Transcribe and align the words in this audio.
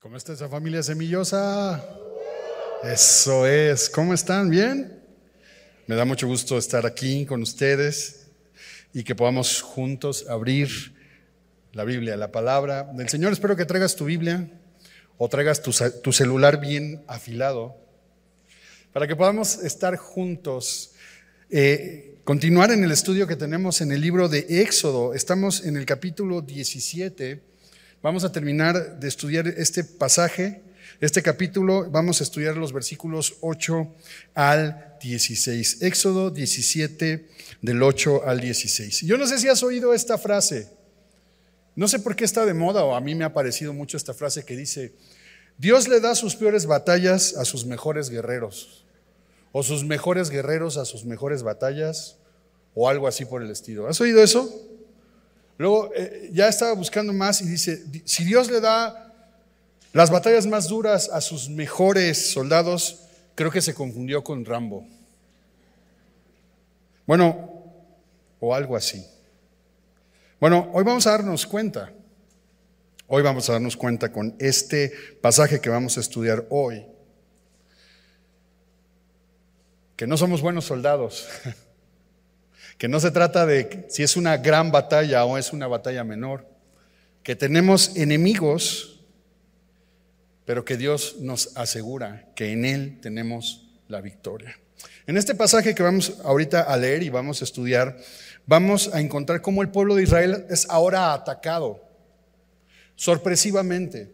¿Cómo 0.00 0.16
está 0.16 0.32
esa 0.32 0.48
familia 0.48 0.82
semillosa? 0.82 1.86
Eso 2.82 3.46
es. 3.46 3.90
¿Cómo 3.90 4.14
están? 4.14 4.48
¿Bien? 4.48 4.98
Me 5.86 5.94
da 5.94 6.06
mucho 6.06 6.26
gusto 6.26 6.56
estar 6.56 6.86
aquí 6.86 7.26
con 7.26 7.42
ustedes 7.42 8.28
y 8.94 9.04
que 9.04 9.14
podamos 9.14 9.60
juntos 9.60 10.24
abrir 10.26 10.70
la 11.74 11.84
Biblia, 11.84 12.16
la 12.16 12.32
palabra 12.32 12.84
del 12.94 13.10
Señor. 13.10 13.34
Espero 13.34 13.56
que 13.56 13.66
traigas 13.66 13.94
tu 13.94 14.06
Biblia 14.06 14.48
o 15.18 15.28
traigas 15.28 15.60
tu, 15.60 16.12
celular 16.14 16.58
bien 16.62 17.04
afilado 17.06 17.76
para 18.94 19.06
que 19.06 19.16
podamos 19.16 19.56
estar 19.62 19.96
juntos. 19.96 20.92
Eh, 21.50 22.16
continuar 22.24 22.70
en 22.70 22.84
el 22.84 22.90
estudio 22.90 23.26
que 23.26 23.36
tenemos 23.36 23.82
en 23.82 23.92
el 23.92 24.00
libro 24.00 24.30
de 24.30 24.46
Éxodo. 24.62 25.12
Estamos 25.12 25.62
en 25.66 25.76
el 25.76 25.84
capítulo 25.84 26.40
17 26.40 27.49
Vamos 28.02 28.24
a 28.24 28.32
terminar 28.32 28.98
de 28.98 29.08
estudiar 29.08 29.46
este 29.46 29.84
pasaje, 29.84 30.62
este 31.02 31.22
capítulo. 31.22 31.90
Vamos 31.90 32.20
a 32.20 32.24
estudiar 32.24 32.56
los 32.56 32.72
versículos 32.72 33.34
8 33.42 33.94
al 34.34 34.96
16. 35.02 35.82
Éxodo 35.82 36.30
17, 36.30 37.28
del 37.60 37.82
8 37.82 38.22
al 38.24 38.40
16. 38.40 39.02
Yo 39.02 39.18
no 39.18 39.26
sé 39.26 39.38
si 39.38 39.48
has 39.48 39.62
oído 39.62 39.92
esta 39.92 40.16
frase. 40.16 40.70
No 41.76 41.88
sé 41.88 41.98
por 41.98 42.16
qué 42.16 42.24
está 42.24 42.46
de 42.46 42.54
moda 42.54 42.84
o 42.84 42.94
a 42.94 43.02
mí 43.02 43.14
me 43.14 43.24
ha 43.24 43.34
parecido 43.34 43.74
mucho 43.74 43.98
esta 43.98 44.14
frase 44.14 44.46
que 44.46 44.56
dice, 44.56 44.94
Dios 45.58 45.86
le 45.86 46.00
da 46.00 46.14
sus 46.14 46.36
peores 46.36 46.64
batallas 46.64 47.36
a 47.36 47.44
sus 47.44 47.66
mejores 47.66 48.08
guerreros, 48.08 48.86
o 49.52 49.62
sus 49.62 49.84
mejores 49.84 50.30
guerreros 50.30 50.78
a 50.78 50.86
sus 50.86 51.04
mejores 51.04 51.42
batallas, 51.42 52.16
o 52.74 52.88
algo 52.88 53.06
así 53.06 53.26
por 53.26 53.42
el 53.42 53.50
estilo. 53.50 53.88
¿Has 53.88 54.00
oído 54.00 54.22
eso? 54.22 54.69
Luego 55.60 55.92
eh, 55.94 56.30
ya 56.32 56.48
estaba 56.48 56.72
buscando 56.72 57.12
más 57.12 57.42
y 57.42 57.46
dice, 57.46 57.84
si 58.06 58.24
Dios 58.24 58.50
le 58.50 58.62
da 58.62 59.12
las 59.92 60.10
batallas 60.10 60.46
más 60.46 60.68
duras 60.68 61.10
a 61.12 61.20
sus 61.20 61.50
mejores 61.50 62.32
soldados, 62.32 63.00
creo 63.34 63.50
que 63.50 63.60
se 63.60 63.74
confundió 63.74 64.24
con 64.24 64.42
Rambo. 64.42 64.86
Bueno, 67.06 67.62
o 68.40 68.54
algo 68.54 68.74
así. 68.74 69.06
Bueno, 70.40 70.70
hoy 70.72 70.82
vamos 70.82 71.06
a 71.06 71.10
darnos 71.10 71.44
cuenta, 71.44 71.92
hoy 73.06 73.22
vamos 73.22 73.50
a 73.50 73.52
darnos 73.52 73.76
cuenta 73.76 74.10
con 74.10 74.34
este 74.38 74.90
pasaje 75.20 75.60
que 75.60 75.68
vamos 75.68 75.98
a 75.98 76.00
estudiar 76.00 76.46
hoy, 76.48 76.86
que 79.94 80.06
no 80.06 80.16
somos 80.16 80.40
buenos 80.40 80.64
soldados. 80.64 81.28
que 82.80 82.88
no 82.88 82.98
se 82.98 83.10
trata 83.10 83.44
de 83.44 83.84
si 83.90 84.02
es 84.02 84.16
una 84.16 84.38
gran 84.38 84.72
batalla 84.72 85.26
o 85.26 85.36
es 85.36 85.52
una 85.52 85.66
batalla 85.66 86.02
menor, 86.02 86.48
que 87.22 87.36
tenemos 87.36 87.94
enemigos, 87.94 89.04
pero 90.46 90.64
que 90.64 90.78
Dios 90.78 91.16
nos 91.20 91.54
asegura 91.58 92.30
que 92.34 92.52
en 92.52 92.64
Él 92.64 92.98
tenemos 93.02 93.68
la 93.86 94.00
victoria. 94.00 94.58
En 95.06 95.18
este 95.18 95.34
pasaje 95.34 95.74
que 95.74 95.82
vamos 95.82 96.20
ahorita 96.24 96.62
a 96.62 96.74
leer 96.78 97.02
y 97.02 97.10
vamos 97.10 97.42
a 97.42 97.44
estudiar, 97.44 97.98
vamos 98.46 98.88
a 98.94 99.00
encontrar 99.02 99.42
cómo 99.42 99.60
el 99.60 99.68
pueblo 99.68 99.94
de 99.94 100.04
Israel 100.04 100.46
es 100.48 100.66
ahora 100.70 101.12
atacado 101.12 101.86
sorpresivamente 102.96 104.10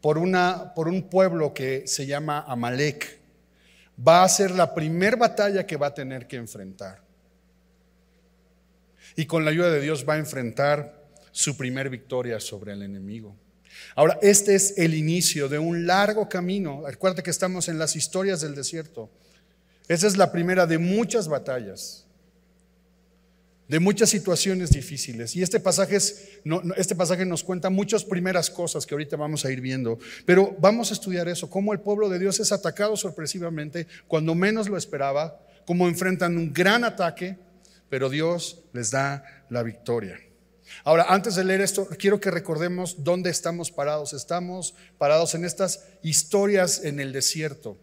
por, 0.00 0.18
una, 0.18 0.72
por 0.72 0.86
un 0.86 1.02
pueblo 1.02 1.52
que 1.52 1.88
se 1.88 2.06
llama 2.06 2.44
Amalek. 2.46 3.18
Va 4.06 4.22
a 4.22 4.28
ser 4.28 4.52
la 4.52 4.72
primer 4.72 5.16
batalla 5.16 5.66
que 5.66 5.76
va 5.76 5.88
a 5.88 5.94
tener 5.94 6.28
que 6.28 6.36
enfrentar 6.36 7.07
y 9.18 9.26
con 9.26 9.44
la 9.44 9.50
ayuda 9.50 9.72
de 9.72 9.80
Dios 9.80 10.06
va 10.08 10.14
a 10.14 10.18
enfrentar 10.18 11.04
su 11.32 11.56
primer 11.56 11.90
victoria 11.90 12.38
sobre 12.38 12.72
el 12.72 12.82
enemigo. 12.82 13.34
Ahora, 13.96 14.16
este 14.22 14.54
es 14.54 14.78
el 14.78 14.94
inicio 14.94 15.48
de 15.48 15.58
un 15.58 15.88
largo 15.88 16.28
camino. 16.28 16.84
Recuerda 16.86 17.20
que 17.20 17.30
estamos 17.30 17.68
en 17.68 17.80
las 17.80 17.96
historias 17.96 18.42
del 18.42 18.54
desierto. 18.54 19.10
Esa 19.88 20.06
es 20.06 20.16
la 20.16 20.30
primera 20.30 20.68
de 20.68 20.78
muchas 20.78 21.26
batallas, 21.26 22.06
de 23.66 23.80
muchas 23.80 24.08
situaciones 24.08 24.70
difíciles. 24.70 25.34
Y 25.34 25.42
este 25.42 25.58
pasaje, 25.58 25.96
este 26.76 26.94
pasaje 26.94 27.26
nos 27.26 27.42
cuenta 27.42 27.70
muchas 27.70 28.04
primeras 28.04 28.48
cosas 28.48 28.86
que 28.86 28.94
ahorita 28.94 29.16
vamos 29.16 29.44
a 29.44 29.50
ir 29.50 29.60
viendo. 29.60 29.98
Pero 30.26 30.56
vamos 30.60 30.92
a 30.92 30.94
estudiar 30.94 31.26
eso, 31.26 31.50
cómo 31.50 31.72
el 31.72 31.80
pueblo 31.80 32.08
de 32.08 32.20
Dios 32.20 32.38
es 32.38 32.52
atacado 32.52 32.96
sorpresivamente 32.96 33.88
cuando 34.06 34.36
menos 34.36 34.68
lo 34.68 34.76
esperaba, 34.76 35.44
cómo 35.66 35.88
enfrentan 35.88 36.36
un 36.36 36.52
gran 36.52 36.84
ataque 36.84 37.36
pero 37.88 38.08
Dios 38.08 38.62
les 38.72 38.90
da 38.90 39.44
la 39.50 39.62
victoria. 39.62 40.20
Ahora, 40.84 41.06
antes 41.08 41.34
de 41.34 41.44
leer 41.44 41.62
esto, 41.62 41.88
quiero 41.98 42.20
que 42.20 42.30
recordemos 42.30 43.02
dónde 43.02 43.30
estamos 43.30 43.70
parados. 43.70 44.12
Estamos 44.12 44.74
parados 44.98 45.34
en 45.34 45.44
estas 45.44 45.86
historias 46.02 46.84
en 46.84 47.00
el 47.00 47.12
desierto. 47.12 47.78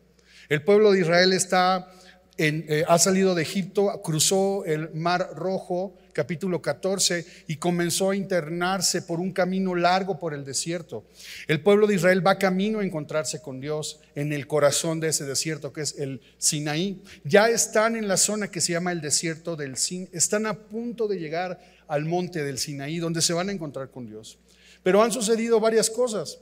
El 0.50 0.64
pueblo 0.64 0.92
de 0.92 1.00
Israel 1.00 1.34
está 1.34 1.92
eh, 2.38 2.84
ha 2.88 3.00
salido 3.00 3.34
de 3.34 3.44
Egipto, 3.44 4.02
cruzó 4.04 4.66
el 4.66 4.94
Mar 4.94 5.30
Rojo, 5.36 5.96
capítulo 6.16 6.62
14, 6.62 7.26
y 7.48 7.58
comenzó 7.58 8.12
a 8.12 8.16
internarse 8.16 9.02
por 9.02 9.20
un 9.20 9.34
camino 9.34 9.76
largo 9.76 10.18
por 10.18 10.34
el 10.34 10.46
desierto. 10.46 11.04
El 11.50 11.62
pueblo 11.62 11.88
de 11.88 11.96
Israel 11.96 12.26
va 12.26 12.40
camino 12.40 12.80
a 12.80 12.86
encontrarse 12.86 13.42
con 13.42 13.60
Dios 13.60 14.00
en 14.16 14.32
el 14.32 14.48
corazón 14.48 15.02
de 15.02 15.10
ese 15.10 15.26
desierto 15.26 15.74
que 15.74 15.82
es 15.82 16.00
el 16.00 16.22
Sinaí. 16.38 17.04
Ya 17.26 17.50
están 17.50 17.98
en 17.98 18.08
la 18.08 18.16
zona 18.16 18.50
que 18.50 18.62
se 18.62 18.72
llama 18.72 18.94
el 18.94 19.02
desierto 19.02 19.58
del 19.58 19.76
Sin, 19.76 20.08
están 20.14 20.46
a 20.46 20.54
punto 20.54 21.10
de 21.10 21.20
llegar 21.20 21.60
al 21.90 22.06
monte 22.06 22.46
del 22.46 22.60
Sinaí, 22.60 22.98
donde 23.00 23.22
se 23.22 23.34
van 23.34 23.50
a 23.50 23.52
encontrar 23.52 23.92
con 23.92 24.08
Dios. 24.08 24.40
Pero 24.84 25.04
han 25.04 25.12
sucedido 25.12 25.60
varias 25.60 25.90
cosas. 25.90 26.40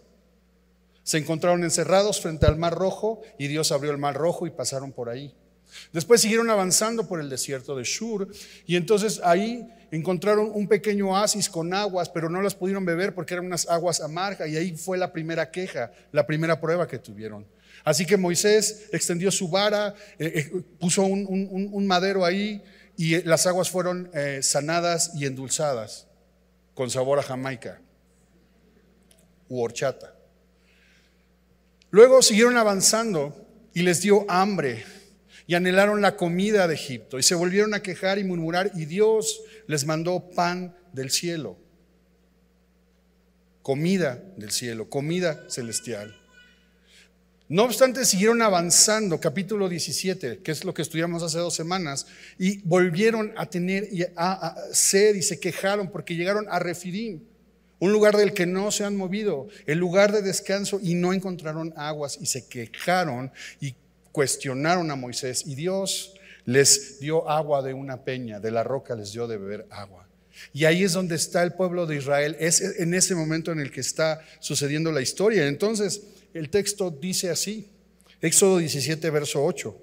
Se 1.02 1.18
encontraron 1.18 1.64
encerrados 1.64 2.22
frente 2.22 2.46
al 2.46 2.58
Mar 2.58 2.76
Rojo 2.76 3.24
y 3.40 3.48
Dios 3.48 3.72
abrió 3.72 3.90
el 3.90 3.98
Mar 3.98 4.14
Rojo 4.16 4.46
y 4.46 4.52
pasaron 4.52 4.92
por 4.92 5.10
ahí. 5.10 5.34
Después 5.92 6.22
siguieron 6.22 6.50
avanzando 6.50 7.08
por 7.08 7.20
el 7.20 7.30
desierto 7.30 7.76
de 7.76 7.84
Shur 7.84 8.28
y 8.66 8.76
entonces 8.76 9.22
ahí 9.24 9.68
encontraron 9.92 10.52
un 10.54 10.68
pequeño 10.68 11.12
oasis 11.12 11.50
con 11.50 11.74
aguas, 11.74 12.10
pero 12.10 12.30
no 12.30 12.42
las 12.42 12.56
pudieron 12.56 12.86
beber 12.86 13.14
porque 13.14 13.36
eran 13.36 13.46
unas 13.46 13.68
aguas 13.68 14.02
amargas 14.02 14.50
y 14.50 14.58
ahí 14.58 14.76
fue 14.76 14.98
la 14.98 15.14
primera 15.14 15.52
queja, 15.52 15.92
la 16.12 16.26
primera 16.26 16.60
prueba 16.60 16.88
que 16.88 16.98
tuvieron. 17.00 17.46
Así 17.84 18.06
que 18.06 18.18
Moisés 18.18 18.90
extendió 18.92 19.30
su 19.32 19.50
vara, 19.50 19.94
eh, 20.18 20.32
eh, 20.36 20.62
puso 20.80 21.04
un, 21.04 21.88
madero 21.88 22.26
ahí 22.26 22.64
y 22.98 23.16
eh, 23.16 23.24
las 23.26 23.46
aguas 23.46 23.70
fueron 23.70 24.10
sanadas 24.42 25.12
y 25.16 25.26
endulzadas 25.26 26.08
con 26.74 26.90
sabor 26.90 27.20
a 27.20 27.24
Jamaica 27.24 27.82
u 29.50 29.62
horchata. 29.62 30.16
Luego 31.92 32.22
siguieron 32.22 32.58
avanzando 32.58 33.46
y 33.74 33.84
les 33.84 34.02
dio 34.02 34.26
hambre 34.28 34.84
y 35.48 35.56
anhelaron 35.56 36.02
la 36.02 36.16
comida 36.16 36.68
de 36.68 36.76
Egipto 36.76 37.20
y 37.20 37.24
se 37.24 37.36
volvieron 37.36 37.74
a 37.74 37.82
quejar 37.82 38.18
y 38.20 38.24
murmurar 38.24 38.72
y 38.76 38.86
Dios 38.86 39.42
les 39.68 39.86
mandó 39.86 40.30
pan 40.30 40.76
del 40.94 41.12
cielo, 41.12 41.58
comida 43.62 44.24
del 44.38 44.52
cielo, 44.52 44.90
comida 44.90 45.46
celestial. 45.50 46.20
No 47.50 47.66
obstante, 47.66 48.06
siguieron 48.06 48.42
avanzando, 48.42 49.20
capítulo 49.20 49.68
17, 49.68 50.40
que 50.40 50.52
es 50.52 50.64
lo 50.64 50.74
que 50.74 50.82
estudiamos 50.82 51.22
hace 51.24 51.38
dos 51.38 51.54
semanas, 51.54 52.08
y 52.40 52.60
volvieron 52.62 53.34
a 53.36 53.46
tener 53.48 53.90
a, 54.16 54.56
sed 54.72 55.16
y 55.16 55.22
se 55.22 55.40
quejaron 55.40 55.92
porque 55.92 56.16
llegaron 56.16 56.48
a 56.50 56.60
Refidim, 56.60 57.22
un 57.80 57.92
lugar 57.92 58.16
del 58.16 58.34
que 58.34 58.46
no 58.46 58.72
se 58.72 58.86
han 58.86 58.96
movido, 58.96 59.50
el 59.68 59.78
lugar 59.78 60.14
de 60.14 60.22
descanso, 60.22 60.80
y 60.82 60.96
no 60.96 61.12
encontraron 61.12 61.74
aguas 61.76 62.18
y 62.20 62.28
se 62.28 62.48
quejaron 62.48 63.32
y 63.60 63.76
cuestionaron 64.14 64.90
a 64.92 64.96
Moisés 64.96 65.44
y 65.46 65.56
Dios 65.56 66.14
les 66.46 67.00
dio 67.00 67.30
agua 67.30 67.62
de 67.62 67.74
una 67.74 68.06
peña, 68.06 68.40
de 68.40 68.52
la 68.52 68.64
roca 68.64 68.96
les 68.96 69.12
dio 69.12 69.28
de 69.28 69.38
beber 69.38 69.66
agua. 69.70 70.08
Y 70.54 70.66
ahí 70.66 70.84
es 70.84 70.94
donde 70.94 71.16
está 71.16 71.44
el 71.44 71.54
pueblo 71.54 71.86
de 71.86 71.98
Israel, 71.98 72.38
es 72.40 72.62
en 72.62 72.94
ese 72.94 73.16
momento 73.16 73.52
en 73.52 73.60
el 73.60 73.72
que 73.72 73.82
está 73.82 74.22
sucediendo 74.40 74.92
la 74.92 75.02
historia. 75.02 75.48
Entonces, 75.48 76.02
el 76.34 76.50
texto 76.50 76.92
dice 76.92 77.30
así, 77.30 77.70
Éxodo 78.22 78.60
17, 78.60 79.10
verso 79.10 79.44
8. 79.44 79.78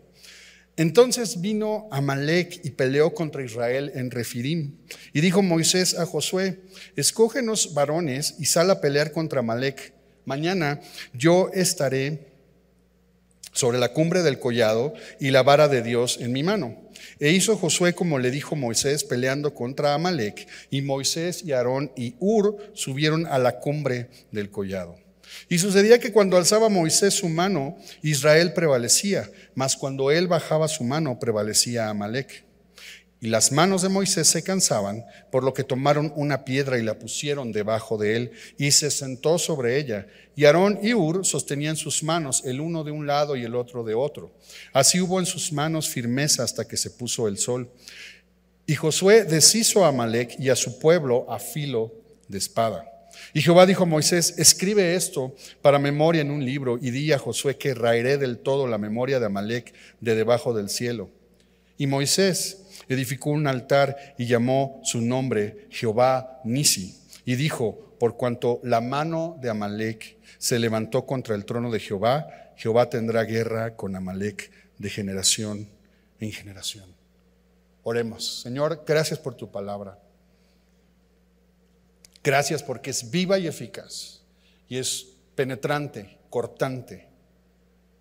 Entonces 0.77 1.41
vino 1.41 1.89
Amalek 1.91 2.61
y 2.65 2.71
peleó 2.71 3.13
contra 3.13 3.45
Israel 3.45 3.93
en 3.95 4.11
Refidim. 4.11 4.77
Y 5.13 5.21
dijo 5.21 5.43
Moisés 5.43 5.99
a 5.99 6.07
Josué, 6.07 6.61
escógenos 6.97 7.75
varones 7.75 8.37
y 8.39 8.47
sal 8.47 8.71
a 8.71 8.81
pelear 8.81 9.13
contra 9.13 9.41
Amalek. 9.41 9.93
Mañana 10.25 10.81
yo 11.13 11.51
estaré 11.53 12.30
sobre 13.53 13.79
la 13.79 13.93
cumbre 13.93 14.23
del 14.23 14.39
collado 14.39 14.95
y 15.19 15.31
la 15.31 15.43
vara 15.43 15.69
de 15.69 15.83
Dios 15.83 16.19
en 16.21 16.33
mi 16.33 16.43
mano. 16.43 16.77
E 17.19 17.31
hizo 17.31 17.57
Josué 17.57 17.95
como 17.95 18.19
le 18.19 18.31
dijo 18.31 18.57
Moisés 18.57 19.05
peleando 19.05 19.55
contra 19.55 19.95
Amalek, 19.95 20.47
y 20.71 20.83
Moisés 20.83 21.43
y 21.45 21.53
Aarón 21.53 21.93
y 21.97 22.15
Ur 22.19 22.57
subieron 22.75 23.27
a 23.27 23.39
la 23.39 23.59
cumbre 23.61 24.09
del 24.33 24.51
collado. 24.51 24.97
Y 25.49 25.59
sucedía 25.59 25.99
que 25.99 26.13
cuando 26.13 26.37
alzaba 26.37 26.69
Moisés 26.69 27.15
su 27.15 27.29
mano, 27.29 27.77
Israel 28.03 28.53
prevalecía, 28.53 29.31
mas 29.55 29.77
cuando 29.77 30.11
él 30.11 30.29
bajaba 30.29 30.69
su 30.69 30.85
mano, 30.85 31.19
prevalecía 31.19 31.89
Amalek. 31.89 32.45
Y 33.23 33.29
las 33.29 33.53
manos 33.53 33.83
de 33.83 33.91
Moisés 33.91 34.29
se 34.29 34.43
cansaban, 34.43 35.05
por 35.31 35.45
lo 35.45 35.53
que 35.53 35.63
tomaron 35.63 36.11
una 36.17 36.45
piedra 36.45 36.79
y 36.79 36.83
la 36.83 36.99
pusieron 36.99 37.53
debajo 37.53 37.99
de 37.99 38.17
él, 38.17 38.33
y 38.57 38.71
se 38.71 38.91
sentó 38.91 39.39
sobre 39.39 39.79
ella. 39.79 40.07
Y 40.37 40.47
Aarón 40.47 40.79
y 40.83 40.95
Ur 40.95 41.27
sostenían 41.27 41.77
sus 41.77 42.03
manos, 42.03 42.43
el 42.47 42.61
uno 42.61 42.83
de 42.83 42.93
un 42.93 43.07
lado 43.07 43.37
y 43.37 43.45
el 43.45 43.55
otro 43.57 43.85
de 43.85 43.95
otro. 43.95 44.33
Así 44.73 45.03
hubo 45.03 45.21
en 45.21 45.27
sus 45.27 45.53
manos 45.53 45.91
firmeza 45.91 46.45
hasta 46.45 46.67
que 46.67 46.79
se 46.79 46.91
puso 46.91 47.29
el 47.29 47.37
sol. 47.37 47.71
Y 48.67 48.75
Josué 48.75 49.25
deshizo 49.25 49.85
a 49.85 49.89
Amalek 49.89 50.39
y 50.39 50.49
a 50.49 50.57
su 50.57 50.79
pueblo 50.79 51.31
a 51.31 51.39
filo 51.39 51.93
de 52.27 52.39
espada. 52.39 52.87
Y 53.35 53.43
Jehová 53.43 53.67
dijo 53.67 53.83
a 53.83 53.87
Moisés, 53.87 54.35
escribe 54.39 54.95
esto 54.95 55.35
para 55.61 55.79
memoria 55.79 56.23
en 56.23 56.31
un 56.31 56.45
libro 56.45 56.79
y 56.81 56.91
di 56.91 57.13
a 57.13 57.19
Josué 57.19 57.57
que 57.57 57.75
raeré 57.75 58.17
del 58.17 58.39
todo 58.39 58.67
la 58.67 58.79
memoria 58.79 59.21
de 59.21 59.27
Amalek 59.27 59.75
de 60.01 60.15
debajo 60.15 60.55
del 60.55 60.71
cielo. 60.71 61.11
Y 61.77 61.87
Moisés 61.87 62.60
edificó 62.95 63.31
un 63.31 63.47
altar 63.47 64.15
y 64.19 64.27
llamó 64.27 64.81
su 64.83 65.01
nombre 65.01 65.67
Jehová 65.71 66.41
Nisi. 66.45 66.99
Y 67.25 67.37
dijo, 67.37 67.95
por 67.99 68.17
cuanto 68.17 68.61
la 68.65 68.81
mano 68.81 69.39
de 69.41 69.51
Amalek 69.51 70.19
se 70.39 70.59
levantó 70.59 71.07
contra 71.07 71.35
el 71.35 71.45
trono 71.45 71.71
de 71.71 71.81
Jehová, 71.81 72.53
Jehová 72.57 72.91
tendrá 72.91 73.25
guerra 73.25 73.77
con 73.77 73.95
Amalek 73.95 74.51
de 74.79 74.91
generación 74.91 75.69
en 76.19 76.33
generación. 76.33 76.85
Oremos. 77.83 78.41
Señor, 78.43 78.85
gracias 78.87 79.19
por 79.19 79.35
tu 79.35 79.51
palabra. 79.51 79.99
Gracias 82.23 82.63
porque 82.63 82.91
es 82.91 83.11
viva 83.11 83.39
y 83.39 83.47
eficaz 83.47 84.21
y 84.69 84.77
es 84.77 85.07
penetrante, 85.35 86.19
cortante, 86.29 87.09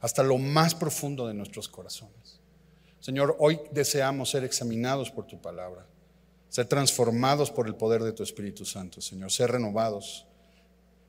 hasta 0.01 0.23
lo 0.23 0.37
más 0.37 0.75
profundo 0.75 1.27
de 1.27 1.33
nuestros 1.33 1.69
corazones. 1.69 2.38
Señor, 2.99 3.35
hoy 3.39 3.59
deseamos 3.71 4.29
ser 4.29 4.43
examinados 4.43 5.09
por 5.11 5.25
tu 5.25 5.41
palabra, 5.41 5.85
ser 6.49 6.65
transformados 6.65 7.51
por 7.51 7.67
el 7.67 7.75
poder 7.75 8.03
de 8.03 8.11
tu 8.11 8.23
Espíritu 8.23 8.65
Santo, 8.65 9.01
Señor, 9.01 9.31
ser 9.31 9.51
renovados 9.51 10.25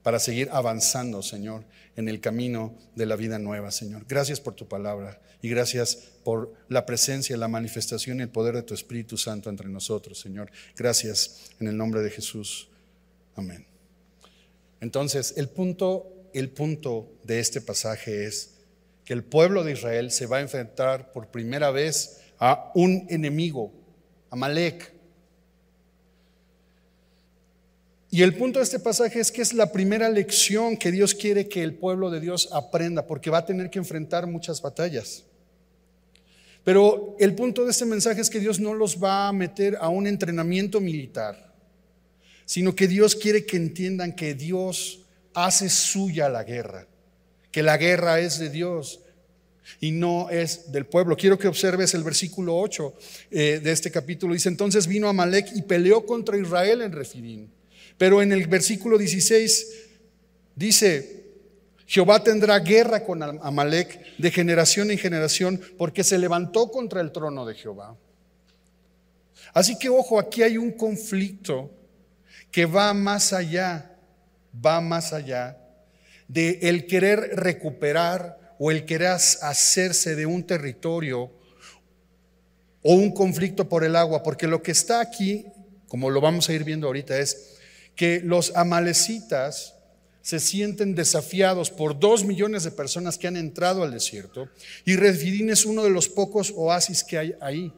para 0.03 0.19
seguir 0.19 0.49
avanzando, 0.53 1.23
Señor, 1.23 1.65
en 1.97 2.09
el 2.09 2.21
camino 2.21 2.75
de 2.95 3.07
la 3.07 3.17
vida 3.17 3.39
nueva, 3.39 3.71
Señor. 3.71 4.05
Gracias 4.09 4.41
por 4.41 4.55
tu 4.55 4.67
palabra 4.67 5.21
y 5.43 5.49
gracias 5.49 5.97
por 6.25 6.55
la 6.69 6.87
presencia, 6.87 7.37
la 7.37 7.49
manifestación 7.49 8.21
y 8.21 8.23
el 8.23 8.29
poder 8.29 8.55
de 8.55 8.63
tu 8.63 8.75
Espíritu 8.75 9.19
Santo 9.19 9.51
entre 9.51 9.69
nosotros, 9.69 10.19
Señor. 10.19 10.51
Gracias 10.77 11.51
en 11.61 11.69
el 11.69 11.77
nombre 11.77 12.03
de 12.03 12.11
Jesús. 12.11 12.69
Amén. 13.35 13.67
Entonces, 14.81 15.35
el 15.37 15.49
punto, 15.49 16.07
el 16.33 16.51
punto 16.51 17.13
de 17.25 17.41
este 17.41 17.61
pasaje 17.61 18.27
es 18.27 18.60
que 19.11 19.15
el 19.15 19.25
pueblo 19.25 19.65
de 19.65 19.73
Israel 19.73 20.12
se 20.12 20.27
va 20.27 20.37
a 20.37 20.41
enfrentar 20.41 21.11
por 21.11 21.33
primera 21.33 21.73
vez 21.73 22.21
a 22.39 22.71
un 22.77 23.09
enemigo, 23.11 23.73
Amalek. 24.31 24.93
Y 28.09 28.23
el 28.23 28.37
punto 28.37 28.61
de 28.61 28.62
este 28.62 28.79
pasaje 28.79 29.19
es 29.19 29.33
que 29.33 29.43
es 29.43 29.53
la 29.53 29.73
primera 29.73 30.09
lección 30.09 30.77
que 30.77 30.93
Dios 30.93 31.17
quiere 31.17 31.49
que 31.49 31.65
el 31.65 31.75
pueblo 31.75 32.09
de 32.09 32.21
Dios 32.21 32.51
aprenda, 32.53 33.05
porque 33.05 33.31
va 33.31 33.39
a 33.39 33.47
tener 33.47 33.69
que 33.69 33.81
enfrentar 33.81 34.29
muchas 34.29 34.62
batallas. 34.62 35.25
Pero 36.62 37.17
el 37.19 37.35
punto 37.35 37.65
de 37.65 37.73
este 37.73 37.87
mensaje 37.87 38.21
es 38.21 38.31
que 38.31 38.39
Dios 38.39 38.61
no 38.61 38.75
los 38.75 39.03
va 39.03 39.27
a 39.27 39.33
meter 39.33 39.77
a 39.81 39.89
un 39.89 40.07
entrenamiento 40.07 40.81
militar, 40.81 41.53
sino 42.45 42.77
que 42.77 42.87
Dios 42.87 43.17
quiere 43.17 43.45
que 43.45 43.57
entiendan 43.57 44.15
que 44.15 44.35
Dios 44.35 45.01
hace 45.35 45.69
suya 45.69 46.29
la 46.29 46.45
guerra, 46.45 46.87
que 47.50 47.62
la 47.62 47.76
guerra 47.76 48.20
es 48.20 48.38
de 48.38 48.50
Dios 48.50 49.00
y 49.81 49.93
no 49.93 50.31
es 50.31 50.73
del 50.73 50.87
pueblo. 50.87 51.17
Quiero 51.17 51.38
que 51.38 51.49
observes 51.49 51.94
el 51.94 52.02
versículo 52.02 52.56
8 52.58 52.94
eh, 53.31 53.61
de 53.62 53.73
este 53.73 53.91
capítulo. 53.91 54.35
Dice, 54.35 54.49
entonces 54.49 54.87
vino 54.87 55.08
Amalek 55.08 55.50
y 55.55 55.62
peleó 55.62 56.05
contra 56.05 56.37
Israel 56.37 56.82
en 56.82 56.93
Refidim. 56.93 57.49
Pero 57.99 58.23
en 58.23 58.32
el 58.32 58.47
versículo 58.47 58.99
16 58.99 59.67
dice, 60.56 61.25
Jehová 61.87 62.23
tendrá 62.23 62.58
guerra 62.61 63.05
con 63.05 63.23
Amalek 63.23 64.17
de 64.17 64.31
generación 64.31 64.91
en 64.91 64.99
generación 64.99 65.61
porque 65.76 66.05
se 66.05 66.19
levantó 66.19 66.70
contra 66.70 67.00
el 67.00 67.12
trono 67.12 67.44
de 67.44 67.55
Jehová. 67.55 67.97
Así 69.52 69.76
que 69.79 69.88
ojo, 69.88 70.19
aquí 70.19 70.43
hay 70.43 70.56
un 70.56 70.70
conflicto 70.70 71.70
que 72.52 72.67
va 72.67 72.94
más 72.94 73.32
allá, 73.32 73.97
va 74.64 74.81
más 74.81 75.12
allá 75.12 75.60
de 76.32 76.61
el 76.62 76.87
querer 76.87 77.32
recuperar 77.35 78.55
o 78.59 78.71
el 78.71 78.85
querer 78.85 79.09
hacerse 79.09 80.15
de 80.15 80.27
un 80.27 80.44
territorio 80.44 81.32
o 82.82 82.94
un 82.94 83.12
conflicto 83.12 83.69
por 83.69 83.82
el 83.82 83.97
agua, 83.97 84.23
porque 84.23 84.47
lo 84.47 84.62
que 84.62 84.71
está 84.71 85.00
aquí, 85.00 85.44
como 85.88 86.09
lo 86.09 86.21
vamos 86.21 86.49
a 86.49 86.53
ir 86.53 86.62
viendo 86.62 86.87
ahorita, 86.87 87.19
es 87.19 87.56
que 87.97 88.21
los 88.21 88.55
amalecitas 88.55 89.75
se 90.23 90.38
sienten 90.38 90.94
desafiados 90.94 91.71
por 91.71 91.99
dos 91.99 92.25
millones 92.25 92.62
de 92.62 92.71
personas 92.71 93.19
que 93.19 93.26
han 93.26 93.37
entrado 93.37 93.83
al 93.83 93.91
desierto 93.91 94.49
y 94.85 94.94
Refidín 94.94 95.50
es 95.50 95.65
uno 95.65 95.83
de 95.83 95.91
los 95.91 96.09
pocos 96.09 96.53
oasis 96.55 97.03
que 97.03 97.19
hay 97.19 97.35
ahí. 97.41 97.73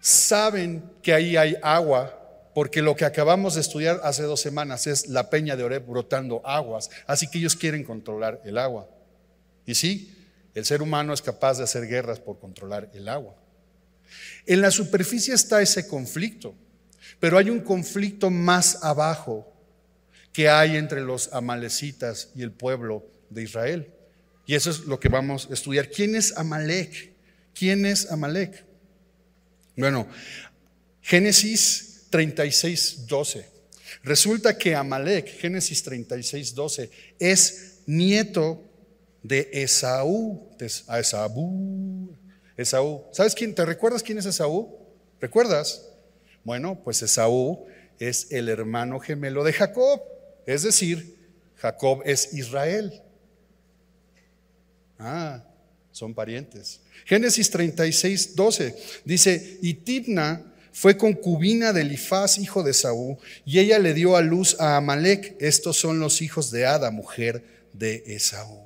Saben 0.00 0.84
que 1.02 1.12
ahí 1.12 1.36
hay 1.36 1.56
agua 1.62 2.21
porque 2.54 2.82
lo 2.82 2.96
que 2.96 3.04
acabamos 3.04 3.54
de 3.54 3.60
estudiar 3.60 4.00
hace 4.04 4.22
dos 4.22 4.40
semanas 4.40 4.86
es 4.86 5.08
la 5.08 5.30
peña 5.30 5.56
de 5.56 5.64
Oreb 5.64 5.86
brotando 5.86 6.46
aguas, 6.46 6.90
así 7.06 7.28
que 7.28 7.38
ellos 7.38 7.56
quieren 7.56 7.84
controlar 7.84 8.40
el 8.44 8.58
agua. 8.58 8.88
Y 9.66 9.74
sí, 9.74 10.14
el 10.54 10.64
ser 10.64 10.82
humano 10.82 11.14
es 11.14 11.22
capaz 11.22 11.58
de 11.58 11.64
hacer 11.64 11.86
guerras 11.86 12.20
por 12.20 12.38
controlar 12.38 12.90
el 12.94 13.08
agua. 13.08 13.34
En 14.46 14.60
la 14.60 14.70
superficie 14.70 15.34
está 15.34 15.62
ese 15.62 15.86
conflicto. 15.86 16.54
Pero 17.20 17.38
hay 17.38 17.50
un 17.50 17.60
conflicto 17.60 18.30
más 18.30 18.82
abajo 18.82 19.48
que 20.32 20.48
hay 20.48 20.76
entre 20.76 21.00
los 21.02 21.32
amalecitas 21.32 22.30
y 22.34 22.42
el 22.42 22.52
pueblo 22.52 23.06
de 23.30 23.42
Israel. 23.42 23.92
Y 24.46 24.54
eso 24.54 24.70
es 24.70 24.80
lo 24.80 24.98
que 24.98 25.08
vamos 25.08 25.48
a 25.50 25.54
estudiar. 25.54 25.88
¿Quién 25.88 26.16
es 26.16 26.36
Amalek? 26.36 27.12
¿Quién 27.54 27.86
es 27.86 28.10
Amalek? 28.10 28.64
Bueno, 29.76 30.08
Génesis 31.00 31.91
36, 32.12 33.06
12. 33.08 33.44
Resulta 34.04 34.56
que 34.56 34.74
Amalek, 34.74 35.26
Génesis 35.40 35.82
36, 35.82 36.54
12, 36.54 36.90
es 37.18 37.78
nieto 37.86 38.62
de 39.22 39.48
Esaú, 39.52 40.50
de 40.58 40.66
Esaú, 40.66 42.16
Esaú. 42.56 43.04
¿Sabes 43.12 43.34
quién? 43.34 43.54
¿Te 43.54 43.64
recuerdas 43.64 44.02
quién 44.02 44.18
es 44.18 44.26
Esaú? 44.26 44.78
¿Recuerdas? 45.20 45.88
Bueno, 46.44 46.80
pues 46.84 47.02
Esaú 47.02 47.66
es 47.98 48.30
el 48.30 48.48
hermano 48.48 49.00
gemelo 49.00 49.42
de 49.42 49.54
Jacob, 49.54 50.02
es 50.44 50.62
decir, 50.62 51.16
Jacob 51.56 52.02
es 52.04 52.34
Israel. 52.34 53.02
Ah, 54.98 55.44
son 55.92 56.12
parientes. 56.12 56.80
Génesis 57.06 57.48
36, 57.50 58.36
12 58.36 58.76
dice, 59.04 59.58
y 59.62 59.74
Tibna 59.74 60.51
fue 60.72 60.96
concubina 60.96 61.72
de 61.72 61.82
Elifaz, 61.82 62.38
hijo 62.38 62.62
de 62.62 62.72
Saúl, 62.72 63.18
y 63.44 63.58
ella 63.58 63.78
le 63.78 63.94
dio 63.94 64.16
a 64.16 64.22
luz 64.22 64.58
a 64.58 64.76
Amalek. 64.76 65.36
Estos 65.38 65.76
son 65.76 66.00
los 66.00 66.22
hijos 66.22 66.50
de 66.50 66.66
Ada, 66.66 66.90
mujer 66.90 67.44
de 67.72 68.02
Esaú. 68.06 68.60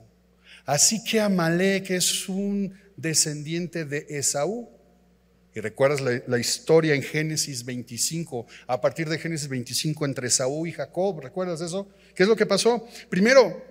Así 0.65 1.03
que 1.03 1.21
Amalek 1.21 1.91
es 1.91 2.29
un 2.29 2.75
descendiente 2.97 3.85
de 3.85 4.07
Esaú. 4.09 4.69
Y 5.55 5.61
recuerdas 5.61 6.03
la, 6.27 6.39
historia 6.39 6.95
en 6.95 7.03
Génesis 7.03 7.65
25, 7.65 8.47
a 8.67 8.79
partir 8.79 9.09
de 9.09 9.19
Génesis 9.19 9.49
25 9.49 10.05
entre 10.05 10.29
Saúl 10.29 10.69
y 10.69 10.73
Jacob, 10.73 11.19
¿recuerdas 11.21 11.63
eso? 11.63 11.89
¿Qué 12.15 12.25
es 12.25 12.29
lo 12.29 12.37
que 12.37 12.45
pasó? 12.45 12.87
Primero, 13.09 13.65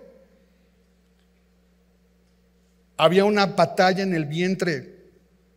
había 2.98 3.24
una 3.24 3.46
batalla 3.46 4.02
en 4.02 4.16
el 4.16 4.26
vientre 4.26 4.96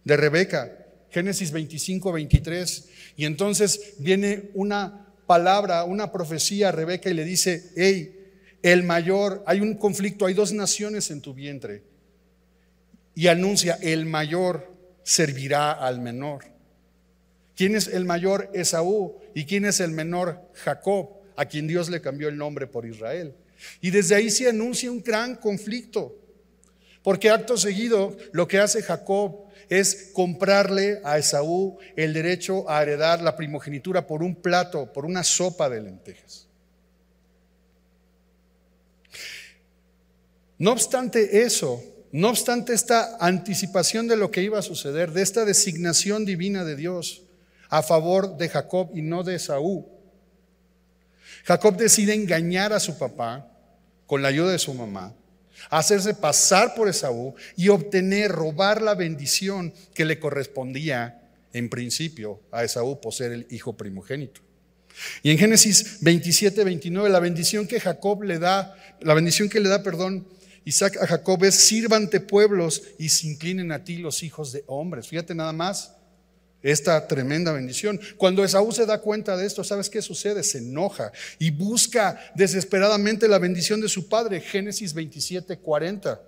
de 0.05 0.17
Rebeca, 0.19 0.78
Génesis 1.19 1.51
25, 1.51 2.13
23, 2.13 2.89
y 3.17 3.25
entonces 3.25 3.95
viene 3.99 4.51
una 4.55 5.13
palabra, 5.27 5.83
una 5.83 6.13
profecía 6.13 6.69
a 6.69 6.73
Rebeca 6.73 7.11
y 7.11 7.15
le 7.15 7.25
dice, 7.25 7.73
hey, 7.77 8.15
el 8.63 8.85
mayor, 8.85 9.43
hay 9.45 9.61
un 9.61 9.75
conflicto, 9.75 10.27
hay 10.27 10.35
dos 10.35 10.53
naciones 10.53 11.11
en 11.11 11.21
tu 11.21 11.35
vientre. 11.35 11.83
Y 13.17 13.27
anuncia, 13.27 13.81
el 13.83 14.07
mayor 14.07 14.73
servirá 15.03 15.73
al 15.73 16.01
menor. 16.01 16.45
¿Quién 17.57 17.75
es 17.75 17.89
el 17.89 18.05
mayor? 18.05 18.49
Esaú. 18.55 19.17
¿Y 19.35 19.45
quién 19.45 19.65
es 19.65 19.81
el 19.81 19.91
menor? 19.91 20.41
Jacob, 20.55 21.15
a 21.35 21.47
quien 21.47 21.67
Dios 21.67 21.91
le 21.91 22.01
cambió 22.01 22.29
el 22.29 22.37
nombre 22.37 22.69
por 22.69 22.87
Israel. 22.87 23.35
Y 23.81 23.91
desde 23.91 24.15
ahí 24.15 24.31
se 24.31 24.49
anuncia 24.49 24.89
un 24.89 25.03
gran 25.03 25.35
conflicto. 25.35 26.17
Porque 27.03 27.29
acto 27.29 27.57
seguido 27.57 28.17
lo 28.31 28.47
que 28.47 28.61
hace 28.61 28.83
Jacob 28.83 29.48
es 29.69 30.11
comprarle 30.13 31.01
a 31.05 31.19
Esaú 31.19 31.79
el 31.97 32.13
derecho 32.13 32.69
a 32.71 32.83
heredar 32.83 33.23
la 33.23 33.37
primogenitura 33.37 34.07
por 34.07 34.23
un 34.23 34.35
plato, 34.35 34.93
por 34.93 35.05
una 35.05 35.25
sopa 35.25 35.69
de 35.69 35.83
lentejas. 35.83 36.47
No 40.59 40.73
obstante 40.73 41.43
eso, 41.43 41.83
no 42.11 42.31
obstante 42.31 42.73
esta 42.73 43.17
anticipación 43.21 44.09
de 44.09 44.17
lo 44.17 44.31
que 44.31 44.43
iba 44.43 44.59
a 44.59 44.63
suceder, 44.63 45.13
de 45.13 45.23
esta 45.23 45.45
designación 45.45 46.25
divina 46.25 46.65
de 46.65 46.75
Dios 46.75 47.23
a 47.69 47.83
favor 47.83 48.37
de 48.37 48.49
Jacob 48.49 48.91
y 48.95 49.03
no 49.03 49.23
de 49.23 49.37
Esaú, 49.37 49.99
Jacob 51.45 51.77
decide 51.77 52.15
engañar 52.15 52.73
a 52.73 52.81
su 52.81 52.99
papá 52.99 53.51
con 54.07 54.23
la 54.23 54.29
ayuda 54.29 54.53
de 54.53 54.59
su 54.59 54.75
mamá, 54.75 55.15
hacerse 55.71 56.15
pasar 56.15 56.75
por 56.75 56.89
Esaú 56.89 57.35
y 57.57 57.69
obtener, 57.69 58.33
robar 58.33 58.83
la 58.83 58.95
bendición 58.95 59.73
que 59.95 60.05
le 60.05 60.19
correspondía 60.19 61.23
en 61.53 61.69
principio 61.69 62.41
a 62.51 62.65
Esaú 62.65 63.01
por 63.01 63.15
ser 63.15 63.33
el 63.33 63.47
hijo 63.51 63.77
primogénito. 63.77 64.41
Y 65.23 65.31
en 65.31 65.39
Génesis 65.39 65.99
27, 66.01 66.65
29, 66.65 67.09
la 67.09 67.21
bendición 67.21 67.67
que 67.67 67.81
Jacob 67.81 68.23
le 68.23 68.39
da, 68.39 68.77
la 69.01 69.15
bendición 69.15 69.49
que 69.49 69.61
le 69.61 69.69
da, 69.69 69.83
perdón, 69.83 70.27
Isaac 70.65 70.99
a 71.01 71.07
Jacob 71.07 71.45
es, 71.45 71.55
sírvante 71.55 72.21
pueblos 72.21 72.83
y 72.99 73.09
se 73.09 73.27
inclinen 73.27 73.73
a 73.73 73.85
ti 73.85 73.99
los 73.99 74.23
hijos 74.23 74.53
de 74.53 74.65
hombres. 74.67 75.09
Fíjate 75.09 75.35
nada 75.35 75.53
más 75.53 75.93
esta 76.63 77.07
tremenda 77.07 77.53
bendición. 77.53 78.01
Cuando 78.17 78.45
Esaú 78.45 78.73
se 78.73 78.87
da 78.87 79.01
cuenta 79.01 79.37
de 79.37 79.47
esto, 79.47 79.63
¿sabes 79.63 79.89
qué 79.89 80.03
sucede? 80.03 80.43
Se 80.43 80.59
enoja 80.59 81.13
y 81.39 81.51
busca 81.51 82.19
desesperadamente 82.35 83.29
la 83.29 83.39
bendición 83.39 83.81
de 83.81 83.89
su 83.89 84.09
padre. 84.09 84.41
Génesis 84.41 84.93
27, 84.95 85.59
40. 85.59 86.21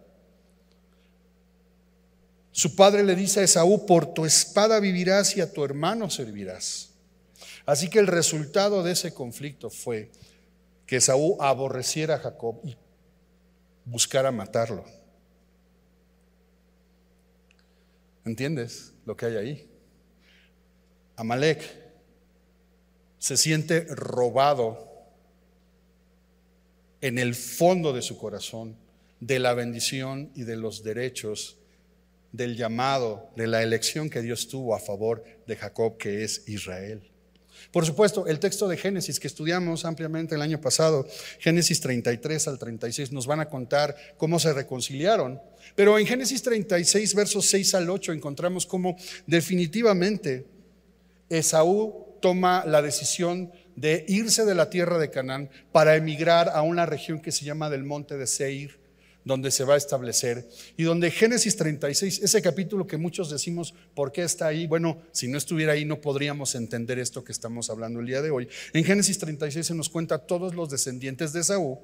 Su 2.53 2.77
padre 2.77 3.05
le 3.05 3.15
dice 3.15 3.41
a 3.41 3.45
Esaú, 3.45 3.87
por 3.87 4.13
tu 4.13 4.25
espada 4.25 4.81
vivirás 4.81 5.37
y 5.37 5.41
a 5.41 5.53
tu 5.53 5.65
hermano 5.65 6.11
servirás. 6.11 6.91
Así 7.67 7.89
que 7.89 7.99
el 7.99 8.07
resultado 8.07 8.83
de 8.83 8.93
ese 8.93 9.13
conflicto 9.13 9.71
fue 9.71 10.11
que 10.87 10.97
Esaú 10.97 11.41
aborreciera 11.41 12.17
a 12.17 12.19
Jacob 12.19 12.61
y 12.65 12.77
buscara 13.85 14.33
matarlo. 14.33 14.85
¿Entiendes 18.25 18.93
lo 19.07 19.17
que 19.17 19.27
hay 19.27 19.37
ahí? 19.37 19.70
Amalek 21.21 21.61
se 23.19 23.37
siente 23.37 23.85
robado 23.91 24.89
en 27.03 27.19
el 27.19 27.35
fondo 27.35 27.93
de 27.93 28.01
su 28.01 28.17
corazón 28.17 28.75
de 29.21 29.39
la 29.39 29.53
bendición 29.53 30.31
y 30.35 30.45
de 30.45 30.57
los 30.57 30.83
derechos 30.83 31.59
del 32.33 32.57
llamado, 32.57 33.29
de 33.37 33.49
la 33.49 33.63
elección 33.63 34.09
que 34.09 34.23
Dios 34.23 34.49
tuvo 34.49 34.75
a 34.75 34.79
favor 34.79 35.23
de 35.47 35.57
Jacob, 35.57 35.99
que 35.99 36.25
es 36.25 36.49
Israel. 36.49 37.03
Por 37.71 37.85
supuesto, 37.85 38.27
el 38.27 38.41
texto 38.41 38.67
de 38.67 38.79
Génesis 38.79 39.21
que 39.21 39.27
estudiamos 39.27 39.85
ampliamente 39.85 40.37
el 40.37 40.41
año 40.41 40.59
pasado, 40.59 41.07
Génesis 41.39 41.83
33 41.83 42.49
al 42.49 42.59
36, 42.59 43.13
nos 43.13 43.27
van 43.27 43.41
a 43.41 43.51
contar 43.51 43.95
cómo 44.17 44.39
se 44.39 44.55
reconciliaron. 44.55 45.39
Pero 45.75 45.99
en 45.99 46.07
Génesis 46.07 46.43
36, 46.43 47.15
versos 47.15 47.45
6 47.45 47.75
al 47.75 47.91
8, 47.91 48.13
encontramos 48.15 48.65
cómo 48.65 48.97
definitivamente 49.27 50.60
Esaú 51.31 52.19
toma 52.21 52.65
la 52.67 52.83
decisión 52.83 53.51
de 53.77 54.05
irse 54.09 54.45
de 54.45 54.55
la 54.55 54.69
tierra 54.69 54.99
de 54.99 55.11
Canaán 55.11 55.49
para 55.73 55.97
emigrar 55.97 56.51
a 56.51 56.63
una 56.63 56.85
región 56.85 57.21
que 57.21 57.33
se 57.33 57.45
llama 57.45 57.71
del 57.71 57.85
monte 57.85 58.19
de 58.19 58.27
Seir, 58.27 58.79
donde 59.25 59.51
se 59.51 59.65
va 59.65 59.75
a 59.75 59.79
establecer. 59.79 60.47
Y 60.77 60.83
donde 60.83 61.11
Génesis 61.11 61.57
36, 61.57 62.21
ese 62.23 62.43
capítulo 62.43 62.87
que 62.87 62.97
muchos 62.97 63.31
decimos, 63.31 63.75
¿por 63.95 64.13
qué 64.13 64.23
está 64.23 64.49
ahí? 64.49 64.67
Bueno, 64.67 65.01
si 65.13 65.29
no 65.29 65.39
estuviera 65.39 65.73
ahí 65.73 65.85
no 65.85 66.01
podríamos 66.01 66.55
entender 66.55 66.99
esto 66.99 67.25
que 67.25 67.33
estamos 67.33 67.71
hablando 67.71 68.01
el 68.01 68.07
día 68.07 68.23
de 68.23 68.31
hoy. 68.31 68.49
En 68.73 68.85
Génesis 68.85 69.19
36 69.19 69.67
se 69.67 69.75
nos 69.75 69.89
cuenta 69.89 70.19
todos 70.19 70.55
los 70.55 70.69
descendientes 70.69 71.33
de 71.33 71.41
Esaú 71.41 71.81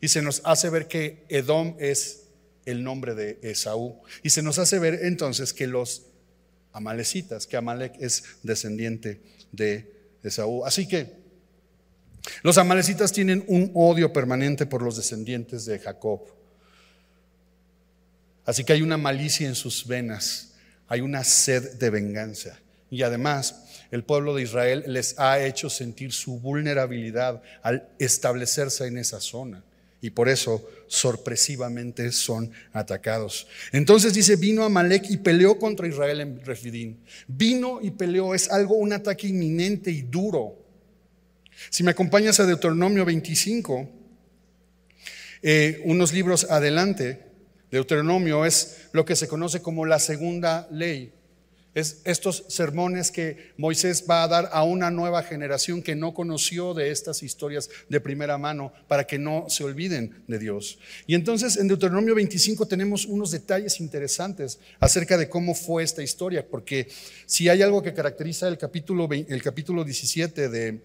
y 0.00 0.08
se 0.08 0.22
nos 0.22 0.40
hace 0.44 0.70
ver 0.70 0.88
que 0.88 1.24
Edom 1.28 1.76
es 1.78 2.28
el 2.64 2.82
nombre 2.82 3.14
de 3.14 3.38
Esaú. 3.42 4.00
Y 4.22 4.30
se 4.30 4.42
nos 4.42 4.58
hace 4.58 4.78
ver 4.78 5.00
entonces 5.02 5.52
que 5.52 5.66
los 5.66 6.06
amalecitas, 6.76 7.46
que 7.46 7.56
Amalek 7.56 7.94
es 7.98 8.22
descendiente 8.42 9.22
de 9.50 9.90
Esaú. 10.22 10.66
Así 10.66 10.86
que 10.86 11.10
los 12.42 12.58
amalecitas 12.58 13.12
tienen 13.12 13.42
un 13.48 13.70
odio 13.74 14.12
permanente 14.12 14.66
por 14.66 14.82
los 14.82 14.96
descendientes 14.96 15.64
de 15.64 15.78
Jacob. 15.78 16.20
Así 18.44 18.62
que 18.62 18.74
hay 18.74 18.82
una 18.82 18.98
malicia 18.98 19.48
en 19.48 19.54
sus 19.54 19.86
venas, 19.86 20.52
hay 20.86 21.00
una 21.00 21.24
sed 21.24 21.78
de 21.78 21.88
venganza. 21.88 22.58
Y 22.90 23.02
además, 23.02 23.64
el 23.90 24.04
pueblo 24.04 24.34
de 24.34 24.42
Israel 24.42 24.84
les 24.86 25.18
ha 25.18 25.40
hecho 25.40 25.70
sentir 25.70 26.12
su 26.12 26.38
vulnerabilidad 26.40 27.42
al 27.62 27.88
establecerse 27.98 28.86
en 28.86 28.98
esa 28.98 29.20
zona 29.20 29.64
y 30.00 30.10
por 30.10 30.28
eso 30.28 30.62
sorpresivamente 30.86 32.12
son 32.12 32.50
atacados. 32.72 33.46
Entonces 33.72 34.14
dice, 34.14 34.36
vino 34.36 34.64
Amalek 34.64 35.10
y 35.10 35.16
peleó 35.16 35.58
contra 35.58 35.88
Israel 35.88 36.20
en 36.20 36.44
Refidín. 36.44 37.00
Vino 37.26 37.80
y 37.82 37.90
peleó, 37.90 38.34
es 38.34 38.50
algo, 38.50 38.76
un 38.76 38.92
ataque 38.92 39.28
inminente 39.28 39.90
y 39.90 40.02
duro. 40.02 40.64
Si 41.70 41.82
me 41.82 41.90
acompañas 41.90 42.38
a 42.38 42.46
Deuteronomio 42.46 43.04
25, 43.04 43.88
eh, 45.42 45.82
unos 45.84 46.12
libros 46.12 46.46
adelante, 46.50 47.24
Deuteronomio 47.70 48.44
es 48.44 48.88
lo 48.92 49.04
que 49.04 49.16
se 49.16 49.28
conoce 49.28 49.60
como 49.60 49.86
la 49.86 49.98
segunda 49.98 50.68
ley. 50.70 51.12
Es 51.76 52.00
estos 52.04 52.46
sermones 52.48 53.10
que 53.10 53.52
Moisés 53.58 54.06
va 54.08 54.22
a 54.22 54.28
dar 54.28 54.48
a 54.50 54.62
una 54.62 54.90
nueva 54.90 55.22
generación 55.22 55.82
que 55.82 55.94
no 55.94 56.14
conoció 56.14 56.72
de 56.72 56.90
estas 56.90 57.22
historias 57.22 57.68
de 57.90 58.00
primera 58.00 58.38
mano 58.38 58.72
para 58.88 59.06
que 59.06 59.18
no 59.18 59.44
se 59.50 59.62
olviden 59.62 60.24
de 60.26 60.38
Dios. 60.38 60.78
Y 61.06 61.14
entonces 61.14 61.58
en 61.58 61.68
Deuteronomio 61.68 62.14
25 62.14 62.66
tenemos 62.66 63.04
unos 63.04 63.30
detalles 63.30 63.78
interesantes 63.78 64.58
acerca 64.80 65.18
de 65.18 65.28
cómo 65.28 65.54
fue 65.54 65.82
esta 65.82 66.02
historia, 66.02 66.46
porque 66.48 66.88
si 67.26 67.50
hay 67.50 67.60
algo 67.60 67.82
que 67.82 67.92
caracteriza 67.92 68.48
el 68.48 68.56
capítulo, 68.56 69.06
el 69.12 69.42
capítulo 69.42 69.84
17 69.84 70.48
de, 70.48 70.80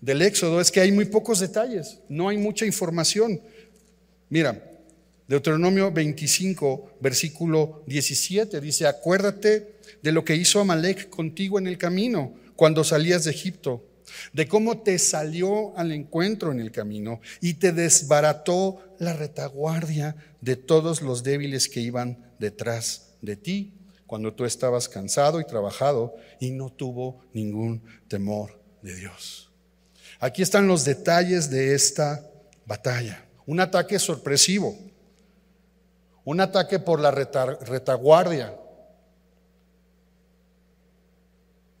del 0.00 0.22
Éxodo 0.22 0.58
es 0.58 0.70
que 0.70 0.80
hay 0.80 0.90
muy 0.90 1.04
pocos 1.04 1.40
detalles, 1.40 1.98
no 2.08 2.30
hay 2.30 2.38
mucha 2.38 2.64
información. 2.64 3.42
Mira, 4.30 4.70
Deuteronomio 5.28 5.92
25, 5.92 6.96
versículo 7.00 7.82
17 7.88 8.58
dice, 8.62 8.86
acuérdate 8.86 9.73
de 10.02 10.12
lo 10.12 10.24
que 10.24 10.36
hizo 10.36 10.60
Amalek 10.60 11.08
contigo 11.08 11.58
en 11.58 11.66
el 11.66 11.78
camino 11.78 12.34
cuando 12.56 12.84
salías 12.84 13.24
de 13.24 13.30
Egipto, 13.30 13.84
de 14.32 14.46
cómo 14.46 14.78
te 14.78 14.98
salió 14.98 15.76
al 15.76 15.92
encuentro 15.92 16.52
en 16.52 16.60
el 16.60 16.70
camino 16.70 17.20
y 17.40 17.54
te 17.54 17.72
desbarató 17.72 18.80
la 18.98 19.12
retaguardia 19.14 20.16
de 20.40 20.56
todos 20.56 21.02
los 21.02 21.22
débiles 21.22 21.68
que 21.68 21.80
iban 21.80 22.32
detrás 22.38 23.14
de 23.22 23.36
ti 23.36 23.72
cuando 24.06 24.32
tú 24.34 24.44
estabas 24.44 24.88
cansado 24.88 25.40
y 25.40 25.46
trabajado 25.46 26.14
y 26.38 26.50
no 26.50 26.70
tuvo 26.70 27.20
ningún 27.32 27.82
temor 28.08 28.60
de 28.82 28.94
Dios. 28.94 29.50
Aquí 30.20 30.42
están 30.42 30.68
los 30.68 30.84
detalles 30.84 31.50
de 31.50 31.74
esta 31.74 32.30
batalla. 32.66 33.24
Un 33.46 33.60
ataque 33.60 33.98
sorpresivo, 33.98 34.76
un 36.24 36.40
ataque 36.40 36.78
por 36.78 37.00
la 37.00 37.10
retaguardia, 37.10 38.54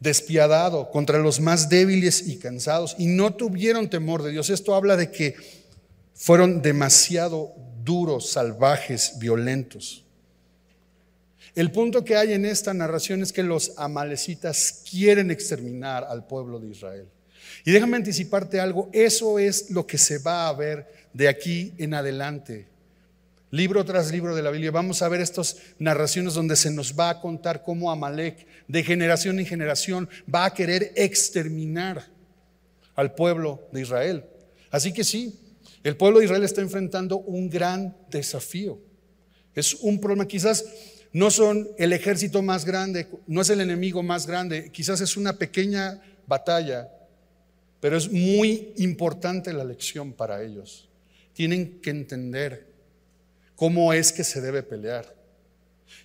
despiadado 0.04 0.90
contra 0.90 1.18
los 1.18 1.40
más 1.40 1.68
débiles 1.68 2.28
y 2.28 2.36
cansados 2.36 2.94
y 2.98 3.06
no 3.06 3.34
tuvieron 3.34 3.88
temor 3.90 4.22
de 4.22 4.30
Dios. 4.30 4.50
Esto 4.50 4.74
habla 4.74 4.96
de 4.96 5.10
que 5.10 5.34
fueron 6.14 6.62
demasiado 6.62 7.54
duros, 7.82 8.30
salvajes, 8.30 9.18
violentos. 9.18 10.04
El 11.54 11.72
punto 11.72 12.04
que 12.04 12.16
hay 12.16 12.34
en 12.34 12.44
esta 12.44 12.74
narración 12.74 13.22
es 13.22 13.32
que 13.32 13.42
los 13.42 13.72
amalecitas 13.76 14.82
quieren 14.88 15.30
exterminar 15.30 16.04
al 16.08 16.26
pueblo 16.26 16.60
de 16.60 16.68
Israel. 16.68 17.08
Y 17.64 17.72
déjame 17.72 17.96
anticiparte 17.96 18.60
algo, 18.60 18.90
eso 18.92 19.38
es 19.38 19.70
lo 19.70 19.86
que 19.86 19.96
se 19.96 20.18
va 20.18 20.48
a 20.48 20.52
ver 20.52 20.86
de 21.12 21.28
aquí 21.28 21.72
en 21.78 21.94
adelante 21.94 22.73
libro 23.54 23.84
tras 23.84 24.10
libro 24.10 24.34
de 24.34 24.42
la 24.42 24.50
Biblia, 24.50 24.72
vamos 24.72 25.00
a 25.00 25.08
ver 25.08 25.20
estas 25.20 25.58
narraciones 25.78 26.34
donde 26.34 26.56
se 26.56 26.72
nos 26.72 26.98
va 26.98 27.10
a 27.10 27.20
contar 27.20 27.62
cómo 27.62 27.88
Amalek, 27.88 28.46
de 28.66 28.82
generación 28.82 29.38
en 29.38 29.46
generación, 29.46 30.08
va 30.32 30.46
a 30.46 30.52
querer 30.52 30.92
exterminar 30.96 32.04
al 32.96 33.14
pueblo 33.14 33.68
de 33.70 33.82
Israel. 33.82 34.24
Así 34.72 34.92
que 34.92 35.04
sí, 35.04 35.38
el 35.84 35.96
pueblo 35.96 36.18
de 36.18 36.24
Israel 36.24 36.42
está 36.42 36.62
enfrentando 36.62 37.18
un 37.18 37.48
gran 37.48 37.96
desafío. 38.10 38.80
Es 39.54 39.74
un 39.74 40.00
problema, 40.00 40.26
quizás 40.26 40.64
no 41.12 41.30
son 41.30 41.68
el 41.78 41.92
ejército 41.92 42.42
más 42.42 42.64
grande, 42.64 43.06
no 43.28 43.40
es 43.40 43.50
el 43.50 43.60
enemigo 43.60 44.02
más 44.02 44.26
grande, 44.26 44.72
quizás 44.72 45.00
es 45.00 45.16
una 45.16 45.38
pequeña 45.38 46.02
batalla, 46.26 46.88
pero 47.78 47.96
es 47.96 48.10
muy 48.10 48.72
importante 48.78 49.52
la 49.52 49.62
lección 49.62 50.12
para 50.12 50.42
ellos. 50.42 50.88
Tienen 51.34 51.80
que 51.80 51.90
entender 51.90 52.73
cómo 53.56 53.92
es 53.92 54.12
que 54.12 54.24
se 54.24 54.40
debe 54.40 54.62
pelear. 54.62 55.14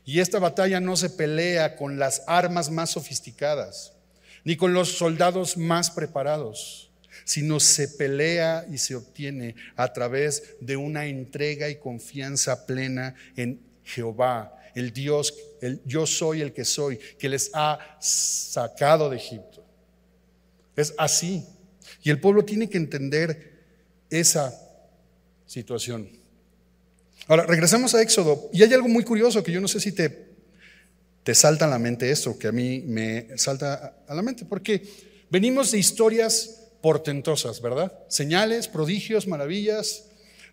Y 0.06 0.20
esta 0.20 0.40
batalla 0.40 0.80
no 0.80 0.96
se 0.96 1.10
pelea 1.10 1.76
con 1.76 2.00
las 2.00 2.24
armas 2.28 2.70
más 2.70 2.92
sofisticadas, 2.92 3.94
ni 4.44 4.56
con 4.56 4.74
los 4.74 4.98
soldados 4.98 5.58
más 5.58 5.92
preparados, 5.92 6.92
sino 7.26 7.60
se 7.60 7.88
pelea 7.88 8.66
y 8.72 8.78
se 8.78 8.96
obtiene 8.96 9.56
a 9.76 9.92
través 9.94 10.56
de 10.62 10.78
una 10.78 11.06
entrega 11.06 11.70
y 11.70 11.76
confianza 11.76 12.66
plena 12.66 13.16
en 13.36 13.62
Jehová, 13.84 14.56
el 14.76 14.94
Dios, 14.94 15.34
el 15.62 15.82
yo 15.86 16.06
soy 16.06 16.42
el 16.42 16.54
que 16.54 16.66
soy, 16.66 16.98
que 16.98 17.30
les 17.30 17.52
ha 17.54 17.98
sacado 18.00 19.10
de 19.10 19.18
Egipto. 19.18 19.66
Es 20.76 20.94
así. 20.98 21.46
Y 22.04 22.10
el 22.10 22.20
pueblo 22.20 22.46
tiene 22.46 22.70
que 22.70 22.78
entender 22.78 23.60
esa 24.10 24.54
situación. 25.46 26.19
Ahora, 27.30 27.46
regresamos 27.46 27.94
a 27.94 28.02
Éxodo. 28.02 28.50
Y 28.52 28.64
hay 28.64 28.74
algo 28.74 28.88
muy 28.88 29.04
curioso 29.04 29.44
que 29.44 29.52
yo 29.52 29.62
no 29.62 29.68
sé 29.68 29.80
si 29.80 29.92
te, 29.92 30.30
te 31.24 31.36
salta 31.36 31.66
a 31.66 31.68
la 31.68 31.78
mente 31.78 32.10
esto, 32.10 32.40
que 32.40 32.48
a 32.48 32.52
mí 32.52 32.84
me 32.88 33.38
salta 33.38 33.98
a 34.08 34.16
la 34.16 34.24
mente, 34.24 34.46
porque 34.46 34.82
venimos 35.30 35.70
de 35.72 35.78
historias 35.78 36.72
portentosas, 36.82 37.62
¿verdad? 37.62 37.94
Señales, 38.08 38.68
prodigios, 38.68 39.28
maravillas, 39.28 40.06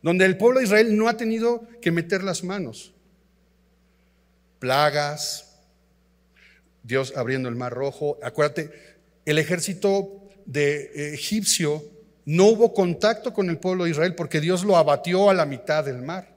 donde 0.02 0.26
el 0.26 0.36
pueblo 0.36 0.58
de 0.58 0.66
Israel 0.66 0.98
no 0.98 1.08
ha 1.08 1.16
tenido 1.16 1.66
que 1.80 1.90
meter 1.90 2.22
las 2.22 2.44
manos. 2.44 2.92
Plagas, 4.58 5.56
Dios 6.82 7.14
abriendo 7.16 7.48
el 7.48 7.56
mar 7.56 7.72
rojo. 7.72 8.18
Acuérdate, 8.22 8.70
el 9.24 9.38
ejército 9.38 10.28
de 10.44 11.14
egipcio 11.14 11.82
no 12.26 12.48
hubo 12.48 12.74
contacto 12.74 13.32
con 13.32 13.48
el 13.48 13.56
pueblo 13.56 13.84
de 13.84 13.92
Israel 13.92 14.14
porque 14.14 14.42
Dios 14.42 14.62
lo 14.62 14.76
abatió 14.76 15.30
a 15.30 15.34
la 15.34 15.46
mitad 15.46 15.82
del 15.82 16.02
mar. 16.02 16.35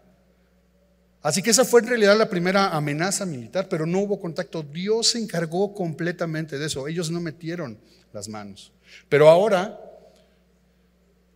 Así 1.21 1.41
que 1.41 1.49
esa 1.49 1.65
fue 1.65 1.81
en 1.81 1.88
realidad 1.88 2.17
la 2.17 2.29
primera 2.29 2.69
amenaza 2.69 3.25
militar, 3.25 3.67
pero 3.69 3.85
no 3.85 3.99
hubo 3.99 4.19
contacto. 4.19 4.63
Dios 4.63 5.07
se 5.07 5.19
encargó 5.19 5.73
completamente 5.73 6.57
de 6.57 6.67
eso. 6.67 6.88
Ellos 6.88 7.11
no 7.11 7.19
metieron 7.19 7.77
las 8.13 8.29
manos. 8.29 8.71
Pero 9.09 9.29
ahora 9.29 9.79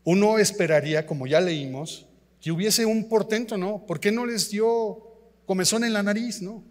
uno 0.05 0.37
esperaría, 0.37 1.05
como 1.05 1.27
ya 1.27 1.41
leímos, 1.41 2.05
que 2.39 2.51
hubiese 2.51 2.85
un 2.85 3.09
portento, 3.09 3.57
¿no? 3.57 3.85
¿Por 3.85 3.99
qué 3.99 4.11
no 4.11 4.25
les 4.25 4.49
dio 4.49 4.99
comezón 5.45 5.83
en 5.83 5.93
la 5.93 6.03
nariz, 6.03 6.41
no? 6.41 6.63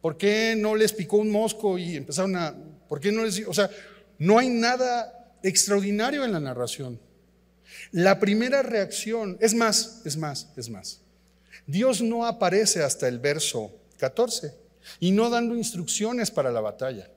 ¿Por 0.00 0.16
qué 0.16 0.54
no 0.56 0.74
les 0.74 0.92
picó 0.92 1.18
un 1.18 1.30
mosco 1.30 1.78
y 1.78 1.96
empezaron 1.96 2.34
a... 2.36 2.54
¿Por 2.88 3.00
qué 3.00 3.12
no 3.12 3.24
les... 3.24 3.46
O 3.46 3.54
sea, 3.54 3.70
no 4.18 4.38
hay 4.38 4.48
nada 4.48 5.36
extraordinario 5.42 6.24
en 6.24 6.32
la 6.32 6.40
narración. 6.40 7.00
La 7.92 8.18
primera 8.18 8.62
reacción, 8.62 9.36
es 9.40 9.54
más, 9.54 10.02
es 10.04 10.16
más, 10.16 10.50
es 10.56 10.68
más. 10.68 11.02
Dios 11.66 12.02
no 12.02 12.26
aparece 12.26 12.82
hasta 12.82 13.08
el 13.08 13.18
verso 13.18 13.72
14 13.98 14.54
y 14.98 15.10
no 15.10 15.30
dando 15.30 15.56
instrucciones 15.56 16.30
para 16.30 16.50
la 16.50 16.60
batalla. 16.60 17.10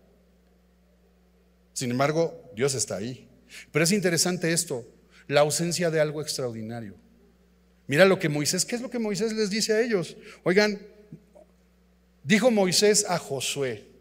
Sin 1.74 1.92
embargo, 1.92 2.52
Dios 2.56 2.76
está 2.76 2.98
ahí. 2.98 3.28
Pero 3.72 3.84
es 3.84 3.92
interesante 3.92 4.52
esto, 4.52 4.86
la 5.28 5.42
ausencia 5.42 5.90
de 5.90 6.00
algo 6.00 6.22
extraordinario. 6.22 6.96
Mira 7.88 8.06
lo 8.06 8.20
que 8.20 8.30
Moisés, 8.30 8.66
¿qué 8.66 8.76
es 8.76 8.82
lo 8.82 8.90
que 8.90 9.00
Moisés 9.00 9.34
les 9.34 9.50
dice 9.50 9.74
a 9.74 9.82
ellos? 9.82 10.16
Oigan, 10.44 10.80
dijo 12.24 12.50
Moisés 12.50 13.06
a 13.08 13.18
Josué, 13.18 13.94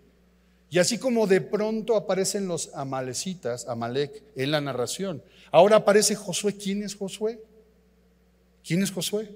y 0.73 0.79
así 0.79 0.97
como 0.97 1.27
de 1.27 1.43
pronto 1.43 1.97
aparecen 1.97 2.49
los 2.49 2.71
amalecitas, 2.73 3.69
Amalek, 3.69 4.23
en 4.35 4.51
la 4.51 4.63
narración, 4.63 5.23
ahora 5.51 5.77
aparece 5.77 6.15
Josué. 6.15 6.57
¿Quién 6.57 6.83
es 6.83 6.95
Josué? 6.95 7.39
¿Quién 8.65 8.83
es 8.83 8.91
Josué? 8.91 9.29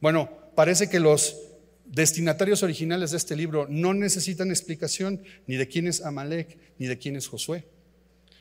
Bueno, 0.00 0.30
parece 0.54 0.88
que 0.88 1.00
los 1.00 1.36
destinatarios 1.84 2.62
originales 2.62 3.10
de 3.10 3.16
este 3.16 3.36
libro 3.36 3.66
no 3.68 3.94
necesitan 3.94 4.50
explicación 4.50 5.22
ni 5.46 5.56
de 5.56 5.68
quién 5.68 5.86
es 5.86 6.02
Amalek 6.02 6.58
ni 6.78 6.86
de 6.86 6.98
quién 6.98 7.16
es 7.16 7.28
Josué. 7.28 7.64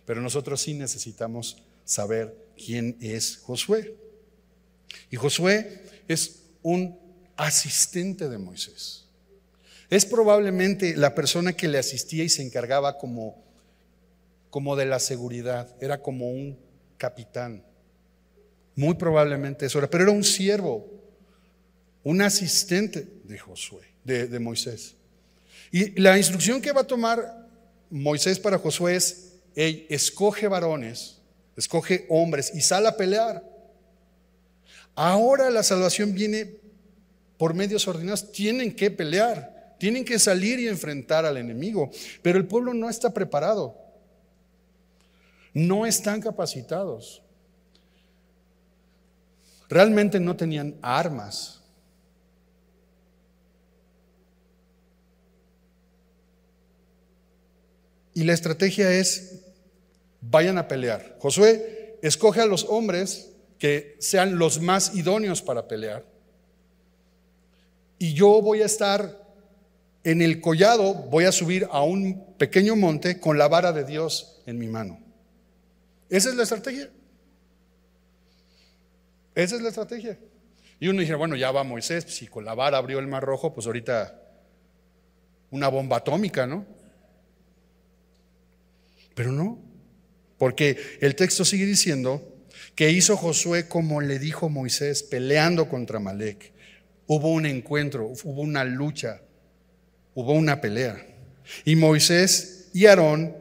Pero 0.05 0.21
nosotros 0.21 0.61
sí 0.61 0.73
necesitamos 0.73 1.63
saber 1.85 2.35
quién 2.57 2.97
es 2.99 3.37
Josué. 3.37 3.95
Y 5.09 5.15
Josué 5.15 5.83
es 6.07 6.43
un 6.61 6.99
asistente 7.35 8.29
de 8.29 8.37
Moisés. 8.37 9.05
Es 9.89 10.05
probablemente 10.05 10.95
la 10.95 11.13
persona 11.13 11.53
que 11.53 11.67
le 11.67 11.77
asistía 11.77 12.23
y 12.23 12.29
se 12.29 12.41
encargaba 12.41 12.97
como, 12.97 13.43
como 14.49 14.75
de 14.75 14.85
la 14.85 14.99
seguridad. 14.99 15.75
Era 15.79 16.01
como 16.01 16.31
un 16.31 16.57
capitán. 16.97 17.63
Muy 18.75 18.95
probablemente 18.95 19.65
eso 19.65 19.77
era. 19.77 19.89
Pero 19.89 20.05
era 20.05 20.11
un 20.11 20.23
siervo 20.23 20.92
un 22.03 22.21
asistente 22.21 23.07
de 23.23 23.37
Josué, 23.39 23.83
de, 24.03 24.39
Moisés. 24.39 24.95
Y 25.71 25.99
la 25.99 26.17
instrucción 26.17 26.61
que 26.61 26.71
va 26.71 26.81
a 26.81 26.87
tomar 26.87 27.47
Moisés 27.89 28.39
para 28.39 28.57
Josué 28.57 28.95
es, 28.95 29.33
escoge 29.55 30.47
varones, 30.47 31.21
escoge 31.55 32.05
hombres 32.09 32.51
y 32.53 32.61
sal 32.61 32.85
a 32.85 32.97
pelear. 32.97 33.43
Ahora 34.95 35.49
la 35.49 35.63
salvación 35.63 36.13
viene 36.13 36.57
por 37.37 37.53
medios 37.53 37.87
ordenados, 37.87 38.31
tienen 38.31 38.75
que 38.75 38.91
pelear, 38.91 39.75
tienen 39.79 40.05
que 40.05 40.19
salir 40.19 40.59
y 40.59 40.67
enfrentar 40.67 41.25
al 41.25 41.37
enemigo, 41.37 41.89
pero 42.21 42.37
el 42.37 42.45
pueblo 42.45 42.73
no 42.73 42.89
está 42.89 43.13
preparado, 43.13 43.77
no 45.53 45.85
están 45.85 46.21
capacitados, 46.21 47.23
realmente 49.67 50.19
no 50.19 50.35
tenían 50.35 50.75
armas. 50.81 51.62
Y 58.13 58.23
la 58.23 58.33
estrategia 58.33 58.91
es, 58.91 59.41
vayan 60.21 60.57
a 60.57 60.67
pelear. 60.67 61.17
Josué 61.19 61.97
escoge 62.01 62.41
a 62.41 62.45
los 62.45 62.65
hombres 62.65 63.31
que 63.57 63.95
sean 63.99 64.37
los 64.37 64.61
más 64.61 64.95
idóneos 64.95 65.41
para 65.41 65.67
pelear. 65.67 66.05
Y 67.97 68.13
yo 68.13 68.41
voy 68.41 68.61
a 68.61 68.65
estar 68.65 69.23
en 70.03 70.21
el 70.21 70.41
collado, 70.41 70.93
voy 70.93 71.25
a 71.25 71.31
subir 71.31 71.67
a 71.71 71.81
un 71.81 72.35
pequeño 72.37 72.75
monte 72.75 73.19
con 73.19 73.37
la 73.37 73.47
vara 73.47 73.71
de 73.71 73.85
Dios 73.85 74.41
en 74.45 74.59
mi 74.59 74.67
mano. 74.67 74.99
Esa 76.09 76.29
es 76.29 76.35
la 76.35 76.43
estrategia. 76.43 76.89
Esa 79.33 79.55
es 79.55 79.61
la 79.61 79.69
estrategia. 79.69 80.19
Y 80.79 80.89
uno 80.89 80.99
dice, 80.99 81.15
bueno, 81.15 81.35
ya 81.35 81.51
va 81.51 81.63
Moisés, 81.63 82.03
si 82.09 82.27
con 82.27 82.43
la 82.43 82.53
vara 82.53 82.77
abrió 82.77 82.99
el 82.99 83.07
mar 83.07 83.23
rojo, 83.23 83.53
pues 83.53 83.65
ahorita 83.65 84.19
una 85.51 85.69
bomba 85.69 85.97
atómica, 85.97 86.45
¿no? 86.45 86.65
Pero 89.15 89.31
no, 89.31 89.59
porque 90.37 90.77
el 90.99 91.15
texto 91.15 91.45
sigue 91.45 91.65
diciendo 91.65 92.33
que 92.75 92.91
hizo 92.91 93.17
Josué 93.17 93.67
como 93.67 94.01
le 94.01 94.19
dijo 94.19 94.49
Moisés, 94.49 95.03
peleando 95.03 95.69
contra 95.69 95.99
Malek. 95.99 96.51
Hubo 97.07 97.31
un 97.31 97.45
encuentro, 97.45 98.07
hubo 98.23 98.41
una 98.41 98.63
lucha, 98.63 99.21
hubo 100.15 100.33
una 100.33 100.61
pelea. 100.61 101.05
Y 101.65 101.75
Moisés 101.75 102.69
y 102.73 102.85
Aarón 102.85 103.35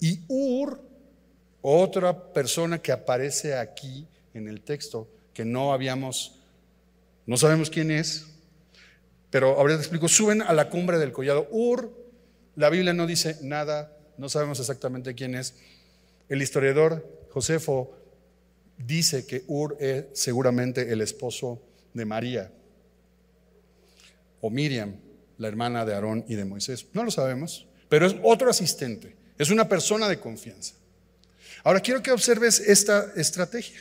y 0.00 0.20
Ur, 0.28 0.82
otra 1.60 2.32
persona 2.32 2.78
que 2.78 2.92
aparece 2.92 3.54
aquí 3.54 4.06
en 4.34 4.48
el 4.48 4.62
texto, 4.62 5.08
que 5.34 5.44
no 5.44 5.72
habíamos, 5.72 6.40
no 7.26 7.36
sabemos 7.36 7.70
quién 7.70 7.90
es, 7.90 8.26
pero 9.30 9.58
ahora 9.58 9.74
te 9.74 9.80
explico, 9.80 10.08
suben 10.08 10.42
a 10.42 10.52
la 10.52 10.70
cumbre 10.70 10.98
del 10.98 11.12
collado. 11.12 11.46
Ur, 11.50 11.94
la 12.56 12.70
Biblia 12.70 12.94
no 12.94 13.06
dice 13.06 13.36
nada 13.42 13.97
no 14.18 14.28
sabemos 14.28 14.60
exactamente 14.60 15.14
quién 15.14 15.34
es. 15.34 15.54
El 16.28 16.42
historiador 16.42 17.26
Josefo 17.30 17.96
dice 18.76 19.26
que 19.26 19.44
Ur 19.46 19.76
es 19.80 20.06
seguramente 20.12 20.92
el 20.92 21.00
esposo 21.00 21.62
de 21.94 22.04
María 22.04 22.52
o 24.40 24.50
Miriam, 24.50 24.96
la 25.38 25.48
hermana 25.48 25.84
de 25.84 25.94
Aarón 25.94 26.24
y 26.28 26.34
de 26.34 26.44
Moisés. 26.44 26.86
No 26.92 27.04
lo 27.04 27.10
sabemos, 27.10 27.66
pero 27.88 28.06
es 28.06 28.16
otro 28.22 28.50
asistente, 28.50 29.16
es 29.38 29.50
una 29.50 29.68
persona 29.68 30.08
de 30.08 30.20
confianza. 30.20 30.74
Ahora 31.64 31.80
quiero 31.80 32.02
que 32.02 32.12
observes 32.12 32.60
esta 32.60 33.12
estrategia. 33.16 33.80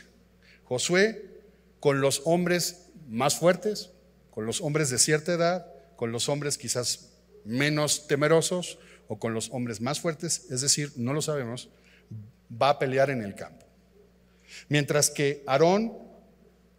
Josué 0.64 1.42
con 1.80 2.02
los 2.02 2.22
hombres 2.26 2.88
más 3.08 3.38
fuertes, 3.38 3.92
con 4.32 4.46
los 4.46 4.62
hombres 4.62 4.90
de 4.90 4.98
cierta 4.98 5.34
edad, 5.34 5.68
con 5.96 6.12
los 6.12 6.30
hombres 6.30 6.58
quizás 6.58 7.10
menos 7.46 8.08
temerosos, 8.08 8.78
o 9.08 9.20
con 9.20 9.34
los 9.34 9.50
hombres 9.52 9.82
más 9.82 10.00
fuertes, 10.00 10.46
es 10.50 10.62
decir, 10.62 10.92
no 10.96 11.14
lo 11.14 11.22
sabemos, 11.22 11.70
va 12.50 12.70
a 12.70 12.80
pelear 12.80 13.10
en 13.10 13.22
el 13.22 13.36
campo. 13.36 13.66
Mientras 14.70 15.10
que 15.10 15.44
Aarón, 15.48 15.94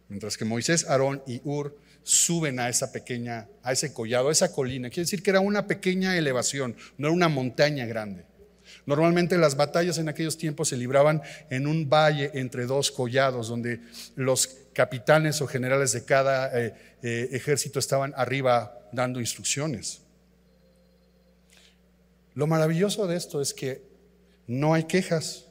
mientras 0.07 0.37
que 0.37 0.45
Moisés, 0.45 0.87
Aarón 0.87 1.23
y 1.27 1.41
Ur 1.43 1.77
suben 2.03 2.59
a 2.59 2.69
esa 2.69 2.91
pequeña, 2.91 3.47
a 3.63 3.71
ese 3.71 3.93
collado, 3.93 4.29
a 4.29 4.31
esa 4.31 4.51
colina, 4.51 4.89
quiere 4.89 5.03
decir 5.03 5.21
que 5.21 5.29
era 5.29 5.39
una 5.39 5.67
pequeña 5.67 6.17
elevación, 6.17 6.75
no 6.97 7.07
era 7.07 7.15
una 7.15 7.29
montaña 7.29 7.85
grande. 7.85 8.25
Normalmente 8.85 9.37
las 9.37 9.55
batallas 9.55 9.97
en 9.97 10.09
aquellos 10.09 10.37
tiempos 10.37 10.69
se 10.69 10.77
libraban 10.77 11.21
en 11.49 11.67
un 11.67 11.89
valle 11.89 12.31
entre 12.33 12.65
dos 12.65 12.91
collados, 12.91 13.47
donde 13.47 13.81
los 14.15 14.47
capitanes 14.73 15.41
o 15.41 15.47
generales 15.47 15.91
de 15.91 16.05
cada 16.05 16.57
eh, 16.59 16.73
eh, 17.01 17.29
ejército 17.31 17.79
estaban 17.79 18.13
arriba 18.15 18.79
dando 18.91 19.19
instrucciones. 19.19 20.01
Lo 22.33 22.47
maravilloso 22.47 23.07
de 23.07 23.17
esto 23.17 23.41
es 23.41 23.53
que 23.53 23.83
no 24.47 24.73
hay 24.73 24.85
quejas, 24.85 25.45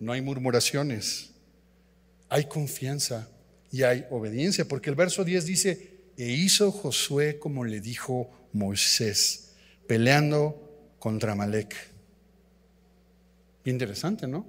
no 0.00 0.12
hay 0.12 0.20
murmuraciones, 0.20 1.30
hay 2.28 2.44
confianza 2.44 3.28
y 3.70 3.82
hay 3.82 4.06
obediencia, 4.10 4.66
porque 4.66 4.90
el 4.90 4.96
verso 4.96 5.24
10 5.24 5.46
dice, 5.46 5.98
E 6.16 6.30
hizo 6.30 6.72
Josué 6.72 7.38
como 7.38 7.64
le 7.64 7.80
dijo 7.80 8.30
Moisés, 8.52 9.54
peleando 9.86 10.94
contra 10.98 11.34
Malek. 11.34 11.74
Interesante, 13.64 14.26
¿no? 14.26 14.46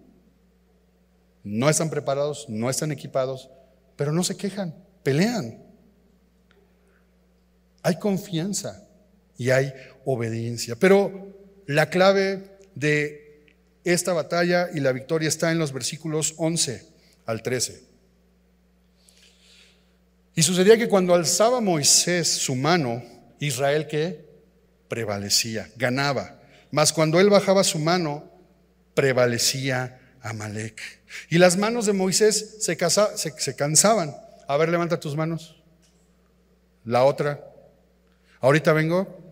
No 1.44 1.70
están 1.70 1.90
preparados, 1.90 2.48
no 2.50 2.70
están 2.70 2.92
equipados, 2.92 3.50
pero 3.96 4.12
no 4.12 4.24
se 4.24 4.36
quejan, 4.36 4.76
pelean. 5.04 5.64
Hay 7.82 7.98
confianza 7.98 8.88
y 9.38 9.50
hay 9.52 9.74
obediencia. 10.06 10.76
Pero 10.76 11.39
la 11.70 11.92
clave 11.92 12.50
de 12.74 13.46
esta 13.84 14.12
batalla 14.12 14.70
y 14.74 14.80
la 14.80 14.92
victoria 14.92 15.28
está 15.28 15.52
en 15.52 15.60
los 15.60 15.72
versículos 15.72 16.34
11 16.38 16.84
al 17.28 17.44
13. 17.44 17.84
Y 20.34 20.42
sucedía 20.42 20.80
que 20.80 20.90
cuando 20.90 21.14
alzaba 21.14 21.62
Moisés 21.62 22.28
su 22.28 22.56
mano, 22.56 23.04
Israel 23.38 23.86
que 23.86 24.26
prevalecía, 24.88 25.70
ganaba. 25.76 26.40
Mas 26.72 26.92
cuando 26.92 27.20
él 27.20 27.30
bajaba 27.30 27.64
su 27.64 27.78
mano, 27.78 28.32
prevalecía 28.96 30.00
Amalek. 30.24 30.82
Y 31.30 31.38
las 31.38 31.56
manos 31.56 31.86
de 31.86 31.94
Moisés 31.94 32.58
se, 32.62 32.76
se 33.38 33.56
cansaban. 33.56 34.18
A 34.48 34.58
ver, 34.58 34.70
levanta 34.70 35.00
tus 35.00 35.16
manos. 35.16 35.62
La 36.84 37.04
otra. 37.04 37.48
Ahorita 38.42 38.74
vengo. 38.74 39.29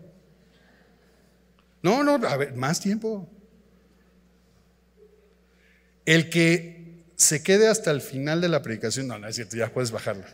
No, 1.82 2.02
no, 2.02 2.14
a 2.26 2.36
ver, 2.36 2.54
más 2.54 2.80
tiempo. 2.80 3.28
El 6.04 6.30
que 6.30 7.04
se 7.16 7.42
quede 7.42 7.68
hasta 7.68 7.90
el 7.90 8.00
final 8.00 8.40
de 8.40 8.48
la 8.48 8.62
predicación, 8.62 9.08
no, 9.08 9.18
no 9.18 9.28
es 9.28 9.36
cierto, 9.36 9.56
ya 9.56 9.72
puedes 9.72 9.90
bajarla. 9.90 10.26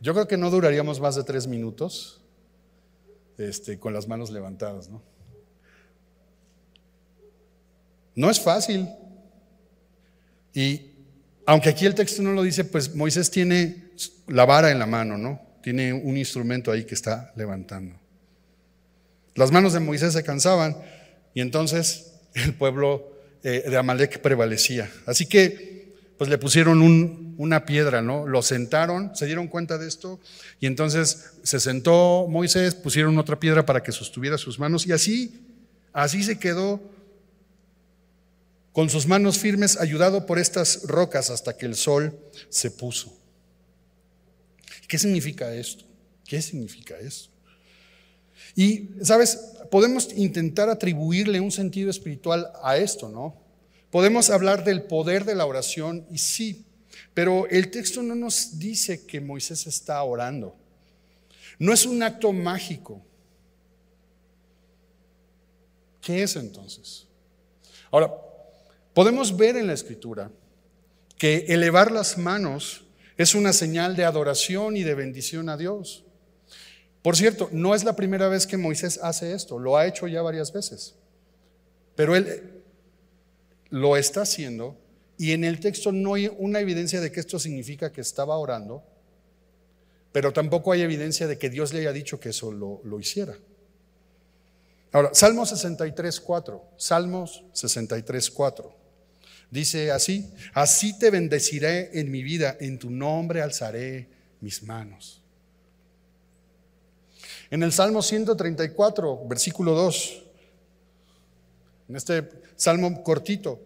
Yo 0.00 0.14
creo 0.14 0.26
que 0.26 0.36
no 0.36 0.50
duraríamos 0.50 0.98
más 1.00 1.14
de 1.14 1.24
tres 1.24 1.46
minutos 1.46 2.20
este, 3.38 3.78
con 3.78 3.92
las 3.92 4.08
manos 4.08 4.30
levantadas, 4.30 4.88
¿no? 4.88 5.02
No 8.14 8.30
es 8.30 8.40
fácil. 8.40 8.88
Y 10.52 10.90
aunque 11.46 11.68
aquí 11.68 11.86
el 11.86 11.94
texto 11.94 12.22
no 12.22 12.32
lo 12.32 12.42
dice, 12.42 12.64
pues 12.64 12.94
Moisés 12.94 13.30
tiene 13.30 13.90
la 14.26 14.44
vara 14.44 14.70
en 14.70 14.78
la 14.78 14.86
mano, 14.86 15.16
¿no? 15.16 15.40
Tiene 15.62 15.92
un 15.92 16.16
instrumento 16.16 16.72
ahí 16.72 16.84
que 16.84 16.94
está 16.94 17.32
levantando. 17.36 17.99
Las 19.34 19.52
manos 19.52 19.72
de 19.72 19.80
Moisés 19.80 20.12
se 20.12 20.22
cansaban 20.22 20.76
y 21.34 21.40
entonces 21.40 22.12
el 22.34 22.54
pueblo 22.54 23.12
eh, 23.42 23.64
de 23.68 23.76
Amalek 23.76 24.20
prevalecía. 24.20 24.90
Así 25.06 25.26
que, 25.26 25.94
pues 26.18 26.28
le 26.28 26.36
pusieron 26.38 26.82
una 27.38 27.64
piedra, 27.64 28.02
¿no? 28.02 28.26
Lo 28.26 28.42
sentaron, 28.42 29.16
se 29.16 29.24
dieron 29.24 29.48
cuenta 29.48 29.78
de 29.78 29.88
esto 29.88 30.20
y 30.60 30.66
entonces 30.66 31.30
se 31.42 31.60
sentó 31.60 32.26
Moisés, 32.28 32.74
pusieron 32.74 33.16
otra 33.18 33.40
piedra 33.40 33.64
para 33.64 33.82
que 33.82 33.92
sostuviera 33.92 34.36
sus 34.36 34.58
manos 34.58 34.86
y 34.86 34.92
así, 34.92 35.40
así 35.94 36.22
se 36.22 36.38
quedó 36.38 36.80
con 38.72 38.90
sus 38.90 39.06
manos 39.06 39.38
firmes, 39.38 39.80
ayudado 39.80 40.26
por 40.26 40.38
estas 40.38 40.82
rocas 40.84 41.30
hasta 41.30 41.56
que 41.56 41.66
el 41.66 41.74
sol 41.74 42.18
se 42.50 42.70
puso. 42.70 43.16
¿Qué 44.86 44.98
significa 44.98 45.52
esto? 45.54 45.84
¿Qué 46.26 46.42
significa 46.42 46.98
esto? 46.98 47.30
Y, 48.54 48.88
¿sabes? 49.02 49.36
Podemos 49.70 50.12
intentar 50.14 50.68
atribuirle 50.68 51.40
un 51.40 51.52
sentido 51.52 51.90
espiritual 51.90 52.50
a 52.62 52.76
esto, 52.76 53.08
¿no? 53.08 53.36
Podemos 53.90 54.30
hablar 54.30 54.64
del 54.64 54.82
poder 54.82 55.24
de 55.24 55.34
la 55.34 55.46
oración 55.46 56.06
y 56.10 56.18
sí, 56.18 56.64
pero 57.14 57.46
el 57.48 57.70
texto 57.70 58.02
no 58.02 58.14
nos 58.14 58.58
dice 58.58 59.04
que 59.06 59.20
Moisés 59.20 59.66
está 59.66 60.02
orando. 60.02 60.56
No 61.58 61.72
es 61.72 61.86
un 61.86 62.02
acto 62.02 62.32
mágico. 62.32 63.02
¿Qué 66.00 66.22
es 66.22 66.36
entonces? 66.36 67.06
Ahora, 67.90 68.12
podemos 68.94 69.36
ver 69.36 69.56
en 69.56 69.66
la 69.66 69.74
escritura 69.74 70.30
que 71.18 71.46
elevar 71.48 71.90
las 71.90 72.16
manos 72.16 72.84
es 73.16 73.34
una 73.34 73.52
señal 73.52 73.96
de 73.96 74.04
adoración 74.04 74.76
y 74.76 74.82
de 74.82 74.94
bendición 74.94 75.50
a 75.50 75.58
Dios. 75.58 76.04
Por 77.02 77.16
cierto, 77.16 77.48
no 77.52 77.74
es 77.74 77.84
la 77.84 77.96
primera 77.96 78.28
vez 78.28 78.46
que 78.46 78.56
Moisés 78.56 79.00
hace 79.02 79.32
esto, 79.32 79.58
lo 79.58 79.76
ha 79.76 79.86
hecho 79.86 80.06
ya 80.06 80.22
varias 80.22 80.52
veces. 80.52 80.94
Pero 81.96 82.14
él 82.14 82.62
lo 83.70 83.96
está 83.96 84.22
haciendo 84.22 84.76
y 85.16 85.32
en 85.32 85.44
el 85.44 85.60
texto 85.60 85.92
no 85.92 86.14
hay 86.14 86.30
una 86.38 86.60
evidencia 86.60 87.00
de 87.00 87.10
que 87.10 87.20
esto 87.20 87.38
significa 87.38 87.92
que 87.92 88.00
estaba 88.00 88.36
orando, 88.36 88.82
pero 90.12 90.32
tampoco 90.32 90.72
hay 90.72 90.82
evidencia 90.82 91.26
de 91.26 91.38
que 91.38 91.50
Dios 91.50 91.72
le 91.72 91.80
haya 91.80 91.92
dicho 91.92 92.20
que 92.20 92.30
eso 92.30 92.52
lo, 92.52 92.80
lo 92.84 92.98
hiciera. 92.98 93.36
Ahora, 94.92 95.10
Salmo 95.14 95.46
63, 95.46 96.20
4, 96.20 96.64
Salmos 96.76 97.44
63, 97.52 98.30
4. 98.30 98.76
Dice 99.50 99.90
así, 99.90 100.32
así 100.52 100.98
te 100.98 101.10
bendeciré 101.10 101.98
en 101.98 102.10
mi 102.10 102.22
vida, 102.22 102.56
en 102.60 102.78
tu 102.78 102.90
nombre 102.90 103.40
alzaré 103.40 104.08
mis 104.40 104.62
manos. 104.62 105.19
En 107.50 107.62
el 107.64 107.72
Salmo 107.72 108.00
134, 108.00 109.26
versículo 109.26 109.74
2, 109.74 110.22
en 111.88 111.96
este 111.96 112.28
salmo 112.54 113.02
cortito, 113.02 113.60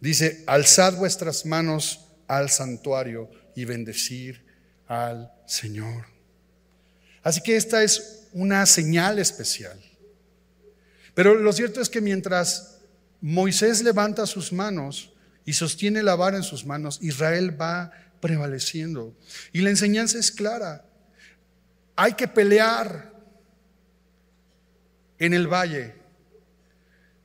dice, 0.00 0.42
alzad 0.46 0.96
vuestras 0.96 1.44
manos 1.44 2.06
al 2.26 2.48
santuario 2.48 3.28
y 3.54 3.66
bendecir 3.66 4.44
al 4.86 5.30
Señor. 5.46 6.06
Así 7.22 7.42
que 7.42 7.56
esta 7.56 7.82
es 7.82 8.28
una 8.32 8.64
señal 8.64 9.18
especial. 9.18 9.78
Pero 11.14 11.34
lo 11.34 11.52
cierto 11.52 11.80
es 11.80 11.90
que 11.90 12.00
mientras 12.00 12.78
Moisés 13.20 13.82
levanta 13.82 14.26
sus 14.26 14.52
manos 14.52 15.12
y 15.44 15.52
sostiene 15.52 16.02
la 16.02 16.14
vara 16.14 16.36
en 16.36 16.42
sus 16.42 16.64
manos, 16.64 16.98
Israel 17.02 17.60
va 17.60 17.90
prevaleciendo. 18.20 19.14
Y 19.52 19.60
la 19.60 19.70
enseñanza 19.70 20.18
es 20.18 20.30
clara. 20.30 20.84
Hay 21.96 22.12
que 22.12 22.28
pelear 22.28 23.12
en 25.18 25.34
el 25.34 25.48
valle, 25.48 25.94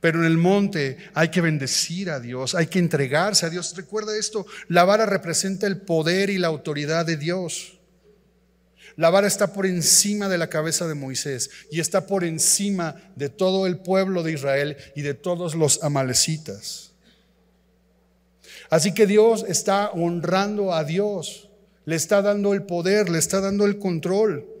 pero 0.00 0.18
en 0.20 0.24
el 0.24 0.38
monte 0.38 0.98
hay 1.14 1.28
que 1.28 1.40
bendecir 1.40 2.10
a 2.10 2.18
Dios, 2.18 2.54
hay 2.54 2.66
que 2.66 2.78
entregarse 2.78 3.46
a 3.46 3.50
Dios. 3.50 3.76
Recuerda 3.76 4.16
esto, 4.16 4.46
la 4.68 4.84
vara 4.84 5.06
representa 5.06 5.66
el 5.66 5.80
poder 5.80 6.30
y 6.30 6.38
la 6.38 6.48
autoridad 6.48 7.06
de 7.06 7.16
Dios. 7.16 7.78
La 8.96 9.10
vara 9.10 9.26
está 9.26 9.52
por 9.52 9.64
encima 9.64 10.28
de 10.28 10.38
la 10.38 10.48
cabeza 10.48 10.86
de 10.86 10.94
Moisés 10.94 11.50
y 11.70 11.80
está 11.80 12.06
por 12.06 12.24
encima 12.24 12.96
de 13.16 13.28
todo 13.28 13.66
el 13.66 13.78
pueblo 13.78 14.22
de 14.22 14.32
Israel 14.32 14.76
y 14.94 15.02
de 15.02 15.14
todos 15.14 15.54
los 15.54 15.82
amalecitas. 15.82 16.92
Así 18.68 18.92
que 18.92 19.06
Dios 19.06 19.44
está 19.48 19.90
honrando 19.90 20.74
a 20.74 20.84
Dios, 20.84 21.48
le 21.84 21.96
está 21.96 22.22
dando 22.22 22.54
el 22.54 22.62
poder, 22.62 23.08
le 23.08 23.18
está 23.18 23.40
dando 23.40 23.66
el 23.66 23.78
control. 23.78 24.51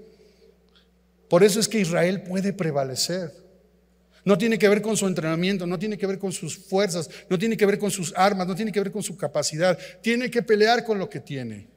Por 1.32 1.42
eso 1.42 1.60
es 1.60 1.66
que 1.66 1.80
Israel 1.80 2.24
puede 2.24 2.52
prevalecer. 2.52 3.32
No 4.22 4.36
tiene 4.36 4.58
que 4.58 4.68
ver 4.68 4.82
con 4.82 4.98
su 4.98 5.06
entrenamiento, 5.06 5.66
no 5.66 5.78
tiene 5.78 5.96
que 5.96 6.06
ver 6.06 6.18
con 6.18 6.30
sus 6.30 6.58
fuerzas, 6.58 7.08
no 7.30 7.38
tiene 7.38 7.56
que 7.56 7.64
ver 7.64 7.78
con 7.78 7.90
sus 7.90 8.12
armas, 8.14 8.46
no 8.46 8.54
tiene 8.54 8.70
que 8.70 8.80
ver 8.80 8.92
con 8.92 9.02
su 9.02 9.16
capacidad. 9.16 9.78
Tiene 10.02 10.30
que 10.30 10.42
pelear 10.42 10.84
con 10.84 10.98
lo 10.98 11.08
que 11.08 11.20
tiene. 11.20 11.70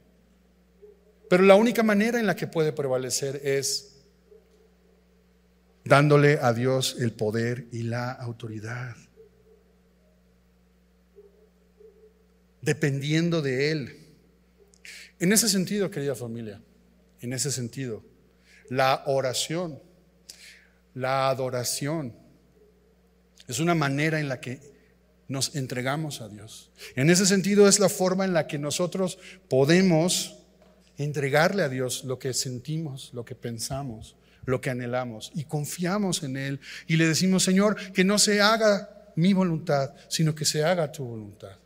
Pero 1.30 1.44
la 1.44 1.56
única 1.56 1.84
manera 1.84 2.20
en 2.20 2.26
la 2.26 2.36
que 2.36 2.48
puede 2.48 2.74
prevalecer 2.74 3.40
es 3.46 3.96
dándole 5.86 6.38
a 6.42 6.52
Dios 6.52 6.98
el 7.00 7.14
poder 7.14 7.68
y 7.72 7.84
la 7.84 8.12
autoridad. 8.12 8.98
Dependiendo 12.62 13.42
de 13.42 13.72
Él. 13.72 14.00
En 15.18 15.32
ese 15.32 15.48
sentido, 15.48 15.90
querida 15.90 16.14
familia, 16.14 16.62
en 17.22 17.32
ese 17.32 17.52
sentido, 17.52 18.04
la 18.70 19.04
oración, 19.06 19.80
la 20.94 21.30
adoración. 21.30 22.14
Es 23.48 23.60
una 23.60 23.76
manera 23.76 24.20
en 24.20 24.30
la 24.30 24.40
que 24.40 24.60
nos 25.28 25.56
entregamos 25.56 26.22
a 26.22 26.30
Dios. 26.30 26.72
En 26.96 27.10
ese 27.10 27.26
sentido 27.26 27.68
es 27.68 27.80
la 27.80 27.90
forma 27.90 28.26
en 28.26 28.34
la 28.34 28.48
que 28.48 28.58
nosotros 28.58 29.18
podemos 29.50 30.38
entregarle 30.98 31.64
a 31.64 31.70
Dios 31.70 32.04
lo 32.04 32.20
que 32.20 32.34
sentimos, 32.34 33.12
lo 33.14 33.26
que 33.26 33.36
pensamos, 33.36 34.16
lo 34.46 34.62
que 34.62 34.70
anhelamos 34.70 35.32
y 35.34 35.44
confiamos 35.46 36.24
en 36.24 36.38
Él 36.38 36.60
y 36.88 36.96
le 36.96 37.08
decimos, 37.08 37.44
Señor, 37.44 37.76
que 37.92 38.04
no 38.04 38.20
se 38.20 38.42
haga 38.42 39.12
mi 39.16 39.34
voluntad, 39.34 39.94
sino 40.08 40.36
que 40.36 40.46
se 40.46 40.64
haga 40.64 40.92
tu 40.92 41.04
voluntad. 41.04 41.58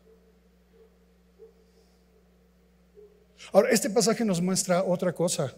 Ahora, 3.52 3.70
este 3.72 3.90
pasaje 3.90 4.24
nos 4.24 4.42
muestra 4.42 4.84
otra 4.84 5.14
cosa 5.14 5.54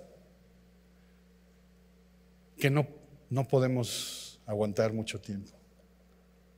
que 2.62 2.69
no, 2.69 2.88
no 3.32 3.47
podemos 3.47 4.39
aguantar 4.45 4.93
mucho 4.93 5.19
tiempo. 5.19 5.52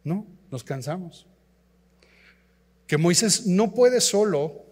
No, 0.04 0.28
nos 0.52 0.64
cansamos. 0.64 1.26
Que 2.86 2.98
Moisés 2.98 3.48
no 3.48 3.74
puede 3.74 4.02
solo 4.02 4.66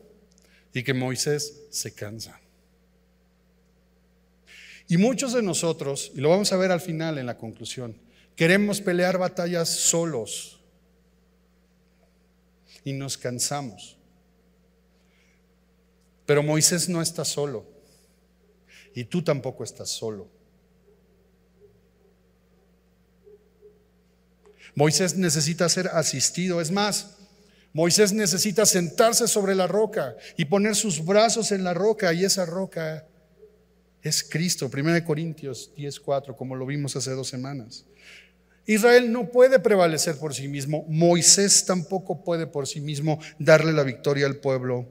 y 0.73 0.83
que 0.83 0.93
Moisés 0.93 1.63
se 1.69 1.93
cansa. 1.95 2.39
Y 4.89 4.97
muchos 4.97 5.31
de 5.31 5.41
nosotros, 5.41 6.11
y 6.13 6.19
lo 6.19 6.29
vamos 6.29 6.51
a 6.51 6.57
ver 6.57 6.69
al 6.69 6.81
final 6.81 7.17
en 7.17 7.25
la 7.25 7.37
conclusión, 7.37 7.97
queremos 8.35 8.81
pelear 8.81 9.17
batallas 9.17 9.69
solos 9.69 10.59
y 12.83 12.91
nos 12.91 13.17
cansamos. 13.17 13.97
Pero 16.25 16.43
Moisés 16.43 16.89
no 16.89 17.01
está 17.01 17.23
solo 17.23 17.65
y 18.93 19.05
tú 19.05 19.21
tampoco 19.21 19.63
estás 19.63 19.89
solo. 19.89 20.40
Moisés 24.75 25.15
necesita 25.15 25.67
ser 25.69 25.87
asistido. 25.87 26.61
Es 26.61 26.71
más, 26.71 27.17
Moisés 27.73 28.13
necesita 28.13 28.65
sentarse 28.65 29.27
sobre 29.27 29.55
la 29.55 29.67
roca 29.67 30.15
y 30.37 30.45
poner 30.45 30.75
sus 30.75 31.03
brazos 31.03 31.51
en 31.51 31.63
la 31.63 31.73
roca 31.73 32.13
y 32.13 32.25
esa 32.25 32.45
roca 32.45 33.05
es 34.01 34.23
Cristo. 34.23 34.69
1 34.69 35.03
Corintios 35.05 35.71
10:4, 35.75 36.35
como 36.35 36.55
lo 36.55 36.65
vimos 36.65 36.95
hace 36.95 37.11
dos 37.11 37.27
semanas. 37.27 37.85
Israel 38.65 39.11
no 39.11 39.29
puede 39.29 39.59
prevalecer 39.59 40.17
por 40.17 40.33
sí 40.33 40.47
mismo. 40.47 40.85
Moisés 40.87 41.65
tampoco 41.65 42.23
puede 42.23 42.47
por 42.47 42.67
sí 42.67 42.79
mismo 42.79 43.19
darle 43.39 43.73
la 43.73 43.83
victoria 43.83 44.27
al 44.27 44.37
pueblo 44.37 44.87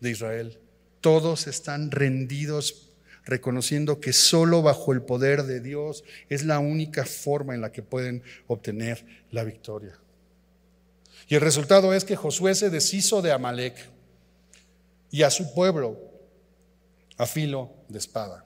de 0.00 0.10
Israel. 0.10 0.58
Todos 1.00 1.46
están 1.46 1.90
rendidos 1.90 2.93
reconociendo 3.24 4.00
que 4.00 4.12
solo 4.12 4.62
bajo 4.62 4.92
el 4.92 5.02
poder 5.02 5.44
de 5.44 5.60
Dios 5.60 6.04
es 6.28 6.44
la 6.44 6.58
única 6.58 7.04
forma 7.04 7.54
en 7.54 7.60
la 7.60 7.72
que 7.72 7.82
pueden 7.82 8.22
obtener 8.46 9.04
la 9.30 9.44
victoria. 9.44 9.98
Y 11.28 11.34
el 11.34 11.40
resultado 11.40 11.94
es 11.94 12.04
que 12.04 12.16
Josué 12.16 12.54
se 12.54 12.70
deshizo 12.70 13.22
de 13.22 13.32
Amalek 13.32 13.76
y 15.10 15.22
a 15.22 15.30
su 15.30 15.54
pueblo 15.54 15.98
a 17.16 17.26
filo 17.26 17.72
de 17.88 17.98
espada. 17.98 18.44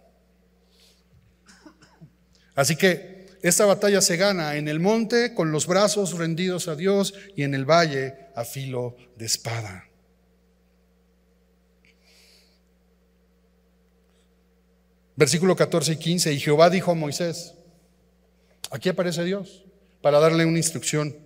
Así 2.54 2.76
que 2.76 3.26
esta 3.42 3.66
batalla 3.66 4.00
se 4.00 4.16
gana 4.16 4.56
en 4.56 4.68
el 4.68 4.80
monte 4.80 5.34
con 5.34 5.52
los 5.52 5.66
brazos 5.66 6.18
rendidos 6.18 6.68
a 6.68 6.74
Dios 6.74 7.14
y 7.36 7.44
en 7.44 7.54
el 7.54 7.64
valle 7.64 8.28
a 8.34 8.44
filo 8.44 8.96
de 9.16 9.26
espada. 9.26 9.87
Versículo 15.18 15.56
14 15.56 15.94
y 15.94 15.96
15, 15.96 16.32
y 16.32 16.38
Jehová 16.38 16.70
dijo 16.70 16.92
a 16.92 16.94
Moisés, 16.94 17.54
aquí 18.70 18.88
aparece 18.88 19.24
Dios, 19.24 19.64
para 20.00 20.20
darle 20.20 20.46
una 20.46 20.58
instrucción, 20.58 21.16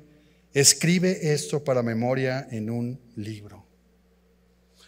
escribe 0.54 1.34
esto 1.34 1.62
para 1.62 1.82
memoria 1.82 2.48
en 2.50 2.70
un 2.70 2.98
libro. 3.16 3.66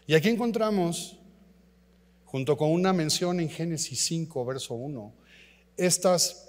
Y 0.07 0.15
aquí 0.15 0.31
encontramos, 0.31 1.19
junto 2.25 2.57
con 2.57 2.71
una 2.71 2.95
mención 2.95 3.41
en 3.41 3.51
Génesis 3.51 4.01
5, 4.07 4.43
verso 4.47 4.73
1, 4.73 5.15
estas 5.77 6.49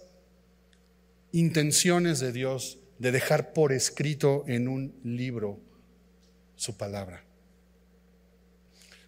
intenciones 1.33 2.21
de 2.21 2.31
Dios 2.31 2.77
de 2.99 3.11
dejar 3.11 3.51
por 3.51 3.73
escrito 3.73 4.45
en 4.47 4.69
un 4.69 4.95
libro 5.03 5.59
su 6.55 6.77
palabra. 6.77 7.25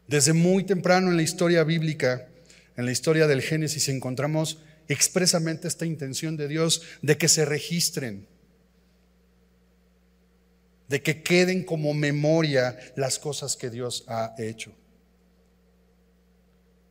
Desde 0.06 0.34
muy 0.34 0.66
temprano 0.66 1.12
en 1.12 1.16
la 1.16 1.24
historia 1.24 1.64
bíblica, 1.64 2.28
en 2.78 2.86
la 2.86 2.92
historia 2.92 3.28
del 3.28 3.42
Génesis 3.42 3.90
encontramos 3.90 4.60
expresamente 4.88 5.68
esta 5.68 5.86
intención 5.86 6.38
de 6.38 6.48
Dios 6.48 6.84
de 7.02 7.18
que 7.18 7.28
se 7.28 7.44
registren, 7.44 8.28
de 10.88 11.02
que 11.02 11.24
queden 11.24 11.64
como 11.64 11.94
memoria 11.94 12.78
las 12.96 13.18
cosas 13.18 13.58
que 13.58 13.72
Dios 13.72 14.06
ha 14.08 14.36
hecho. 14.38 14.72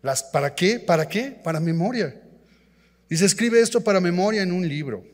Las, 0.03 0.25
¿Para 0.25 0.55
qué? 0.55 0.81
¿Para 0.81 1.09
qué? 1.09 1.31
Para 1.31 1.61
memoria. 1.61 2.21
Dice, 3.09 3.25
escribe 3.25 3.61
esto 3.61 3.83
para 3.83 4.01
memoria 4.01 4.43
en 4.43 4.51
un 4.51 4.69
libro, 4.69 5.07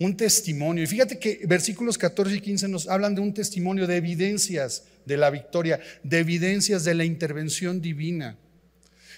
un 0.00 0.16
testimonio. 0.16 0.82
Y 0.82 0.88
fíjate 0.88 1.18
que 1.20 1.42
versículos 1.46 1.96
14 1.96 2.36
y 2.36 2.40
15 2.40 2.68
nos 2.68 2.88
hablan 2.88 3.14
de 3.14 3.20
un 3.20 3.32
testimonio 3.32 3.86
de 3.86 3.96
evidencias 3.96 4.84
de 5.04 5.16
la 5.16 5.30
victoria, 5.30 5.78
de 6.02 6.18
evidencias 6.18 6.82
de 6.82 6.94
la 6.94 7.04
intervención 7.04 7.80
divina 7.80 8.36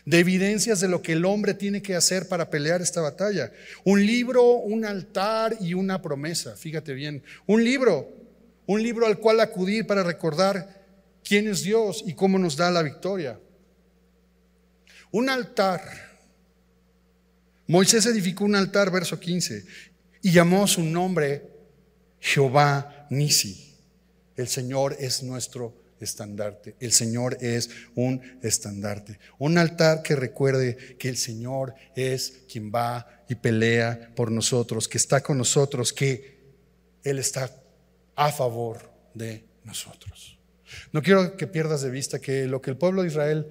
de 0.05 0.19
evidencias 0.19 0.81
de 0.81 0.89
lo 0.89 1.03
que 1.03 1.13
el 1.13 1.25
hombre 1.25 1.55
tiene 1.55 1.83
que 1.83 1.95
hacer 1.95 2.29
para 2.29 2.51
pelear 2.51 2.81
esta 2.81 3.01
batalla. 3.01 3.53
Un 3.85 4.05
libro, 4.05 4.43
un 4.53 4.85
altar 4.85 5.57
y 5.61 5.75
una 5.75 6.01
promesa, 6.01 6.57
fíjate 6.57 6.95
bien. 6.95 7.23
Un 7.47 7.65
libro, 7.65 8.09
un 8.67 8.83
libro 8.83 9.07
al 9.07 9.19
cual 9.19 9.41
acudir 9.41 9.87
para 9.87 10.03
recordar 10.03 10.85
quién 11.25 11.49
es 11.49 11.63
Dios 11.63 12.05
y 12.07 12.15
cómo 12.15 12.39
nos 12.39 12.57
da 12.57 12.71
la 12.71 12.83
victoria. 12.83 13.39
Un 15.11 15.29
altar. 15.31 15.83
Moisés 17.67 18.07
edificó 18.07 18.45
un 18.45 18.55
altar, 18.55 18.91
verso 18.91 19.21
15, 19.21 19.65
y 20.23 20.33
llamó 20.33 20.67
su 20.67 20.83
nombre 20.83 21.43
Jehová 22.21 23.07
Nisi. 23.11 23.75
El 24.37 24.49
Señor 24.49 24.97
es 24.99 25.23
nuestro 25.23 25.75
estandarte. 26.05 26.77
El 26.81 26.93
Señor 26.93 27.39
es 27.41 27.71
un 27.95 28.21
estandarte. 28.43 29.19
Un 29.39 29.59
altar 29.59 30.03
que 30.03 30.17
recuerde 30.17 30.97
que 30.99 31.09
el 31.09 31.17
Señor 31.17 31.75
es 31.95 32.43
quien 32.51 32.73
va 32.73 33.25
y 33.29 33.35
pelea 33.35 34.13
por 34.15 34.31
nosotros, 34.31 34.89
que 34.89 34.99
está 34.99 35.23
con 35.23 35.39
nosotros, 35.39 35.93
que 35.93 36.39
Él 37.05 37.19
está 37.19 37.51
a 38.17 38.33
favor 38.33 38.91
de 39.15 39.45
nosotros. 39.65 40.39
No 40.93 41.03
quiero 41.03 41.37
que 41.37 41.47
pierdas 41.47 41.83
de 41.83 41.91
vista 41.91 42.19
que 42.19 42.47
lo 42.47 42.61
que 42.61 42.71
el 42.71 42.77
pueblo 42.77 43.03
de 43.03 43.09
Israel 43.09 43.47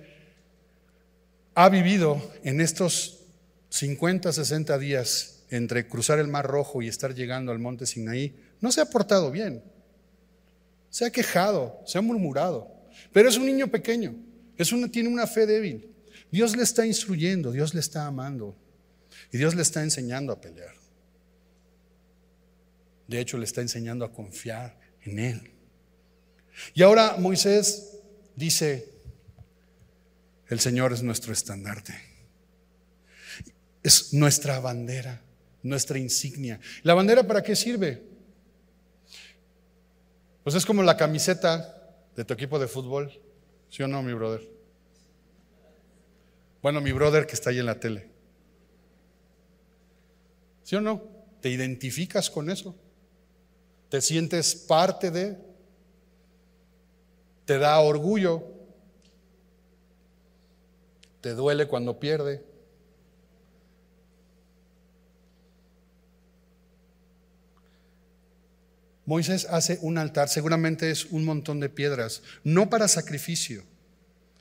ha 1.55 1.69
vivido 1.69 2.21
en 2.43 2.61
estos 2.61 3.19
50, 3.69 4.31
60 4.31 4.77
días 4.77 5.45
entre 5.49 5.87
cruzar 5.87 6.19
el 6.19 6.27
Mar 6.27 6.45
Rojo 6.45 6.81
y 6.81 6.87
estar 6.87 7.13
llegando 7.13 7.51
al 7.51 7.59
monte 7.59 7.85
Sinaí, 7.85 8.35
no 8.61 8.71
se 8.71 8.81
ha 8.81 8.85
portado 8.85 9.31
bien 9.31 9.63
se 10.89 11.05
ha 11.05 11.11
quejado, 11.11 11.81
se 11.85 11.97
ha 11.97 12.01
murmurado, 12.01 12.71
pero 13.11 13.29
es 13.29 13.37
un 13.37 13.45
niño 13.45 13.67
pequeño, 13.67 14.15
es 14.57 14.73
tiene 14.91 15.09
una 15.09 15.27
fe 15.27 15.45
débil. 15.45 15.93
Dios 16.31 16.55
le 16.55 16.63
está 16.63 16.85
instruyendo, 16.85 17.51
Dios 17.51 17.73
le 17.73 17.79
está 17.79 18.05
amando 18.05 18.57
y 19.31 19.37
Dios 19.37 19.55
le 19.55 19.61
está 19.61 19.83
enseñando 19.83 20.33
a 20.33 20.41
pelear. 20.41 20.75
De 23.07 23.19
hecho, 23.19 23.37
le 23.37 23.45
está 23.45 23.61
enseñando 23.61 24.03
a 24.03 24.11
confiar 24.11 24.77
en 25.03 25.19
Él. 25.19 25.51
Y 26.73 26.81
ahora 26.81 27.15
Moisés 27.17 27.99
dice, 28.35 28.89
el 30.49 30.59
Señor 30.59 30.91
es 30.93 31.03
nuestro 31.03 31.31
estandarte, 31.31 31.93
es 33.83 34.13
nuestra 34.13 34.59
bandera, 34.59 35.21
nuestra 35.63 35.97
insignia. 35.97 36.59
¿La 36.83 36.93
bandera 36.93 37.25
para 37.25 37.43
qué 37.43 37.55
sirve? 37.55 38.03
Pues 40.47 40.55
es 40.55 40.65
como 40.65 40.81
la 40.81 40.95
camiseta 40.95 41.77
de 42.15 42.23
tu 42.23 42.33
equipo 42.33 42.57
de 42.57 42.69
fútbol, 42.69 43.11
¿sí 43.69 43.83
o 43.83 43.87
no, 43.89 44.01
mi 44.01 44.13
brother? 44.13 44.49
Bueno, 46.61 46.79
mi 46.79 46.93
brother 46.93 47.27
que 47.27 47.33
está 47.33 47.49
ahí 47.49 47.59
en 47.59 47.65
la 47.65 47.81
tele. 47.81 48.09
¿Sí 50.63 50.77
o 50.77 50.79
no? 50.79 51.03
¿Te 51.41 51.49
identificas 51.49 52.29
con 52.29 52.49
eso? 52.49 52.73
¿Te 53.89 53.99
sientes 53.99 54.55
parte 54.55 55.11
de? 55.11 55.37
¿Te 57.43 57.57
da 57.57 57.77
orgullo? 57.81 58.41
¿Te 61.19 61.33
duele 61.33 61.67
cuando 61.67 61.99
pierde? 61.99 62.41
Moisés 69.07 69.47
hace 69.49 69.79
un 69.81 69.97
altar, 69.97 70.27
seguramente 70.27 70.91
es 70.91 71.05
un 71.05 71.23
montón 71.23 71.61
de 71.61 71.69
piedras, 71.69 72.21
no 72.43 72.69
para 72.69 72.89
sacrificio, 72.89 73.63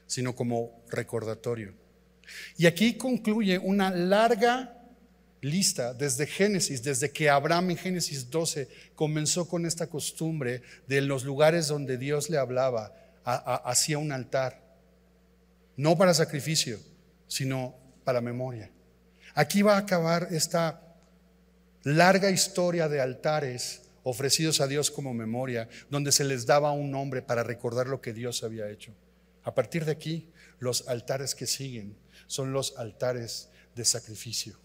sino 0.09 0.35
como 0.35 0.83
recordatorio. 0.90 1.72
Y 2.59 2.66
aquí 2.66 2.94
concluye 2.94 3.61
una 3.61 3.90
larga 3.90 4.76
lista 5.40 5.94
desde 5.94 6.26
Génesis, 6.26 6.83
desde 6.83 7.12
que 7.12 7.31
Abraham 7.31 7.70
en 7.70 7.76
Génesis 7.76 8.29
12 8.29 8.68
comenzó 8.96 9.46
con 9.46 9.66
esta 9.66 9.87
costumbre 9.87 10.62
de 10.88 11.00
los 11.00 11.24
lugares 11.24 11.68
donde 11.68 11.96
Dios 11.96 12.29
le 12.29 12.38
hablaba, 12.38 12.92
hacía 13.22 13.98
un 13.98 14.11
altar, 14.11 14.61
no 15.76 15.96
para 15.96 16.12
sacrificio, 16.12 16.81
sino 17.29 17.76
para 18.02 18.20
memoria. 18.20 18.68
Aquí 19.33 19.62
va 19.62 19.74
a 19.74 19.79
acabar 19.79 20.26
esta 20.33 20.83
larga 21.85 22.31
historia 22.31 22.88
de 22.88 23.00
altares 23.00 23.86
ofrecidos 24.09 24.61
a 24.61 24.69
Dios 24.69 24.92
como 24.92 25.12
memoria, 25.12 25.69
donde 25.90 26.12
se 26.12 26.23
les 26.23 26.47
daba 26.47 26.71
un 26.71 26.92
nombre 26.92 27.23
para 27.23 27.42
recordar 27.42 27.88
lo 27.88 28.01
que 28.01 28.12
Dios 28.12 28.45
había 28.45 28.71
hecho. 28.71 28.95
A 29.42 29.53
partir 29.53 29.85
de 29.85 29.90
aquí, 29.90 30.31
los 30.61 30.87
altares 30.87 31.35
que 31.35 31.49
siguen 31.49 31.97
son 32.29 32.53
los 32.53 32.79
altares 32.79 33.49
de 33.75 33.85
sacrificio 33.85 34.57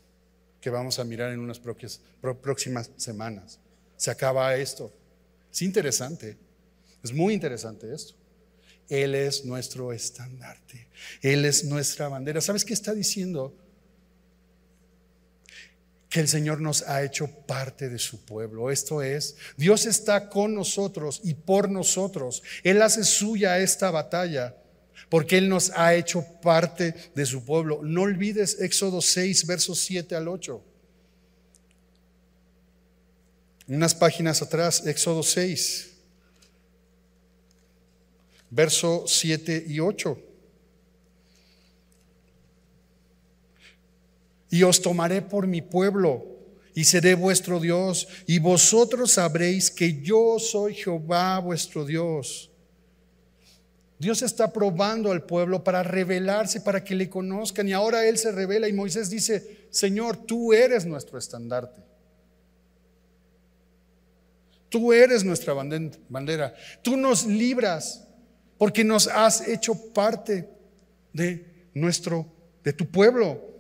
que 0.61 0.69
vamos 0.69 0.99
a 0.99 1.05
mirar 1.05 1.31
en 1.31 1.39
unas 1.39 1.59
próximas 1.59 2.91
semanas. 2.97 3.59
Se 3.97 4.11
acaba 4.11 4.55
esto. 4.55 4.93
Es 5.51 5.63
interesante, 5.63 6.37
es 7.03 7.11
muy 7.11 7.33
interesante 7.33 7.91
esto. 7.91 8.13
Él 8.89 9.15
es 9.15 9.43
nuestro 9.43 9.91
estandarte, 9.91 10.87
Él 11.19 11.45
es 11.45 11.63
nuestra 11.65 12.09
bandera. 12.09 12.41
¿Sabes 12.41 12.63
qué 12.63 12.75
está 12.75 12.93
diciendo 12.93 13.55
que 16.11 16.19
el 16.19 16.27
Señor 16.27 16.59
nos 16.59 16.81
ha 16.89 17.03
hecho 17.03 17.27
parte 17.47 17.87
de 17.87 17.97
su 17.97 18.25
pueblo. 18.25 18.69
Esto 18.69 19.01
es, 19.01 19.37
Dios 19.55 19.85
está 19.85 20.29
con 20.29 20.53
nosotros 20.53 21.21
y 21.23 21.33
por 21.33 21.71
nosotros. 21.71 22.43
Él 22.63 22.81
hace 22.81 23.05
suya 23.05 23.57
esta 23.59 23.89
batalla 23.91 24.57
porque 25.07 25.37
Él 25.37 25.47
nos 25.47 25.71
ha 25.71 25.95
hecho 25.95 26.25
parte 26.41 26.93
de 27.15 27.25
su 27.25 27.45
pueblo. 27.45 27.79
No 27.81 28.01
olvides 28.01 28.59
Éxodo 28.59 29.01
6, 29.01 29.47
versos 29.47 29.79
7 29.79 30.13
al 30.13 30.27
8. 30.27 30.61
Unas 33.69 33.95
páginas 33.95 34.41
atrás, 34.41 34.85
Éxodo 34.85 35.23
6, 35.23 35.91
verso 38.49 39.05
7 39.07 39.63
y 39.65 39.79
8. 39.79 40.30
Y 44.51 44.61
os 44.61 44.81
tomaré 44.81 45.23
por 45.23 45.47
mi 45.47 45.63
pueblo 45.63 46.27
y 46.75 46.83
seré 46.83 47.15
vuestro 47.15 47.59
Dios, 47.59 48.07
y 48.27 48.39
vosotros 48.39 49.11
sabréis 49.11 49.71
que 49.71 50.01
yo 50.01 50.37
soy 50.39 50.75
Jehová 50.75 51.39
vuestro 51.39 51.83
Dios. 51.85 52.49
Dios 53.99 54.21
está 54.21 54.51
probando 54.51 55.11
al 55.11 55.23
pueblo 55.23 55.63
para 55.63 55.83
revelarse, 55.83 56.61
para 56.61 56.83
que 56.83 56.95
le 56.95 57.09
conozcan, 57.09 57.67
y 57.67 57.73
ahora 57.73 58.07
Él 58.07 58.17
se 58.17 58.31
revela 58.31 58.67
y 58.67 58.73
Moisés 58.73 59.09
dice, 59.09 59.67
Señor, 59.69 60.17
tú 60.25 60.53
eres 60.53 60.85
nuestro 60.85 61.17
estandarte. 61.17 61.81
Tú 64.69 64.93
eres 64.93 65.25
nuestra 65.25 65.53
bandera. 65.53 66.53
Tú 66.81 66.95
nos 66.95 67.25
libras 67.25 68.07
porque 68.57 68.85
nos 68.85 69.07
has 69.07 69.45
hecho 69.47 69.75
parte 69.93 70.49
de 71.11 71.69
nuestro, 71.73 72.25
de 72.63 72.71
tu 72.71 72.89
pueblo. 72.89 73.50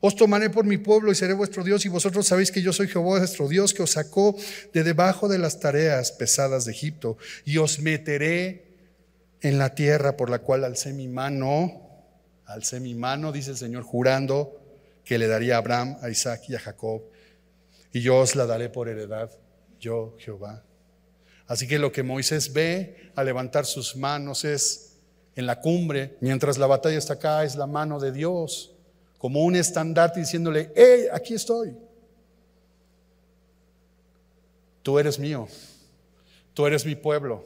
Os 0.00 0.14
tomaré 0.14 0.50
por 0.50 0.64
mi 0.64 0.78
pueblo 0.78 1.10
y 1.10 1.14
seré 1.14 1.32
vuestro 1.32 1.64
Dios 1.64 1.84
y 1.84 1.88
vosotros 1.88 2.26
sabéis 2.26 2.52
que 2.52 2.62
yo 2.62 2.72
soy 2.72 2.88
Jehová 2.88 3.18
vuestro 3.18 3.48
Dios 3.48 3.74
que 3.74 3.82
os 3.82 3.92
sacó 3.92 4.36
de 4.72 4.84
debajo 4.84 5.28
de 5.28 5.38
las 5.38 5.58
tareas 5.58 6.12
pesadas 6.12 6.64
de 6.64 6.72
Egipto 6.72 7.18
y 7.44 7.58
os 7.58 7.80
meteré 7.80 8.76
en 9.40 9.58
la 9.58 9.74
tierra 9.74 10.16
por 10.16 10.30
la 10.30 10.38
cual 10.38 10.64
alcé 10.64 10.92
mi 10.92 11.08
mano, 11.08 12.04
alcé 12.46 12.80
mi 12.80 12.94
mano, 12.94 13.32
dice 13.32 13.50
el 13.50 13.56
Señor, 13.56 13.82
jurando 13.82 14.60
que 15.04 15.18
le 15.18 15.26
daría 15.26 15.56
a 15.56 15.58
Abraham, 15.58 15.96
a 16.02 16.10
Isaac 16.10 16.42
y 16.48 16.54
a 16.54 16.60
Jacob 16.60 17.02
y 17.92 18.00
yo 18.00 18.18
os 18.18 18.36
la 18.36 18.46
daré 18.46 18.68
por 18.68 18.88
heredad, 18.88 19.30
yo 19.80 20.14
Jehová. 20.18 20.62
Así 21.46 21.66
que 21.66 21.78
lo 21.78 21.92
que 21.92 22.02
Moisés 22.02 22.52
ve 22.52 23.10
al 23.14 23.26
levantar 23.26 23.64
sus 23.64 23.96
manos 23.96 24.44
es 24.44 24.98
en 25.34 25.46
la 25.46 25.60
cumbre, 25.60 26.16
mientras 26.20 26.58
la 26.58 26.66
batalla 26.66 26.98
está 26.98 27.14
acá, 27.14 27.44
es 27.44 27.56
la 27.56 27.66
mano 27.66 27.98
de 27.98 28.12
Dios 28.12 28.74
como 29.18 29.44
un 29.44 29.56
estandarte 29.56 30.20
diciéndole, 30.20 30.72
hey, 30.74 31.06
aquí 31.12 31.34
estoy. 31.34 31.76
Tú 34.82 34.98
eres 34.98 35.18
mío, 35.18 35.48
tú 36.54 36.66
eres 36.66 36.86
mi 36.86 36.94
pueblo. 36.94 37.44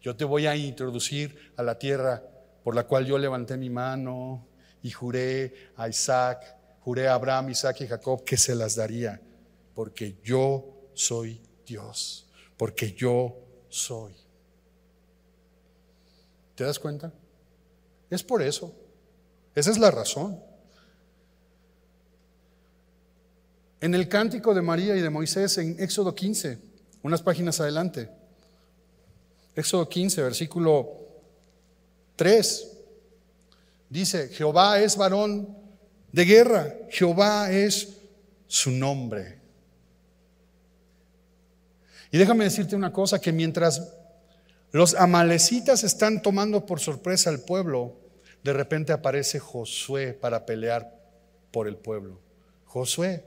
Yo 0.00 0.16
te 0.16 0.24
voy 0.24 0.46
a 0.46 0.56
introducir 0.56 1.52
a 1.56 1.62
la 1.62 1.78
tierra 1.78 2.22
por 2.62 2.74
la 2.74 2.86
cual 2.86 3.04
yo 3.04 3.18
levanté 3.18 3.56
mi 3.56 3.68
mano 3.68 4.46
y 4.82 4.90
juré 4.90 5.72
a 5.76 5.88
Isaac, 5.88 6.56
juré 6.80 7.08
a 7.08 7.14
Abraham, 7.14 7.50
Isaac 7.50 7.80
y 7.80 7.86
Jacob 7.86 8.24
que 8.24 8.36
se 8.36 8.54
las 8.54 8.76
daría, 8.76 9.20
porque 9.74 10.16
yo 10.22 10.88
soy 10.94 11.42
Dios, 11.66 12.30
porque 12.56 12.92
yo 12.92 13.36
soy. 13.68 14.14
¿Te 16.54 16.64
das 16.64 16.78
cuenta? 16.78 17.12
Es 18.08 18.22
por 18.22 18.40
eso. 18.40 18.83
Esa 19.54 19.70
es 19.70 19.78
la 19.78 19.90
razón. 19.90 20.40
En 23.80 23.94
el 23.94 24.08
cántico 24.08 24.54
de 24.54 24.62
María 24.62 24.96
y 24.96 25.00
de 25.00 25.10
Moisés 25.10 25.58
en 25.58 25.76
Éxodo 25.78 26.14
15, 26.14 26.58
unas 27.02 27.22
páginas 27.22 27.60
adelante, 27.60 28.08
Éxodo 29.54 29.88
15, 29.88 30.22
versículo 30.22 30.90
3, 32.16 32.70
dice, 33.90 34.28
Jehová 34.28 34.80
es 34.80 34.96
varón 34.96 35.56
de 36.10 36.24
guerra, 36.24 36.74
Jehová 36.90 37.52
es 37.52 37.98
su 38.46 38.70
nombre. 38.70 39.38
Y 42.10 42.18
déjame 42.18 42.44
decirte 42.44 42.76
una 42.76 42.92
cosa, 42.92 43.20
que 43.20 43.32
mientras 43.32 43.92
los 44.72 44.94
amalecitas 44.94 45.84
están 45.84 46.22
tomando 46.22 46.64
por 46.64 46.80
sorpresa 46.80 47.30
al 47.30 47.40
pueblo, 47.40 48.03
de 48.44 48.52
repente 48.52 48.92
aparece 48.92 49.40
Josué 49.40 50.12
para 50.12 50.44
pelear 50.44 50.94
por 51.50 51.66
el 51.66 51.76
pueblo. 51.76 52.20
Josué, 52.66 53.24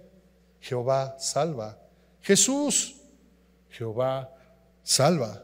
Jehová 0.61 1.17
salva. 1.19 1.81
Jesús, 2.21 2.97
Jehová 3.71 4.31
salva. 4.83 5.43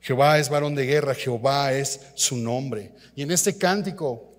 Jehová 0.00 0.38
es 0.38 0.48
varón 0.48 0.74
de 0.74 0.86
guerra, 0.86 1.14
Jehová 1.14 1.74
es 1.74 2.00
su 2.14 2.36
nombre. 2.36 2.94
Y 3.14 3.22
en 3.22 3.30
este 3.30 3.58
cántico, 3.58 4.32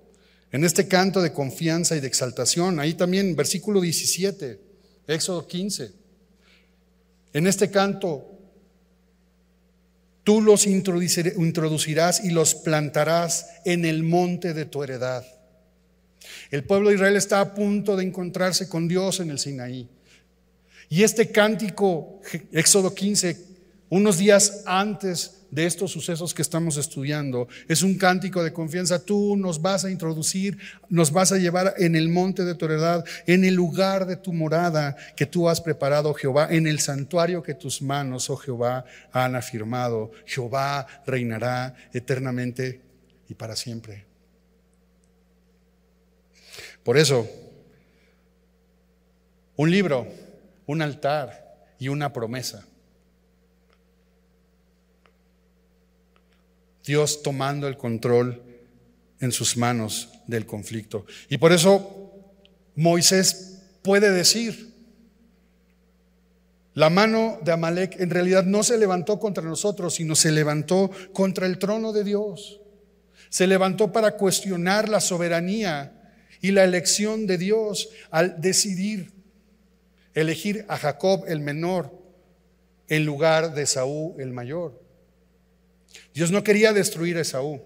en 0.52 0.64
este 0.64 0.88
canto 0.88 1.22
de 1.22 1.34
confianza 1.34 1.96
y 1.96 2.00
de 2.00 2.08
exaltación, 2.08 2.80
ahí 2.80 2.96
también 2.96 3.36
versículo 3.36 3.82
17, 3.82 4.60
Éxodo 5.08 5.46
15, 5.46 5.92
en 7.34 7.48
este 7.48 7.70
canto 7.70 8.37
Tú 10.28 10.42
los 10.42 10.68
introducirás 10.68 12.22
y 12.22 12.32
los 12.32 12.54
plantarás 12.54 13.48
en 13.64 13.86
el 13.86 14.04
monte 14.04 14.54
de 14.54 14.66
tu 14.66 14.84
heredad. 14.84 15.26
El 16.52 16.66
pueblo 16.66 16.90
de 16.90 16.96
Israel 16.96 17.16
está 17.16 17.40
a 17.40 17.56
punto 17.56 17.96
de 17.96 18.04
encontrarse 18.04 18.68
con 18.68 18.90
Dios 18.90 19.22
en 19.22 19.30
el 19.30 19.40
Sinaí. 19.40 19.88
Y 20.90 21.04
este 21.04 21.32
cántico, 21.32 22.20
Éxodo 22.52 22.94
15, 22.94 23.42
unos 23.88 24.18
días 24.18 24.64
antes 24.66 25.37
de 25.52 25.66
estos 25.66 25.92
sucesos 25.92 26.34
que 26.34 26.42
estamos 26.42 26.78
estudiando. 26.78 27.48
Es 27.68 27.82
un 27.82 27.98
cántico 27.98 28.44
de 28.44 28.54
confianza. 28.54 29.04
Tú 29.04 29.36
nos 29.38 29.62
vas 29.62 29.86
a 29.86 29.92
introducir, 29.92 30.58
nos 30.90 31.12
vas 31.12 31.32
a 31.32 31.38
llevar 31.38 31.74
en 31.78 31.96
el 31.96 32.10
monte 32.10 32.44
de 32.44 32.56
tu 32.56 32.66
heredad, 32.66 33.06
en 33.26 33.46
el 33.46 33.54
lugar 33.54 34.06
de 34.06 34.18
tu 34.18 34.34
morada 34.34 34.96
que 35.16 35.26
tú 35.26 35.50
has 35.50 35.62
preparado, 35.62 36.14
Jehová, 36.14 36.48
en 36.52 36.68
el 36.68 36.80
santuario 36.80 37.44
que 37.44 37.54
tus 37.54 37.82
manos, 37.82 38.30
oh 38.30 38.38
Jehová, 38.38 38.86
han 39.12 39.36
afirmado. 39.36 40.12
Jehová 40.26 40.88
reinará 41.06 41.76
eternamente 41.94 42.82
y 43.30 43.34
para 43.34 43.56
siempre. 43.56 44.06
Por 46.84 46.98
eso, 46.98 47.28
un 49.56 49.72
libro, 49.72 50.08
un 50.66 50.82
altar 50.82 51.74
y 51.80 51.90
una 51.90 52.14
promesa 52.14 52.66
Dios 56.88 57.22
tomando 57.22 57.68
el 57.68 57.78
control 57.78 58.42
en 59.20 59.32
sus 59.32 59.58
manos 59.58 60.10
del 60.26 60.46
conflicto. 60.46 61.06
Y 61.30 61.38
por 61.38 61.52
eso 61.52 62.12
Moisés 62.76 63.60
puede 63.84 64.12
decir, 64.12 64.74
la 66.74 66.90
mano 66.90 67.40
de 67.44 67.52
Amalek 67.52 68.00
en 68.00 68.10
realidad 68.10 68.44
no 68.44 68.64
se 68.64 68.78
levantó 68.78 69.20
contra 69.20 69.44
nosotros, 69.44 69.96
sino 69.96 70.16
se 70.16 70.32
levantó 70.32 70.92
contra 71.12 71.48
el 71.48 71.58
trono 71.58 71.92
de 71.92 72.04
Dios. 72.04 72.62
Se 73.30 73.48
levantó 73.48 73.92
para 73.92 74.12
cuestionar 74.12 74.88
la 74.88 75.02
soberanía 75.02 76.14
y 76.40 76.52
la 76.52 76.64
elección 76.64 77.26
de 77.26 77.38
Dios 77.38 77.90
al 78.12 78.40
decidir 78.40 79.12
elegir 80.14 80.66
a 80.68 80.78
Jacob 80.78 81.26
el 81.28 81.42
menor 81.42 81.92
en 82.88 83.06
lugar 83.06 83.54
de 83.54 83.66
Saúl 83.66 84.20
el 84.20 84.32
mayor. 84.32 84.87
Dios 86.18 86.32
no 86.32 86.44
quería 86.44 86.74
destruir 86.74 87.16
a 87.20 87.22
Esaú. 87.22 87.62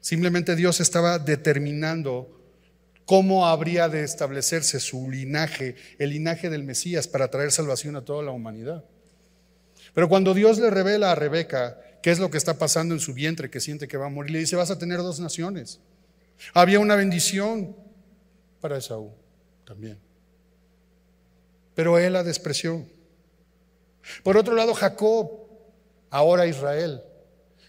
Simplemente 0.00 0.56
Dios 0.56 0.80
estaba 0.80 1.20
determinando 1.20 2.36
cómo 3.04 3.46
habría 3.46 3.88
de 3.88 4.02
establecerse 4.02 4.80
su 4.80 5.08
linaje, 5.08 5.76
el 6.00 6.10
linaje 6.10 6.50
del 6.50 6.64
Mesías, 6.64 7.06
para 7.06 7.30
traer 7.30 7.52
salvación 7.52 7.94
a 7.94 8.04
toda 8.04 8.24
la 8.24 8.32
humanidad. 8.32 8.84
Pero 9.94 10.08
cuando 10.08 10.34
Dios 10.34 10.58
le 10.58 10.68
revela 10.68 11.12
a 11.12 11.14
Rebeca 11.14 11.78
qué 12.02 12.10
es 12.10 12.18
lo 12.18 12.28
que 12.28 12.38
está 12.38 12.58
pasando 12.58 12.92
en 12.92 12.98
su 12.98 13.14
vientre, 13.14 13.50
que 13.50 13.60
siente 13.60 13.86
que 13.86 13.96
va 13.96 14.06
a 14.06 14.10
morir, 14.10 14.32
le 14.32 14.40
dice, 14.40 14.56
vas 14.56 14.72
a 14.72 14.78
tener 14.80 14.98
dos 14.98 15.20
naciones. 15.20 15.78
Había 16.54 16.80
una 16.80 16.96
bendición 16.96 17.76
para 18.60 18.78
Esaú 18.78 19.12
también. 19.64 19.96
Pero 21.76 22.00
él 22.00 22.14
la 22.14 22.24
despreció. 22.24 22.84
Por 24.24 24.36
otro 24.36 24.56
lado, 24.56 24.74
Jacob 24.74 25.30
ahora 26.10 26.46
Israel. 26.46 27.04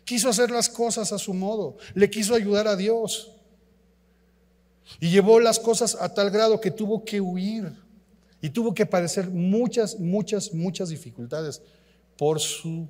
Quiso 0.06 0.30
hacer 0.30 0.52
las 0.52 0.70
cosas 0.70 1.12
a 1.12 1.20
su 1.20 1.34
modo, 1.34 1.78
le 1.94 2.10
quiso 2.10 2.36
ayudar 2.36 2.68
a 2.68 2.76
Dios. 2.76 3.32
Y 5.00 5.10
llevó 5.10 5.40
las 5.40 5.60
cosas 5.60 5.96
a 6.00 6.14
tal 6.14 6.30
grado 6.30 6.60
que 6.60 6.72
tuvo 6.72 7.06
que 7.06 7.22
huir 7.22 7.74
y 8.42 8.50
tuvo 8.50 8.74
que 8.74 8.86
padecer 8.86 9.30
muchas, 9.30 9.98
muchas, 10.00 10.54
muchas 10.54 10.90
dificultades 10.90 11.62
por 12.18 12.40
su 12.40 12.88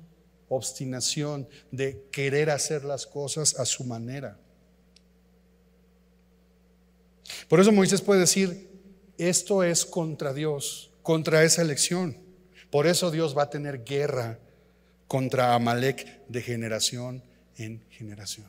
obstinación 0.48 1.48
de 1.70 2.04
querer 2.10 2.50
hacer 2.50 2.84
las 2.84 3.06
cosas 3.06 3.58
a 3.58 3.64
su 3.64 3.84
manera. 3.84 4.38
Por 7.48 7.60
eso 7.60 7.72
Moisés 7.72 8.00
puede 8.00 8.20
decir, 8.20 8.70
esto 9.16 9.62
es 9.62 9.84
contra 9.84 10.32
Dios, 10.32 10.90
contra 11.02 11.44
esa 11.44 11.62
elección. 11.62 12.18
Por 12.70 12.86
eso 12.86 13.10
Dios 13.10 13.36
va 13.36 13.44
a 13.44 13.50
tener 13.50 13.84
guerra 13.84 14.40
contra 15.08 15.54
Amalek 15.54 16.26
de 16.28 16.42
generación 16.42 17.22
en 17.56 17.82
generación. 17.90 18.46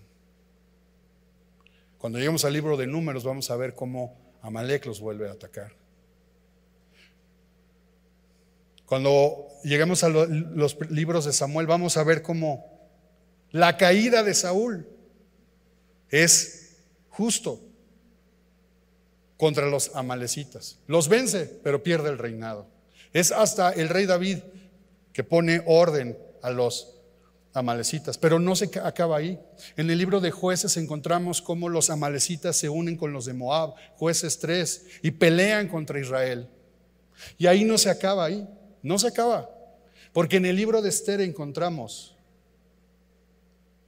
Cuando 1.97 2.19
lleguemos 2.19 2.45
al 2.45 2.53
libro 2.53 2.77
de 2.77 2.87
números 2.87 3.23
vamos 3.23 3.49
a 3.49 3.55
ver 3.55 3.73
cómo 3.73 4.15
Amalek 4.41 4.85
los 4.85 4.99
vuelve 4.99 5.27
a 5.27 5.33
atacar. 5.33 5.73
Cuando 8.85 9.47
lleguemos 9.63 10.03
a 10.03 10.09
los 10.09 10.77
libros 10.91 11.25
de 11.25 11.33
Samuel 11.33 11.65
vamos 11.65 11.97
a 11.97 12.03
ver 12.03 12.21
cómo 12.21 12.65
la 13.51 13.77
caída 13.77 14.21
de 14.21 14.33
Saúl 14.33 14.87
es 16.09 16.77
justo 17.09 17.61
contra 19.37 19.67
los 19.67 19.95
amalecitas. 19.95 20.79
Los 20.87 21.09
vence, 21.09 21.45
pero 21.63 21.83
pierde 21.83 22.09
el 22.09 22.17
reinado. 22.17 22.67
Es 23.13 23.31
hasta 23.31 23.71
el 23.71 23.89
rey 23.89 24.05
David 24.05 24.39
que 25.13 25.23
pone 25.23 25.63
orden 25.65 26.17
a 26.45 26.51
los 26.51 26.95
amalecitas, 27.53 28.19
pero 28.19 28.37
no 28.37 28.55
se 28.55 28.69
acaba 28.79 29.17
ahí. 29.17 29.39
En 29.77 29.89
el 29.89 29.97
libro 29.97 30.19
de 30.19 30.29
jueces 30.29 30.77
encontramos 30.77 31.41
cómo 31.41 31.69
los 31.69 31.89
amalecitas 31.89 32.55
se 32.55 32.69
unen 32.69 32.97
con 32.97 33.13
los 33.13 33.25
de 33.25 33.33
Moab, 33.33 33.73
jueces 33.95 34.37
3, 34.37 34.85
y 35.01 35.11
pelean 35.11 35.67
contra 35.67 35.99
Israel. 35.99 36.47
Y 37.39 37.47
ahí 37.47 37.63
no 37.63 37.79
se 37.79 37.89
acaba 37.89 38.25
ahí, 38.25 38.47
no 38.83 38.99
se 38.99 39.07
acaba, 39.07 39.49
porque 40.13 40.37
en 40.37 40.45
el 40.45 40.55
libro 40.55 40.83
de 40.83 40.89
Esther 40.89 41.19
encontramos, 41.21 42.15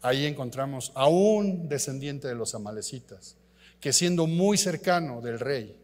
ahí 0.02 0.26
encontramos 0.26 0.92
a 0.96 1.08
un 1.08 1.70
descendiente 1.70 2.28
de 2.28 2.36
los 2.36 2.56
amalecitas, 2.56 3.36
que 3.80 3.94
siendo 3.94 4.26
muy 4.26 4.58
cercano 4.58 5.22
del 5.22 5.40
rey, 5.40 5.78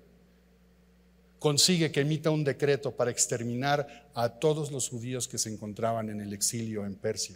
consigue 1.44 1.92
que 1.92 2.00
emita 2.00 2.30
un 2.30 2.46
decreto 2.46 2.96
para 2.96 3.12
exterminar 3.12 4.10
a 4.14 4.30
todos 4.30 4.72
los 4.72 4.88
judíos 4.88 5.28
que 5.28 5.38
se 5.38 5.50
encontraban 5.50 6.10
en 6.10 6.22
el 6.22 6.32
exilio 6.32 6.86
en 6.86 6.96
Persia. 6.96 7.36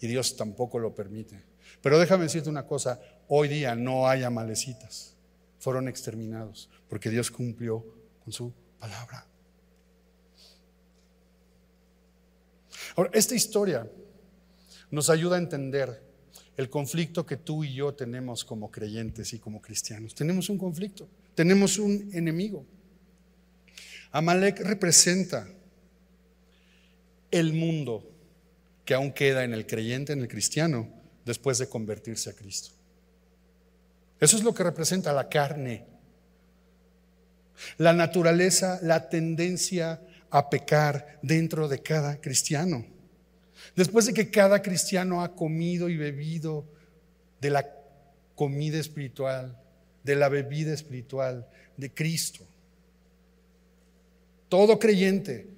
Y 0.00 0.06
Dios 0.06 0.34
tampoco 0.34 0.78
lo 0.78 0.94
permite. 0.94 1.42
Pero 1.82 1.98
déjame 1.98 2.22
decirte 2.22 2.48
una 2.48 2.66
cosa, 2.66 2.98
hoy 3.28 3.48
día 3.48 3.74
no 3.74 4.08
hay 4.08 4.22
amalecitas, 4.22 5.14
fueron 5.58 5.88
exterminados, 5.88 6.70
porque 6.88 7.10
Dios 7.10 7.30
cumplió 7.30 7.84
con 8.24 8.32
su 8.32 8.50
palabra. 8.78 9.26
Ahora, 12.96 13.10
esta 13.12 13.34
historia 13.34 13.86
nos 14.90 15.10
ayuda 15.10 15.36
a 15.36 15.40
entender 15.40 16.02
el 16.56 16.70
conflicto 16.70 17.26
que 17.26 17.36
tú 17.36 17.62
y 17.62 17.74
yo 17.74 17.92
tenemos 17.92 18.42
como 18.42 18.70
creyentes 18.70 19.34
y 19.34 19.38
como 19.38 19.60
cristianos. 19.60 20.14
Tenemos 20.14 20.48
un 20.48 20.56
conflicto, 20.56 21.06
tenemos 21.34 21.78
un 21.78 22.08
enemigo. 22.14 22.64
Amalek 24.16 24.60
representa 24.60 25.46
el 27.30 27.52
mundo 27.52 28.02
que 28.86 28.94
aún 28.94 29.12
queda 29.12 29.44
en 29.44 29.52
el 29.52 29.66
creyente, 29.66 30.14
en 30.14 30.20
el 30.20 30.28
cristiano, 30.28 30.88
después 31.26 31.58
de 31.58 31.68
convertirse 31.68 32.30
a 32.30 32.32
Cristo. 32.32 32.70
Eso 34.18 34.38
es 34.38 34.42
lo 34.42 34.54
que 34.54 34.62
representa 34.62 35.12
la 35.12 35.28
carne, 35.28 35.84
la 37.76 37.92
naturaleza, 37.92 38.78
la 38.80 39.10
tendencia 39.10 40.00
a 40.30 40.48
pecar 40.48 41.18
dentro 41.20 41.68
de 41.68 41.82
cada 41.82 42.18
cristiano. 42.18 42.86
Después 43.74 44.06
de 44.06 44.14
que 44.14 44.30
cada 44.30 44.62
cristiano 44.62 45.22
ha 45.22 45.36
comido 45.36 45.90
y 45.90 45.98
bebido 45.98 46.64
de 47.42 47.50
la 47.50 47.66
comida 48.34 48.78
espiritual, 48.78 49.60
de 50.04 50.16
la 50.16 50.30
bebida 50.30 50.72
espiritual 50.72 51.46
de 51.76 51.92
Cristo, 51.92 52.46
todo 54.48 54.78
creyente 54.78 55.48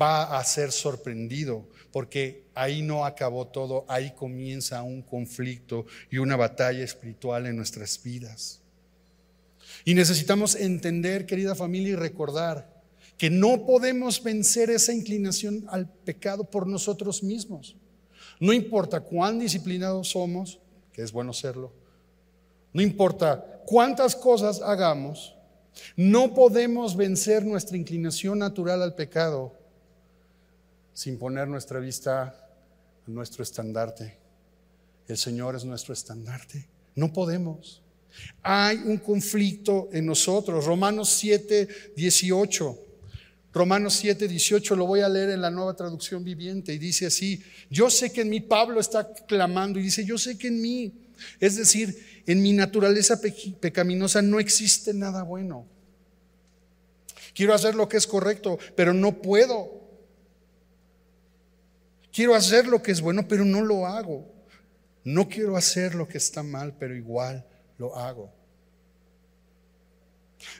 va 0.00 0.38
a 0.38 0.44
ser 0.44 0.72
sorprendido 0.72 1.68
porque 1.90 2.46
ahí 2.54 2.82
no 2.82 3.04
acabó 3.04 3.46
todo, 3.46 3.84
ahí 3.88 4.12
comienza 4.14 4.82
un 4.82 5.02
conflicto 5.02 5.86
y 6.10 6.18
una 6.18 6.36
batalla 6.36 6.82
espiritual 6.82 7.46
en 7.46 7.56
nuestras 7.56 8.02
vidas. 8.02 8.60
Y 9.84 9.94
necesitamos 9.94 10.54
entender, 10.54 11.26
querida 11.26 11.54
familia, 11.54 11.92
y 11.92 11.96
recordar 11.96 12.72
que 13.18 13.30
no 13.30 13.66
podemos 13.66 14.22
vencer 14.22 14.70
esa 14.70 14.92
inclinación 14.92 15.64
al 15.68 15.88
pecado 15.88 16.44
por 16.44 16.66
nosotros 16.66 17.22
mismos. 17.22 17.76
No 18.40 18.52
importa 18.52 19.00
cuán 19.00 19.38
disciplinados 19.38 20.08
somos, 20.08 20.58
que 20.92 21.02
es 21.02 21.12
bueno 21.12 21.32
serlo, 21.32 21.72
no 22.72 22.80
importa 22.80 23.62
cuántas 23.66 24.16
cosas 24.16 24.60
hagamos, 24.62 25.31
no 25.96 26.34
podemos 26.34 26.96
vencer 26.96 27.44
nuestra 27.44 27.76
inclinación 27.76 28.38
natural 28.38 28.82
al 28.82 28.94
pecado 28.94 29.58
sin 30.92 31.18
poner 31.18 31.48
nuestra 31.48 31.80
vista 31.80 32.22
a 32.22 33.10
nuestro 33.10 33.42
estandarte. 33.42 34.16
El 35.08 35.16
Señor 35.16 35.56
es 35.56 35.64
nuestro 35.64 35.92
estandarte. 35.92 36.68
No 36.94 37.12
podemos. 37.12 37.82
Hay 38.42 38.76
un 38.76 38.98
conflicto 38.98 39.88
en 39.92 40.06
nosotros. 40.06 40.64
Romanos 40.64 41.08
7, 41.10 41.68
18. 41.96 42.78
Romanos 43.52 43.94
7, 43.94 44.28
18 44.28 44.76
lo 44.76 44.86
voy 44.86 45.00
a 45.00 45.08
leer 45.08 45.30
en 45.30 45.42
la 45.42 45.50
nueva 45.50 45.74
traducción 45.74 46.24
viviente 46.24 46.72
y 46.72 46.78
dice 46.78 47.06
así, 47.06 47.42
yo 47.68 47.90
sé 47.90 48.10
que 48.10 48.22
en 48.22 48.30
mí, 48.30 48.40
Pablo 48.40 48.80
está 48.80 49.12
clamando 49.12 49.78
y 49.78 49.82
dice, 49.82 50.06
yo 50.06 50.16
sé 50.16 50.38
que 50.38 50.48
en 50.48 50.62
mí, 50.62 50.92
es 51.40 51.56
decir, 51.56 52.22
en 52.26 52.42
mi 52.42 52.52
naturaleza 52.52 53.20
pecaminosa 53.60 54.22
no 54.22 54.40
existe 54.40 54.94
nada 54.94 55.22
bueno. 55.22 55.66
Quiero 57.34 57.54
hacer 57.54 57.74
lo 57.74 57.88
que 57.88 57.96
es 57.96 58.06
correcto, 58.06 58.58
pero 58.76 58.92
no 58.92 59.22
puedo. 59.22 59.80
Quiero 62.12 62.34
hacer 62.34 62.66
lo 62.66 62.82
que 62.82 62.92
es 62.92 63.00
bueno, 63.00 63.26
pero 63.26 63.44
no 63.44 63.62
lo 63.62 63.86
hago. 63.86 64.30
No 65.04 65.28
quiero 65.28 65.56
hacer 65.56 65.94
lo 65.94 66.06
que 66.06 66.18
está 66.18 66.42
mal, 66.42 66.76
pero 66.78 66.94
igual 66.94 67.46
lo 67.78 67.96
hago. 67.96 68.32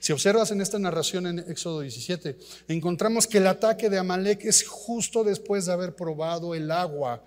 Si 0.01 0.13
observas 0.13 0.51
en 0.51 0.61
esta 0.61 0.79
narración 0.79 1.27
en 1.27 1.39
Éxodo 1.41 1.81
17, 1.81 2.39
encontramos 2.69 3.27
que 3.27 3.39
el 3.39 3.47
ataque 3.47 3.91
de 3.91 3.99
Amalek 3.99 4.45
es 4.45 4.67
justo 4.67 5.25
después 5.25 5.67
de 5.67 5.73
haber 5.73 5.95
probado 5.95 6.55
el 6.55 6.71
agua, 6.71 7.23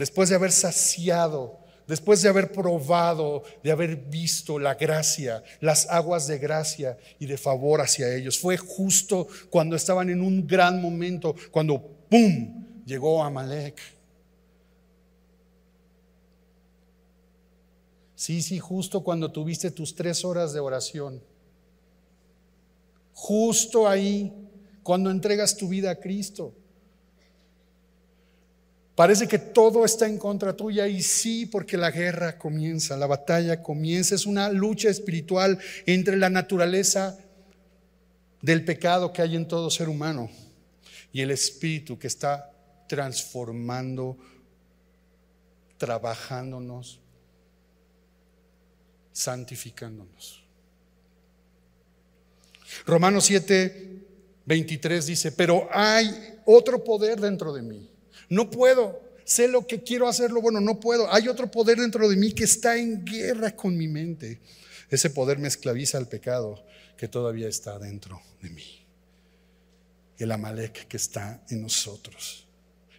después 0.00 0.30
de 0.30 0.34
haber 0.34 0.50
saciado, 0.50 1.58
después 1.86 2.22
de 2.22 2.30
haber 2.30 2.52
probado, 2.52 3.42
de 3.62 3.70
haber 3.70 3.96
visto 3.96 4.58
la 4.58 4.74
gracia, 4.74 5.44
las 5.60 5.90
aguas 5.90 6.26
de 6.26 6.38
gracia 6.38 6.96
y 7.18 7.26
de 7.26 7.36
favor 7.36 7.82
hacia 7.82 8.14
ellos. 8.14 8.38
Fue 8.38 8.56
justo 8.56 9.28
cuando 9.50 9.76
estaban 9.76 10.08
en 10.08 10.22
un 10.22 10.46
gran 10.46 10.80
momento, 10.80 11.36
cuando 11.50 11.82
¡pum! 12.08 12.82
llegó 12.86 13.22
Amalek. 13.22 13.78
Sí, 18.14 18.40
sí, 18.40 18.58
justo 18.58 19.04
cuando 19.04 19.30
tuviste 19.30 19.70
tus 19.70 19.94
tres 19.94 20.24
horas 20.24 20.54
de 20.54 20.60
oración. 20.60 21.22
Justo 23.12 23.86
ahí, 23.86 24.32
cuando 24.82 25.10
entregas 25.10 25.54
tu 25.58 25.68
vida 25.68 25.90
a 25.90 25.96
Cristo. 25.96 26.54
Parece 29.00 29.26
que 29.26 29.38
todo 29.38 29.86
está 29.86 30.06
en 30.06 30.18
contra 30.18 30.54
tuya 30.54 30.86
y 30.86 31.02
sí, 31.02 31.46
porque 31.46 31.78
la 31.78 31.90
guerra 31.90 32.36
comienza, 32.36 32.98
la 32.98 33.06
batalla 33.06 33.62
comienza. 33.62 34.14
Es 34.14 34.26
una 34.26 34.50
lucha 34.50 34.90
espiritual 34.90 35.58
entre 35.86 36.18
la 36.18 36.28
naturaleza 36.28 37.18
del 38.42 38.62
pecado 38.62 39.10
que 39.10 39.22
hay 39.22 39.36
en 39.36 39.48
todo 39.48 39.70
ser 39.70 39.88
humano 39.88 40.28
y 41.14 41.22
el 41.22 41.30
espíritu 41.30 41.98
que 41.98 42.08
está 42.08 42.52
transformando, 42.86 44.18
trabajándonos, 45.78 47.00
santificándonos. 49.12 50.44
Romanos 52.84 53.24
7, 53.24 54.02
23 54.44 55.06
dice, 55.06 55.32
pero 55.32 55.70
hay 55.72 56.38
otro 56.44 56.84
poder 56.84 57.18
dentro 57.18 57.54
de 57.54 57.62
mí. 57.62 57.90
No 58.28 58.50
puedo, 58.50 59.02
sé 59.24 59.48
lo 59.48 59.66
que 59.66 59.82
quiero 59.82 60.08
hacerlo, 60.08 60.40
bueno, 60.40 60.60
no 60.60 60.80
puedo. 60.80 61.12
Hay 61.12 61.28
otro 61.28 61.50
poder 61.50 61.78
dentro 61.78 62.08
de 62.08 62.16
mí 62.16 62.32
que 62.32 62.44
está 62.44 62.76
en 62.76 63.04
guerra 63.04 63.54
con 63.54 63.76
mi 63.76 63.88
mente. 63.88 64.40
Ese 64.90 65.10
poder 65.10 65.38
me 65.38 65.48
esclaviza 65.48 65.98
al 65.98 66.08
pecado 66.08 66.64
que 66.96 67.08
todavía 67.08 67.48
está 67.48 67.78
dentro 67.78 68.20
de 68.42 68.50
mí. 68.50 68.86
El 70.18 70.32
Amalek 70.32 70.86
que 70.86 70.96
está 70.96 71.42
en 71.48 71.62
nosotros. 71.62 72.46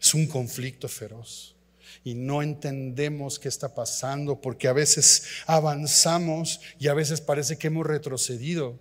Es 0.02 0.14
un 0.14 0.26
conflicto 0.26 0.88
feroz 0.88 1.56
y 2.04 2.16
no 2.16 2.42
entendemos 2.42 3.38
qué 3.38 3.48
está 3.48 3.76
pasando 3.76 4.42
porque 4.42 4.68
a 4.68 4.74
veces 4.74 5.24
avanzamos 5.46 6.62
y 6.80 6.88
a 6.88 6.94
veces 6.94 7.22
parece 7.22 7.58
que 7.58 7.68
hemos 7.68 7.86
retrocedido. 7.86 8.80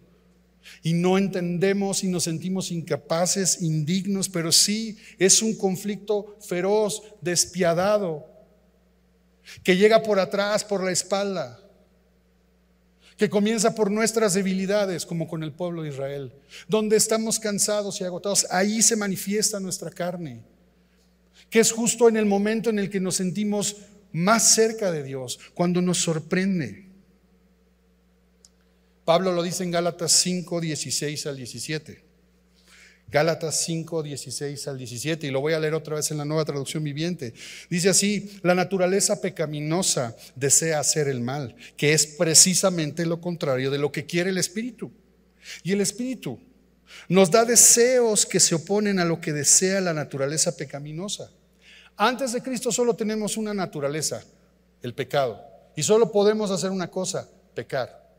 Y 0.83 0.93
no 0.93 1.19
entendemos 1.19 2.05
y 2.05 2.09
nos 2.09 2.25
sentimos 2.25 2.71
incapaces, 2.71 3.63
indignos, 3.63 4.29
pero 4.29 4.53
sí 4.53 4.99
es 5.19 5.43
un 5.43 5.55
conflicto 5.55 6.37
feroz, 6.41 7.03
despiadado. 7.21 8.29
que 9.65 9.77
llega 9.77 10.03
por 10.03 10.21
atrás, 10.21 10.65
por 10.65 10.85
la 10.85 10.93
espalda, 10.93 11.59
que 13.17 13.29
comienza 13.29 13.75
por 13.75 13.91
nuestras 13.91 14.35
debilidades, 14.35 15.05
como 15.05 15.29
con 15.29 15.43
el 15.43 15.53
pueblo 15.53 15.83
de 15.83 15.91
Israel, 15.91 16.33
donde 16.69 16.97
estamos 16.97 17.39
cansados 17.39 18.01
y 18.01 18.05
agotados, 18.05 18.47
ahí 18.49 18.81
se 18.81 18.97
manifiesta 18.97 19.61
nuestra 19.61 19.91
carne, 19.91 20.43
que 21.51 21.61
es 21.61 21.73
justo 21.73 22.09
en 22.09 22.17
el 22.17 22.27
momento 22.27 22.71
en 22.71 22.79
el 22.79 22.89
que 22.89 23.01
nos 23.01 23.17
sentimos 23.17 23.77
más 24.13 24.55
cerca 24.55 24.91
de 24.91 25.03
Dios, 25.03 25.39
cuando 25.53 25.83
nos 25.83 25.99
sorprende. 25.99 26.90
Pablo 29.11 29.33
lo 29.33 29.43
dice 29.43 29.65
en 29.65 29.73
Gálatas 29.73 30.13
5, 30.13 30.61
16 30.61 31.27
al 31.27 31.37
17. 31.37 32.01
Gálatas 33.09 33.61
5, 33.65 34.05
16 34.05 34.69
al 34.69 34.79
17, 34.79 35.27
y 35.27 35.31
lo 35.33 35.41
voy 35.41 35.53
a 35.53 35.59
leer 35.59 35.75
otra 35.75 35.97
vez 35.97 36.13
en 36.13 36.19
la 36.19 36.25
nueva 36.25 36.45
traducción 36.45 36.85
viviente. 36.85 37.35
Dice 37.69 37.89
así, 37.89 38.39
la 38.45 38.55
naturaleza 38.55 39.21
pecaminosa 39.21 40.17
desea 40.37 40.79
hacer 40.79 41.09
el 41.09 41.23
mal, 41.23 41.57
que 41.77 41.93
es 41.93 42.07
precisamente 42.07 43.05
lo 43.05 43.21
contrario 43.21 43.73
de 43.73 43.79
lo 43.79 43.91
que 43.91 44.07
quiere 44.07 44.31
el 44.31 44.39
Espíritu. 44.39 44.93
Y 45.65 45.73
el 45.73 45.81
Espíritu 45.81 46.39
nos 47.09 47.33
da 47.33 47.45
deseos 47.45 48.25
que 48.25 48.39
se 48.39 48.55
oponen 48.55 49.01
a 49.01 49.05
lo 49.05 49.21
que 49.21 49.33
desea 49.33 49.81
la 49.81 49.93
naturaleza 49.93 50.57
pecaminosa. 50.57 51.33
Antes 51.97 52.33
de 52.33 52.45
Cristo 52.45 52.71
solo 52.71 52.95
tenemos 52.95 53.37
una 53.37 53.53
naturaleza, 53.53 54.23
el 54.85 54.95
pecado, 54.95 55.45
y 55.75 55.83
solo 55.83 56.13
podemos 56.13 56.53
hacer 56.53 56.71
una 56.71 56.89
cosa, 56.89 57.29
pecar. 57.57 58.10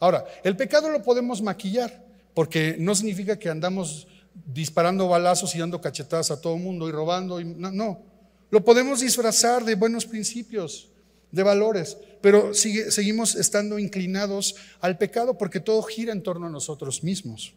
Ahora, 0.00 0.24
el 0.42 0.56
pecado 0.56 0.88
lo 0.88 1.02
podemos 1.02 1.42
maquillar 1.42 2.04
porque 2.34 2.76
no 2.78 2.94
significa 2.94 3.38
que 3.38 3.48
andamos 3.48 4.08
disparando 4.46 5.08
balazos 5.08 5.54
y 5.54 5.58
dando 5.58 5.80
cachetadas 5.80 6.30
a 6.30 6.40
todo 6.40 6.54
el 6.54 6.62
mundo 6.62 6.88
y 6.88 6.92
robando. 6.92 7.40
Y, 7.40 7.44
no, 7.44 7.70
no, 7.70 8.02
lo 8.50 8.64
podemos 8.64 9.00
disfrazar 9.00 9.64
de 9.64 9.74
buenos 9.74 10.06
principios, 10.06 10.88
de 11.30 11.42
valores, 11.42 11.96
pero 12.20 12.52
seguimos 12.54 13.34
estando 13.36 13.78
inclinados 13.78 14.56
al 14.80 14.98
pecado 14.98 15.38
porque 15.38 15.60
todo 15.60 15.82
gira 15.82 16.12
en 16.12 16.22
torno 16.22 16.46
a 16.46 16.50
nosotros 16.50 17.04
mismos. 17.04 17.54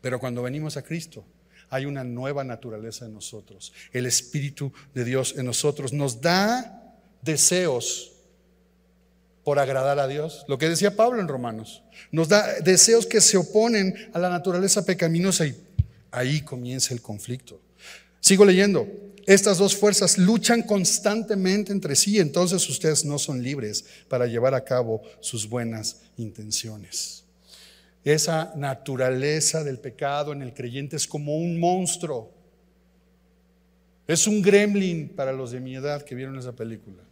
Pero 0.00 0.18
cuando 0.18 0.42
venimos 0.42 0.76
a 0.76 0.82
Cristo, 0.82 1.24
hay 1.68 1.84
una 1.84 2.04
nueva 2.04 2.42
naturaleza 2.42 3.04
en 3.04 3.14
nosotros. 3.14 3.72
El 3.92 4.06
Espíritu 4.06 4.72
de 4.94 5.04
Dios 5.04 5.34
en 5.36 5.46
nosotros 5.46 5.92
nos 5.92 6.20
da 6.20 6.96
deseos 7.22 8.12
por 9.44 9.58
agradar 9.58 9.98
a 9.98 10.06
Dios. 10.06 10.44
Lo 10.48 10.58
que 10.58 10.68
decía 10.68 10.96
Pablo 10.96 11.20
en 11.20 11.28
Romanos. 11.28 11.82
Nos 12.12 12.28
da 12.28 12.60
deseos 12.60 13.06
que 13.06 13.20
se 13.20 13.36
oponen 13.36 14.10
a 14.12 14.18
la 14.18 14.30
naturaleza 14.30 14.84
pecaminosa 14.84 15.46
y 15.46 15.56
ahí 16.10 16.42
comienza 16.42 16.94
el 16.94 17.00
conflicto. 17.00 17.60
Sigo 18.20 18.44
leyendo. 18.44 18.86
Estas 19.26 19.58
dos 19.58 19.76
fuerzas 19.76 20.18
luchan 20.18 20.62
constantemente 20.62 21.72
entre 21.72 21.94
sí, 21.94 22.18
entonces 22.18 22.68
ustedes 22.68 23.04
no 23.04 23.18
son 23.18 23.42
libres 23.42 23.84
para 24.08 24.26
llevar 24.26 24.54
a 24.54 24.64
cabo 24.64 25.02
sus 25.20 25.48
buenas 25.48 26.00
intenciones. 26.16 27.24
Esa 28.02 28.52
naturaleza 28.56 29.62
del 29.62 29.78
pecado 29.78 30.32
en 30.32 30.42
el 30.42 30.54
creyente 30.54 30.96
es 30.96 31.06
como 31.06 31.36
un 31.36 31.60
monstruo. 31.60 32.32
Es 34.06 34.26
un 34.26 34.42
gremlin 34.42 35.10
para 35.10 35.32
los 35.32 35.50
de 35.52 35.60
mi 35.60 35.76
edad 35.76 36.02
que 36.02 36.14
vieron 36.14 36.38
esa 36.38 36.52
película. 36.52 37.02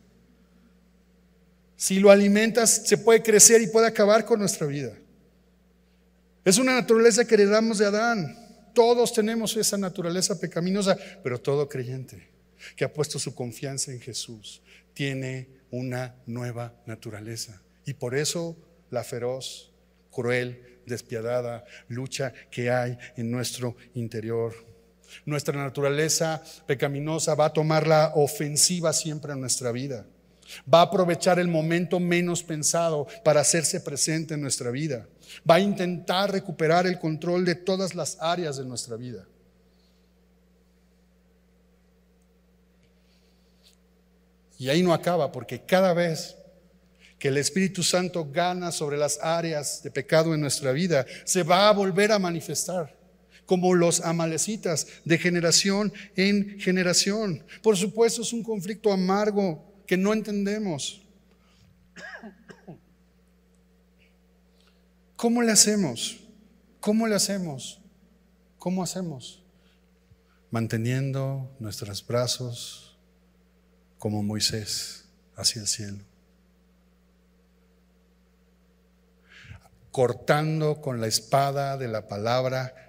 Si 1.79 2.01
lo 2.01 2.11
alimentas, 2.11 2.83
se 2.87 2.99
puede 2.99 3.23
crecer 3.23 3.63
y 3.63 3.69
puede 3.69 3.87
acabar 3.87 4.25
con 4.25 4.41
nuestra 4.41 4.67
vida. 4.67 4.99
Es 6.45 6.59
una 6.59 6.75
naturaleza 6.75 7.25
que 7.25 7.37
heredamos 7.37 7.79
de 7.79 7.87
Adán. 7.87 8.37
Todos 8.75 9.13
tenemos 9.13 9.57
esa 9.57 9.79
naturaleza 9.79 10.41
pecaminosa, 10.41 10.99
pero 11.23 11.41
todo 11.41 11.69
creyente 11.69 12.31
que 12.75 12.85
ha 12.85 12.93
puesto 12.93 13.21
su 13.21 13.33
confianza 13.33 13.93
en 13.93 14.01
Jesús 14.01 14.61
tiene 14.93 15.47
una 15.71 16.17
nueva 16.27 16.75
naturaleza. 16.85 17.63
Y 17.87 17.95
por 17.95 18.17
eso 18.17 18.57
la 18.91 19.05
feroz, 19.05 19.73
cruel, 20.11 20.81
despiadada 20.85 21.65
lucha 21.87 22.33
que 22.51 22.73
hay 22.73 22.99
en 23.17 23.31
nuestro 23.31 23.77
interior. 23.95 24.53
Nuestra 25.27 25.57
naturaleza 25.57 26.43
pecaminosa 26.67 27.37
va 27.37 27.47
a 27.47 27.53
tomar 27.53 27.87
la 27.87 28.15
ofensiva 28.17 28.93
siempre 28.93 29.33
en 29.33 29.41
nuestra 29.41 29.71
vida. 29.71 30.05
Va 30.73 30.81
a 30.81 30.83
aprovechar 30.83 31.39
el 31.39 31.49
momento 31.49 32.01
menos 32.01 32.43
pensado 32.43 33.07
para 33.25 33.41
hacerse 33.41 33.81
presente 33.81 34.35
en 34.35 34.41
nuestra 34.41 34.71
vida. 34.71 35.07
Va 35.49 35.57
a 35.57 35.61
intentar 35.61 36.33
recuperar 36.33 36.87
el 36.87 36.99
control 36.99 37.45
de 37.45 37.55
todas 37.55 37.95
las 37.95 38.17
áreas 38.21 38.57
de 38.57 38.65
nuestra 38.65 38.97
vida. 38.97 39.27
Y 44.59 44.69
ahí 44.69 44.83
no 44.83 44.93
acaba, 44.93 45.31
porque 45.31 45.65
cada 45.65 45.93
vez 45.93 46.37
que 47.19 47.29
el 47.29 47.37
Espíritu 47.37 47.83
Santo 47.83 48.29
gana 48.31 48.73
sobre 48.73 48.97
las 48.97 49.19
áreas 49.23 49.83
de 49.83 49.91
pecado 49.91 50.35
en 50.35 50.41
nuestra 50.41 50.73
vida, 50.73 51.07
se 51.25 51.43
va 51.43 51.69
a 51.69 51.73
volver 51.73 52.13
a 52.13 52.19
manifestar 52.19 52.97
como 53.47 53.75
los 53.75 54.03
amalecitas 54.03 54.87
de 55.05 55.17
generación 55.17 55.93
en 56.17 56.61
generación. 56.61 57.43
Por 57.63 57.77
supuesto, 57.77 58.23
es 58.23 58.33
un 58.33 58.43
conflicto 58.43 58.93
amargo 58.93 59.68
que 59.89 59.97
no 59.97 60.13
entendemos. 60.13 61.03
¿Cómo 65.17 65.43
le 65.43 65.51
hacemos? 65.51 66.21
¿Cómo 66.79 67.09
le 67.09 67.17
hacemos? 67.17 67.81
¿Cómo 68.59 68.83
hacemos? 68.83 69.43
Manteniendo 70.51 71.57
nuestros 71.59 72.07
brazos 72.07 72.99
como 73.99 74.23
Moisés 74.23 75.07
hacia 75.37 75.63
el 75.63 75.67
cielo. 75.67 76.05
Cortando 79.91 80.83
con 80.83 81.01
la 81.01 81.07
espada 81.07 81.79
de 81.79 81.89
la 81.89 82.07
palabra 82.09 82.89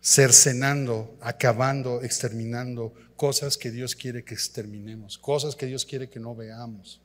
cercenando, 0.00 1.18
acabando, 1.20 2.02
exterminando 2.02 2.94
cosas 3.16 3.56
que 3.56 3.70
Dios 3.70 3.94
quiere 3.94 4.24
que 4.24 4.34
exterminemos, 4.34 5.18
cosas 5.18 5.54
que 5.54 5.66
Dios 5.66 5.84
quiere 5.84 6.08
que 6.08 6.20
no 6.20 6.34
veamos, 6.34 7.00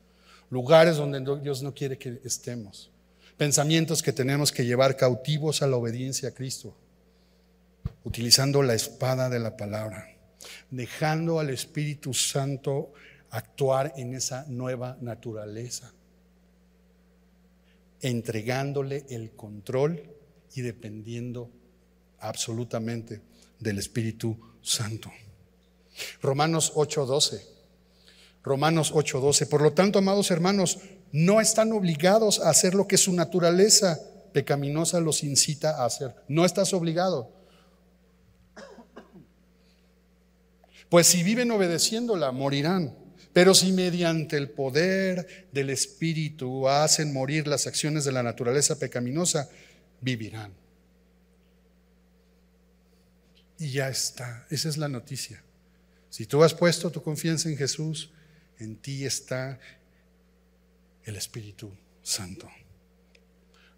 lugares 0.49 0.97
donde 0.97 1.19
Dios 1.41 1.61
no 1.61 1.73
quiere 1.73 1.97
que 1.97 2.19
estemos, 2.23 2.91
pensamientos 3.37 4.01
que 4.01 4.13
tenemos 4.13 4.51
que 4.51 4.65
llevar 4.65 4.97
cautivos 4.97 5.61
a 5.61 5.67
la 5.67 5.77
obediencia 5.77 6.29
a 6.29 6.33
Cristo, 6.33 6.75
utilizando 8.03 8.63
la 8.63 8.73
espada 8.73 9.29
de 9.29 9.39
la 9.39 9.55
palabra, 9.55 10.07
dejando 10.71 11.39
al 11.39 11.49
Espíritu 11.49 12.13
Santo 12.13 12.93
actuar 13.29 13.93
en 13.97 14.15
esa 14.15 14.45
nueva 14.47 14.97
naturaleza, 15.01 15.93
entregándole 18.01 19.05
el 19.09 19.31
control 19.31 20.01
y 20.55 20.61
dependiendo 20.61 21.51
absolutamente 22.19 23.21
del 23.59 23.77
Espíritu 23.77 24.37
Santo. 24.61 25.11
Romanos 26.21 26.73
8:12. 26.75 27.41
Romanos 28.43 28.91
8:12. 28.93 29.47
Por 29.47 29.61
lo 29.61 29.73
tanto, 29.73 29.99
amados 29.99 30.31
hermanos, 30.31 30.79
no 31.11 31.41
están 31.41 31.71
obligados 31.71 32.39
a 32.39 32.49
hacer 32.49 32.75
lo 32.75 32.87
que 32.87 32.97
su 32.97 33.13
naturaleza 33.13 33.99
pecaminosa 34.33 34.99
los 34.99 35.23
incita 35.23 35.81
a 35.81 35.85
hacer. 35.85 36.15
No 36.27 36.45
estás 36.45 36.73
obligado. 36.73 37.31
Pues 40.89 41.07
si 41.07 41.23
viven 41.23 41.51
obedeciéndola, 41.51 42.31
morirán. 42.31 42.95
Pero 43.31 43.53
si 43.53 43.71
mediante 43.71 44.37
el 44.37 44.49
poder 44.49 45.47
del 45.51 45.69
Espíritu 45.69 46.67
hacen 46.67 47.13
morir 47.13 47.47
las 47.47 47.67
acciones 47.67 48.03
de 48.03 48.11
la 48.11 48.23
naturaleza 48.23 48.79
pecaminosa, 48.79 49.49
vivirán. 50.01 50.51
Y 53.59 53.71
ya 53.71 53.89
está. 53.89 54.47
Esa 54.49 54.69
es 54.69 54.77
la 54.77 54.87
noticia. 54.87 55.43
Si 56.09 56.25
tú 56.25 56.43
has 56.43 56.53
puesto 56.53 56.91
tu 56.91 57.01
confianza 57.01 57.49
en 57.49 57.57
Jesús, 57.57 58.11
en 58.57 58.75
ti 58.77 59.05
está 59.05 59.59
el 61.03 61.15
Espíritu 61.15 61.71
Santo. 62.01 62.49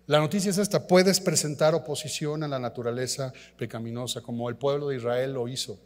La 0.08 0.20
noticia 0.20 0.52
es 0.52 0.58
esta, 0.58 0.88
puedes 0.88 1.20
presentar 1.20 1.74
oposición 1.74 2.44
a 2.44 2.48
la 2.48 2.60
naturaleza 2.60 3.32
pecaminosa 3.58 4.22
como 4.22 4.50
el 4.50 4.58
pueblo 4.58 4.90
de 4.90 4.98
Israel 4.98 5.34
lo 5.34 5.48
hizo. 5.48 5.80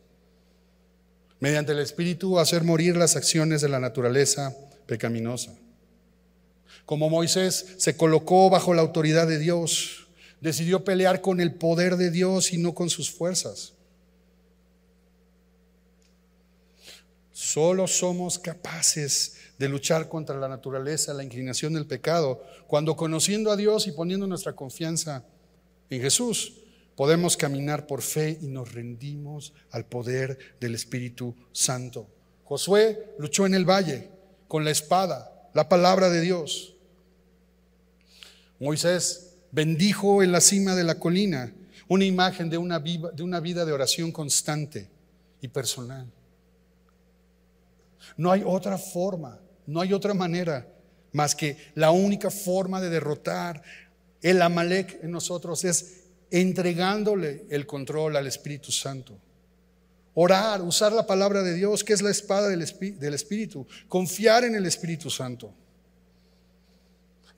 Mediante 1.39 1.73
el 1.73 1.79
Espíritu 1.79 2.39
hacer 2.39 2.63
morir 2.63 2.97
las 2.97 3.15
acciones 3.15 3.61
de 3.61 3.69
la 3.69 3.79
naturaleza 3.79 4.55
pecaminosa. 4.87 5.53
Como 6.85 7.09
Moisés 7.09 7.75
se 7.77 7.97
colocó 7.97 8.49
bajo 8.49 8.73
la 8.73 8.81
autoridad 8.81 9.27
de 9.27 9.37
Dios, 9.37 10.07
decidió 10.41 10.83
pelear 10.83 11.21
con 11.21 11.39
el 11.39 11.53
poder 11.53 11.97
de 11.97 12.09
Dios 12.09 12.53
y 12.53 12.57
no 12.57 12.73
con 12.73 12.89
sus 12.89 13.11
fuerzas. 13.11 13.74
Solo 17.45 17.85
somos 17.85 18.39
capaces 18.39 19.35
de 19.59 19.69
luchar 19.69 20.09
contra 20.09 20.35
la 20.35 20.47
naturaleza, 20.47 21.13
la 21.13 21.23
inclinación 21.23 21.73
del 21.73 21.85
pecado, 21.85 22.43
cuando 22.65 22.95
conociendo 22.95 23.51
a 23.51 23.55
Dios 23.55 23.85
y 23.85 23.91
poniendo 23.91 24.25
nuestra 24.25 24.53
confianza 24.53 25.23
en 25.91 26.01
Jesús, 26.01 26.53
podemos 26.95 27.37
caminar 27.37 27.85
por 27.85 28.01
fe 28.01 28.39
y 28.41 28.47
nos 28.47 28.73
rendimos 28.73 29.53
al 29.69 29.85
poder 29.85 30.39
del 30.59 30.73
Espíritu 30.73 31.35
Santo. 31.51 32.07
Josué 32.45 33.13
luchó 33.19 33.45
en 33.45 33.53
el 33.53 33.63
valle 33.63 34.09
con 34.47 34.65
la 34.65 34.71
espada, 34.71 35.51
la 35.53 35.69
palabra 35.69 36.09
de 36.09 36.21
Dios. 36.21 36.73
Moisés 38.59 39.35
bendijo 39.51 40.23
en 40.23 40.31
la 40.31 40.41
cima 40.41 40.73
de 40.73 40.83
la 40.83 40.97
colina 40.97 41.53
una 41.87 42.05
imagen 42.05 42.49
de 42.49 42.57
una, 42.57 42.79
de 42.79 43.21
una 43.21 43.39
vida 43.39 43.65
de 43.65 43.71
oración 43.71 44.11
constante 44.11 44.89
y 45.41 45.47
personal. 45.47 46.11
No 48.17 48.31
hay 48.31 48.43
otra 48.45 48.77
forma, 48.77 49.39
no 49.65 49.81
hay 49.81 49.93
otra 49.93 50.13
manera 50.13 50.67
más 51.11 51.33
que 51.33 51.57
la 51.75 51.91
única 51.91 52.29
forma 52.29 52.81
de 52.81 52.89
derrotar 52.89 53.61
el 54.21 54.41
Amalek 54.41 55.03
en 55.03 55.11
nosotros 55.11 55.63
es 55.63 56.03
entregándole 56.29 57.45
el 57.49 57.65
control 57.65 58.17
al 58.17 58.27
Espíritu 58.27 58.71
Santo. 58.71 59.17
Orar, 60.13 60.61
usar 60.61 60.91
la 60.91 61.05
palabra 61.05 61.43
de 61.43 61.53
Dios, 61.53 61.83
que 61.83 61.93
es 61.93 62.01
la 62.01 62.09
espada 62.09 62.49
del, 62.49 62.61
Espíritu. 62.61 63.67
Confiar 63.87 64.45
en 64.45 64.55
el 64.55 64.65
Espíritu 64.65 65.09
Santo. 65.09 65.53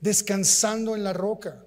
Descansando 0.00 0.96
en 0.96 1.04
la 1.04 1.12
roca. 1.12 1.64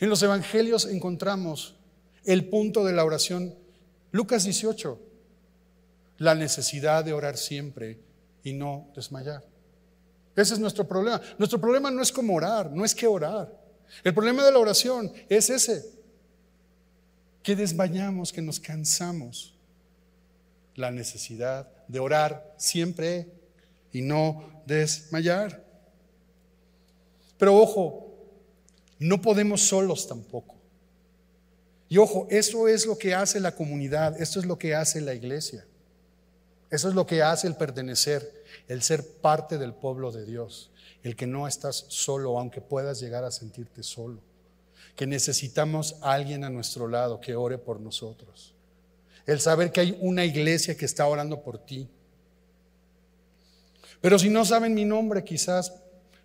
En 0.00 0.08
los 0.08 0.22
evangelios 0.22 0.84
encontramos 0.86 1.76
el 2.24 2.48
punto 2.48 2.84
de 2.84 2.92
la 2.92 3.04
oración. 3.04 3.54
Lucas 4.10 4.44
18, 4.44 5.00
la 6.18 6.34
necesidad 6.34 7.04
de 7.04 7.12
orar 7.12 7.36
siempre 7.36 7.98
y 8.42 8.52
no 8.52 8.88
desmayar. 8.94 9.44
Ese 10.36 10.54
es 10.54 10.60
nuestro 10.60 10.86
problema. 10.86 11.20
Nuestro 11.38 11.60
problema 11.60 11.90
no 11.90 12.02
es 12.02 12.12
cómo 12.12 12.34
orar, 12.34 12.70
no 12.70 12.84
es 12.84 12.94
qué 12.94 13.06
orar. 13.06 13.52
El 14.02 14.14
problema 14.14 14.44
de 14.44 14.52
la 14.52 14.58
oración 14.58 15.12
es 15.28 15.50
ese, 15.50 15.84
que 17.42 17.54
desmayamos, 17.54 18.32
que 18.32 18.42
nos 18.42 18.58
cansamos. 18.58 19.54
La 20.74 20.90
necesidad 20.90 21.68
de 21.86 22.00
orar 22.00 22.54
siempre 22.56 23.28
y 23.92 24.02
no 24.02 24.62
desmayar. 24.66 25.64
Pero 27.38 27.56
ojo, 27.56 28.16
no 28.98 29.20
podemos 29.20 29.60
solos 29.60 30.08
tampoco. 30.08 30.56
Y 31.88 31.98
ojo, 31.98 32.26
eso 32.30 32.66
es 32.66 32.86
lo 32.86 32.98
que 32.98 33.14
hace 33.14 33.38
la 33.38 33.54
comunidad, 33.54 34.20
esto 34.20 34.40
es 34.40 34.46
lo 34.46 34.58
que 34.58 34.74
hace 34.74 35.00
la 35.00 35.14
iglesia. 35.14 35.64
Eso 36.74 36.88
es 36.88 36.94
lo 36.94 37.06
que 37.06 37.22
hace 37.22 37.46
el 37.46 37.56
pertenecer, 37.56 38.44
el 38.68 38.82
ser 38.82 39.06
parte 39.20 39.58
del 39.58 39.74
pueblo 39.74 40.10
de 40.12 40.24
Dios, 40.24 40.72
el 41.02 41.16
que 41.16 41.26
no 41.26 41.46
estás 41.46 41.86
solo, 41.88 42.38
aunque 42.38 42.60
puedas 42.60 43.00
llegar 43.00 43.24
a 43.24 43.30
sentirte 43.30 43.82
solo 43.82 44.20
que 44.96 45.06
necesitamos 45.06 45.96
a 46.02 46.12
alguien 46.12 46.44
a 46.44 46.50
nuestro 46.50 46.86
lado 46.88 47.20
que 47.20 47.34
ore 47.34 47.58
por 47.58 47.80
nosotros. 47.80 48.54
El 49.26 49.40
saber 49.40 49.72
que 49.72 49.80
hay 49.80 49.98
una 50.00 50.24
iglesia 50.24 50.76
que 50.76 50.84
está 50.84 51.06
orando 51.06 51.42
por 51.42 51.58
ti. 51.58 51.88
Pero 54.00 54.18
si 54.18 54.28
no 54.28 54.44
saben 54.44 54.74
mi 54.74 54.84
nombre, 54.84 55.24
quizás, 55.24 55.72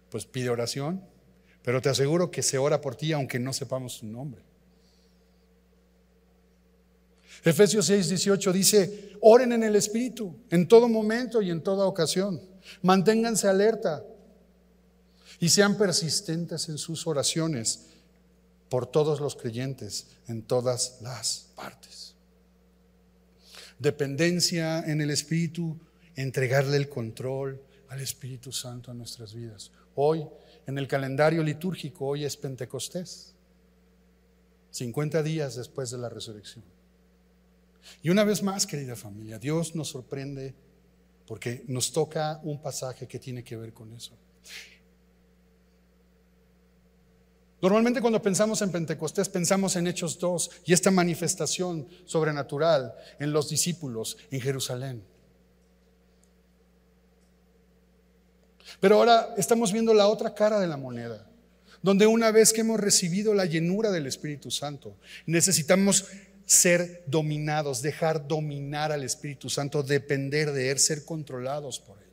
pues 0.10 0.26
pide 0.26 0.50
oración. 0.50 1.02
Pero 1.64 1.82
te 1.82 1.90
aseguro 1.90 2.30
que 2.30 2.44
se 2.44 2.58
ora 2.58 2.82
por 2.82 2.96
ti 2.96 3.14
aunque 3.14 3.40
no 3.40 3.54
sepamos 3.54 3.94
su 3.94 4.06
nombre. 4.06 4.42
Efesios 7.44 7.86
6, 7.86 8.10
18 8.10 8.54
dice, 8.54 9.14
oren 9.22 9.54
en 9.54 9.64
el 9.64 9.76
Espíritu, 9.76 10.36
en 10.50 10.68
todo 10.68 10.90
momento 10.90 11.42
y 11.42 11.52
en 11.52 11.62
toda 11.62 11.86
ocasión. 11.86 12.42
Manténganse 12.82 13.48
alerta 13.48 14.04
y 15.40 15.50
sean 15.50 15.78
persistentes 15.78 16.68
en 16.70 16.78
sus 16.78 17.08
oraciones 17.08 17.86
por 18.70 18.86
todos 18.86 19.20
los 19.20 19.36
creyentes 19.36 20.08
en 20.28 20.44
todas 20.44 21.00
las 21.02 21.48
partes. 21.56 22.16
Dependencia 23.80 24.80
en 24.80 25.02
el 25.02 25.10
Espíritu, 25.10 25.78
entregarle 26.16 26.78
el 26.78 26.90
control 26.90 27.62
al 27.88 28.02
Espíritu 28.02 28.52
Santo 28.52 28.92
en 28.92 28.98
nuestras 28.98 29.34
vidas. 29.34 29.72
Hoy, 29.96 30.28
en 30.68 30.78
el 30.78 30.88
calendario 30.88 31.42
litúrgico, 31.42 32.08
hoy 32.08 32.26
es 32.26 32.36
Pentecostés, 32.38 33.34
50 34.72 35.24
días 35.24 35.56
después 35.56 35.90
de 35.90 35.98
la 35.98 36.10
resurrección. 36.10 36.64
Y 38.02 38.10
una 38.10 38.24
vez 38.24 38.44
más, 38.44 38.66
querida 38.66 38.96
familia, 38.96 39.40
Dios 39.40 39.76
nos 39.76 39.90
sorprende 39.90 40.54
porque 41.26 41.64
nos 41.68 41.92
toca 41.92 42.40
un 42.44 42.62
pasaje 42.62 43.08
que 43.08 43.20
tiene 43.20 43.44
que 43.44 43.56
ver 43.56 43.74
con 43.74 43.94
eso. 43.94 44.18
Normalmente 47.62 48.00
cuando 48.00 48.22
pensamos 48.22 48.62
en 48.62 48.72
Pentecostés 48.72 49.28
pensamos 49.28 49.76
en 49.76 49.88
Hechos 49.88 50.18
2 50.18 50.50
y 50.66 50.74
esta 50.74 50.92
manifestación 50.92 51.88
sobrenatural 52.06 52.94
en 53.20 53.34
los 53.34 53.50
discípulos 53.50 54.18
en 54.32 54.40
Jerusalén. 54.40 55.04
Pero 58.80 58.96
ahora 58.96 59.34
estamos 59.38 59.74
viendo 59.74 59.94
la 59.94 60.08
otra 60.08 60.34
cara 60.34 60.60
de 60.60 60.68
la 60.68 60.78
moneda, 60.78 61.28
donde 61.82 62.08
una 62.08 62.32
vez 62.32 62.54
que 62.54 62.62
hemos 62.62 62.80
recibido 62.80 63.34
la 63.34 63.46
llenura 63.46 63.92
del 63.92 64.08
Espíritu 64.08 64.52
Santo, 64.52 64.96
necesitamos 65.26 66.06
ser 66.50 67.04
dominados, 67.06 67.84
dejar 67.84 68.28
dominar 68.28 68.92
al 68.92 69.04
Espíritu 69.04 69.52
Santo, 69.52 69.84
depender 69.84 70.52
de 70.52 70.72
Él, 70.72 70.80
ser 70.80 71.06
controlados 71.06 71.80
por 71.80 72.00
Él. 72.00 72.10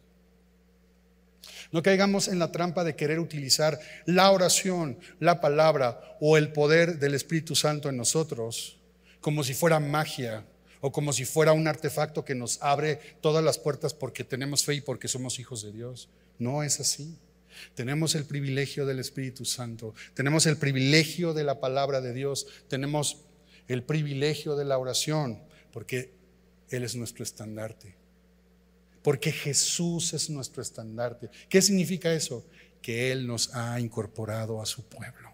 No 1.73 1.83
caigamos 1.83 2.29
en 2.29 2.39
la 2.39 2.53
trampa 2.53 2.85
de 2.85 2.95
querer 2.95 3.19
utilizar 3.19 3.81
la 4.05 4.31
oración, 4.31 4.99
la 5.21 5.41
palabra 5.41 6.19
o 6.21 6.37
el 6.37 6.53
poder 6.53 6.99
del 6.99 7.15
Espíritu 7.15 7.57
Santo 7.57 7.89
en 7.89 7.97
nosotros 7.97 8.79
como 9.23 9.43
si 9.43 9.55
fuera 9.55 9.81
magia 9.81 10.45
o 10.83 10.93
como 10.93 11.15
si 11.15 11.25
fuera 11.25 11.55
un 11.55 11.67
artefacto 11.67 12.23
que 12.23 12.35
nos 12.35 12.61
abre 12.61 13.01
todas 13.23 13.43
las 13.43 13.57
puertas 13.57 13.95
porque 13.95 14.23
tenemos 14.23 14.67
fe 14.67 14.75
y 14.75 14.81
porque 14.83 15.09
somos 15.09 15.39
hijos 15.39 15.63
de 15.63 15.73
Dios. 15.73 16.11
No 16.39 16.63
es 16.63 16.79
así. 16.79 17.17
Tenemos 17.75 18.15
el 18.15 18.27
privilegio 18.27 18.85
del 18.85 18.99
Espíritu 18.99 19.47
Santo, 19.47 19.95
tenemos 20.13 20.45
el 20.45 20.59
privilegio 20.59 21.33
de 21.33 21.43
la 21.43 21.59
palabra 21.59 22.03
de 22.03 22.13
Dios, 22.13 22.47
tenemos 22.69 23.25
el 23.69 23.83
privilegio 23.83 24.57
de 24.57 24.65
la 24.65 24.79
oración, 24.79 25.43
porque 25.73 26.13
Él 26.71 26.85
es 26.85 26.95
nuestro 26.97 27.23
estandarte 27.23 27.97
porque 29.07 29.31
Jesús 29.31 30.15
es 30.15 30.29
nuestro 30.31 30.61
estandarte. 30.61 31.31
¿Qué 31.49 31.63
significa 31.63 32.13
eso? 32.13 32.45
Que 32.83 33.13
Él 33.13 33.25
nos 33.25 33.55
ha 33.55 33.79
incorporado 33.79 34.61
a 34.61 34.67
su 34.67 34.83
pueblo, 34.83 35.33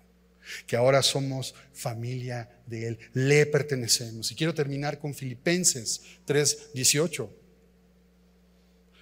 que 0.67 0.77
ahora 0.77 1.03
somos 1.03 1.55
familia 1.73 2.51
de 2.67 2.89
Él, 2.89 2.99
le 3.15 3.47
pertenecemos. 3.47 4.31
Y 4.31 4.35
quiero 4.35 4.53
terminar 4.53 4.99
con 4.99 5.15
Filipenses 5.15 6.03
3:18. 6.27 7.31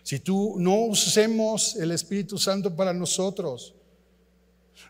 Si 0.05 0.21
tú 0.21 0.55
no 0.61 0.85
usemos 0.85 1.75
el 1.75 1.91
Espíritu 1.91 2.39
Santo 2.39 2.73
para 2.77 2.93
nosotros, 2.93 3.75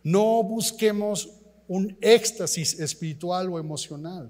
no 0.03 0.43
busquemos 0.43 1.40
un 1.71 1.97
éxtasis 2.01 2.81
espiritual 2.81 3.49
o 3.49 3.57
emocional. 3.57 4.29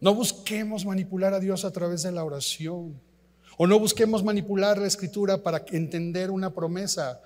No 0.00 0.12
busquemos 0.12 0.84
manipular 0.84 1.32
a 1.34 1.38
Dios 1.38 1.64
a 1.64 1.70
través 1.70 2.02
de 2.02 2.10
la 2.10 2.24
oración. 2.24 3.00
O 3.56 3.68
no 3.68 3.78
busquemos 3.78 4.24
manipular 4.24 4.76
la 4.76 4.88
escritura 4.88 5.40
para 5.40 5.64
entender 5.70 6.32
una 6.32 6.52
promesa. 6.52 7.20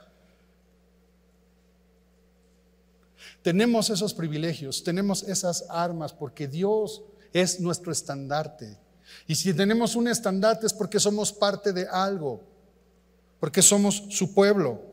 Tenemos 3.40 3.88
esos 3.88 4.12
privilegios, 4.12 4.84
tenemos 4.84 5.22
esas 5.22 5.64
armas 5.70 6.12
porque 6.12 6.46
Dios 6.46 7.02
es 7.32 7.58
nuestro 7.58 7.90
estandarte. 7.90 8.76
Y 9.26 9.34
si 9.34 9.54
tenemos 9.54 9.96
un 9.96 10.08
estandarte 10.08 10.66
es 10.66 10.74
porque 10.74 11.00
somos 11.00 11.32
parte 11.32 11.72
de 11.72 11.86
algo, 11.90 12.42
porque 13.40 13.62
somos 13.62 14.04
su 14.10 14.34
pueblo, 14.34 14.91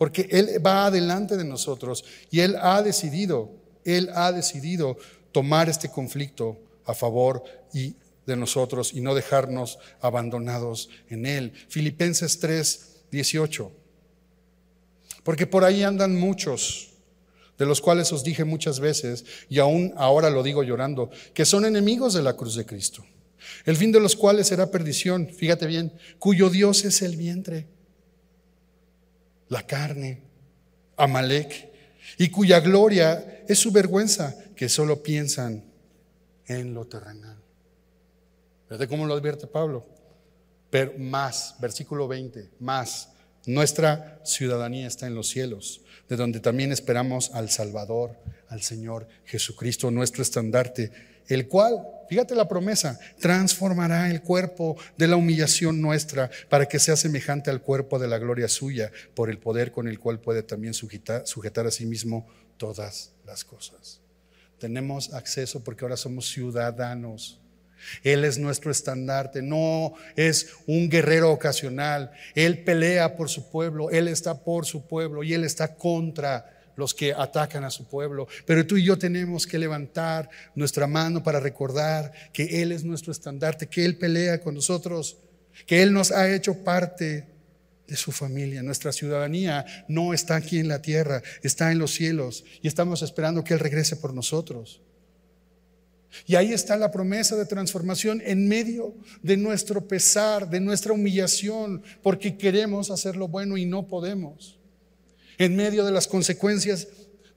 porque 0.00 0.26
Él 0.30 0.66
va 0.66 0.86
adelante 0.86 1.36
de 1.36 1.44
nosotros 1.44 2.06
y 2.30 2.40
Él 2.40 2.56
ha 2.58 2.80
decidido, 2.80 3.52
Él 3.84 4.08
ha 4.14 4.32
decidido 4.32 4.96
tomar 5.30 5.68
este 5.68 5.90
conflicto 5.90 6.58
a 6.86 6.94
favor 6.94 7.44
y 7.74 7.96
de 8.24 8.34
nosotros 8.34 8.94
y 8.94 9.02
no 9.02 9.14
dejarnos 9.14 9.78
abandonados 10.00 10.88
en 11.10 11.26
Él. 11.26 11.52
Filipenses 11.68 12.38
3, 12.38 13.02
18. 13.10 13.70
Porque 15.22 15.46
por 15.46 15.64
ahí 15.64 15.82
andan 15.82 16.18
muchos, 16.18 16.94
de 17.58 17.66
los 17.66 17.82
cuales 17.82 18.10
os 18.10 18.24
dije 18.24 18.44
muchas 18.44 18.80
veces, 18.80 19.26
y 19.50 19.58
aún 19.58 19.92
ahora 19.98 20.30
lo 20.30 20.42
digo 20.42 20.62
llorando, 20.62 21.10
que 21.34 21.44
son 21.44 21.66
enemigos 21.66 22.14
de 22.14 22.22
la 22.22 22.38
cruz 22.38 22.54
de 22.54 22.64
Cristo. 22.64 23.04
El 23.66 23.76
fin 23.76 23.92
de 23.92 24.00
los 24.00 24.16
cuales 24.16 24.46
será 24.46 24.70
perdición, 24.70 25.28
fíjate 25.28 25.66
bien, 25.66 25.92
cuyo 26.18 26.48
Dios 26.48 26.86
es 26.86 27.02
el 27.02 27.16
vientre, 27.16 27.66
la 29.50 29.66
carne, 29.66 30.22
Amalek, 30.96 31.70
y 32.18 32.30
cuya 32.30 32.60
gloria 32.60 33.44
es 33.46 33.58
su 33.58 33.70
vergüenza, 33.70 34.34
que 34.56 34.68
solo 34.68 35.02
piensan 35.02 35.64
en 36.46 36.74
lo 36.74 36.86
terrenal. 36.86 37.36
¿Fíjate 38.68 38.88
cómo 38.88 39.06
lo 39.06 39.14
advierte 39.14 39.46
Pablo? 39.46 39.86
Pero 40.70 40.92
más, 40.98 41.56
versículo 41.60 42.06
20, 42.06 42.50
más, 42.60 43.10
nuestra 43.46 44.20
ciudadanía 44.24 44.86
está 44.86 45.06
en 45.06 45.14
los 45.14 45.28
cielos, 45.28 45.80
de 46.08 46.16
donde 46.16 46.40
también 46.40 46.72
esperamos 46.72 47.30
al 47.34 47.50
Salvador, 47.50 48.16
al 48.48 48.62
Señor 48.62 49.08
Jesucristo, 49.24 49.90
nuestro 49.90 50.22
estandarte 50.22 50.92
el 51.30 51.48
cual, 51.48 51.86
fíjate 52.08 52.34
la 52.34 52.48
promesa, 52.48 52.98
transformará 53.20 54.10
el 54.10 54.20
cuerpo 54.20 54.76
de 54.98 55.06
la 55.06 55.16
humillación 55.16 55.80
nuestra 55.80 56.30
para 56.48 56.66
que 56.66 56.78
sea 56.78 56.96
semejante 56.96 57.50
al 57.50 57.62
cuerpo 57.62 57.98
de 57.98 58.08
la 58.08 58.18
gloria 58.18 58.48
suya, 58.48 58.90
por 59.14 59.30
el 59.30 59.38
poder 59.38 59.70
con 59.70 59.88
el 59.88 59.98
cual 59.98 60.20
puede 60.20 60.42
también 60.42 60.74
sujetar, 60.74 61.26
sujetar 61.26 61.66
a 61.66 61.70
sí 61.70 61.86
mismo 61.86 62.26
todas 62.56 63.12
las 63.24 63.44
cosas. 63.44 64.00
Tenemos 64.58 65.14
acceso 65.14 65.64
porque 65.64 65.84
ahora 65.84 65.96
somos 65.96 66.28
ciudadanos. 66.28 67.40
Él 68.02 68.24
es 68.24 68.38
nuestro 68.38 68.70
estandarte, 68.70 69.40
no 69.40 69.94
es 70.16 70.50
un 70.66 70.90
guerrero 70.90 71.30
ocasional. 71.30 72.10
Él 72.34 72.64
pelea 72.64 73.16
por 73.16 73.30
su 73.30 73.50
pueblo, 73.50 73.88
Él 73.90 74.08
está 74.08 74.42
por 74.44 74.66
su 74.66 74.86
pueblo 74.86 75.22
y 75.22 75.32
Él 75.32 75.44
está 75.44 75.76
contra 75.76 76.59
los 76.76 76.94
que 76.94 77.12
atacan 77.12 77.64
a 77.64 77.70
su 77.70 77.86
pueblo. 77.86 78.26
Pero 78.46 78.66
tú 78.66 78.76
y 78.76 78.84
yo 78.84 78.98
tenemos 78.98 79.46
que 79.46 79.58
levantar 79.58 80.30
nuestra 80.54 80.86
mano 80.86 81.22
para 81.22 81.40
recordar 81.40 82.12
que 82.32 82.62
Él 82.62 82.72
es 82.72 82.84
nuestro 82.84 83.12
estandarte, 83.12 83.68
que 83.68 83.84
Él 83.84 83.96
pelea 83.96 84.40
con 84.40 84.54
nosotros, 84.54 85.18
que 85.66 85.82
Él 85.82 85.92
nos 85.92 86.10
ha 86.10 86.32
hecho 86.32 86.62
parte 86.64 87.26
de 87.86 87.96
su 87.96 88.12
familia. 88.12 88.62
Nuestra 88.62 88.92
ciudadanía 88.92 89.66
no 89.88 90.14
está 90.14 90.36
aquí 90.36 90.58
en 90.58 90.68
la 90.68 90.80
tierra, 90.80 91.22
está 91.42 91.72
en 91.72 91.78
los 91.78 91.92
cielos 91.92 92.44
y 92.62 92.68
estamos 92.68 93.02
esperando 93.02 93.42
que 93.44 93.54
Él 93.54 93.60
regrese 93.60 93.96
por 93.96 94.14
nosotros. 94.14 94.80
Y 96.26 96.34
ahí 96.34 96.52
está 96.52 96.76
la 96.76 96.90
promesa 96.90 97.36
de 97.36 97.46
transformación 97.46 98.20
en 98.24 98.48
medio 98.48 98.94
de 99.22 99.36
nuestro 99.36 99.86
pesar, 99.86 100.48
de 100.50 100.60
nuestra 100.60 100.92
humillación, 100.92 101.82
porque 102.02 102.36
queremos 102.36 102.90
hacer 102.90 103.16
lo 103.16 103.28
bueno 103.28 103.56
y 103.56 103.64
no 103.64 103.86
podemos 103.86 104.59
en 105.40 105.56
medio 105.56 105.86
de 105.86 105.90
las 105.90 106.06
consecuencias 106.06 106.86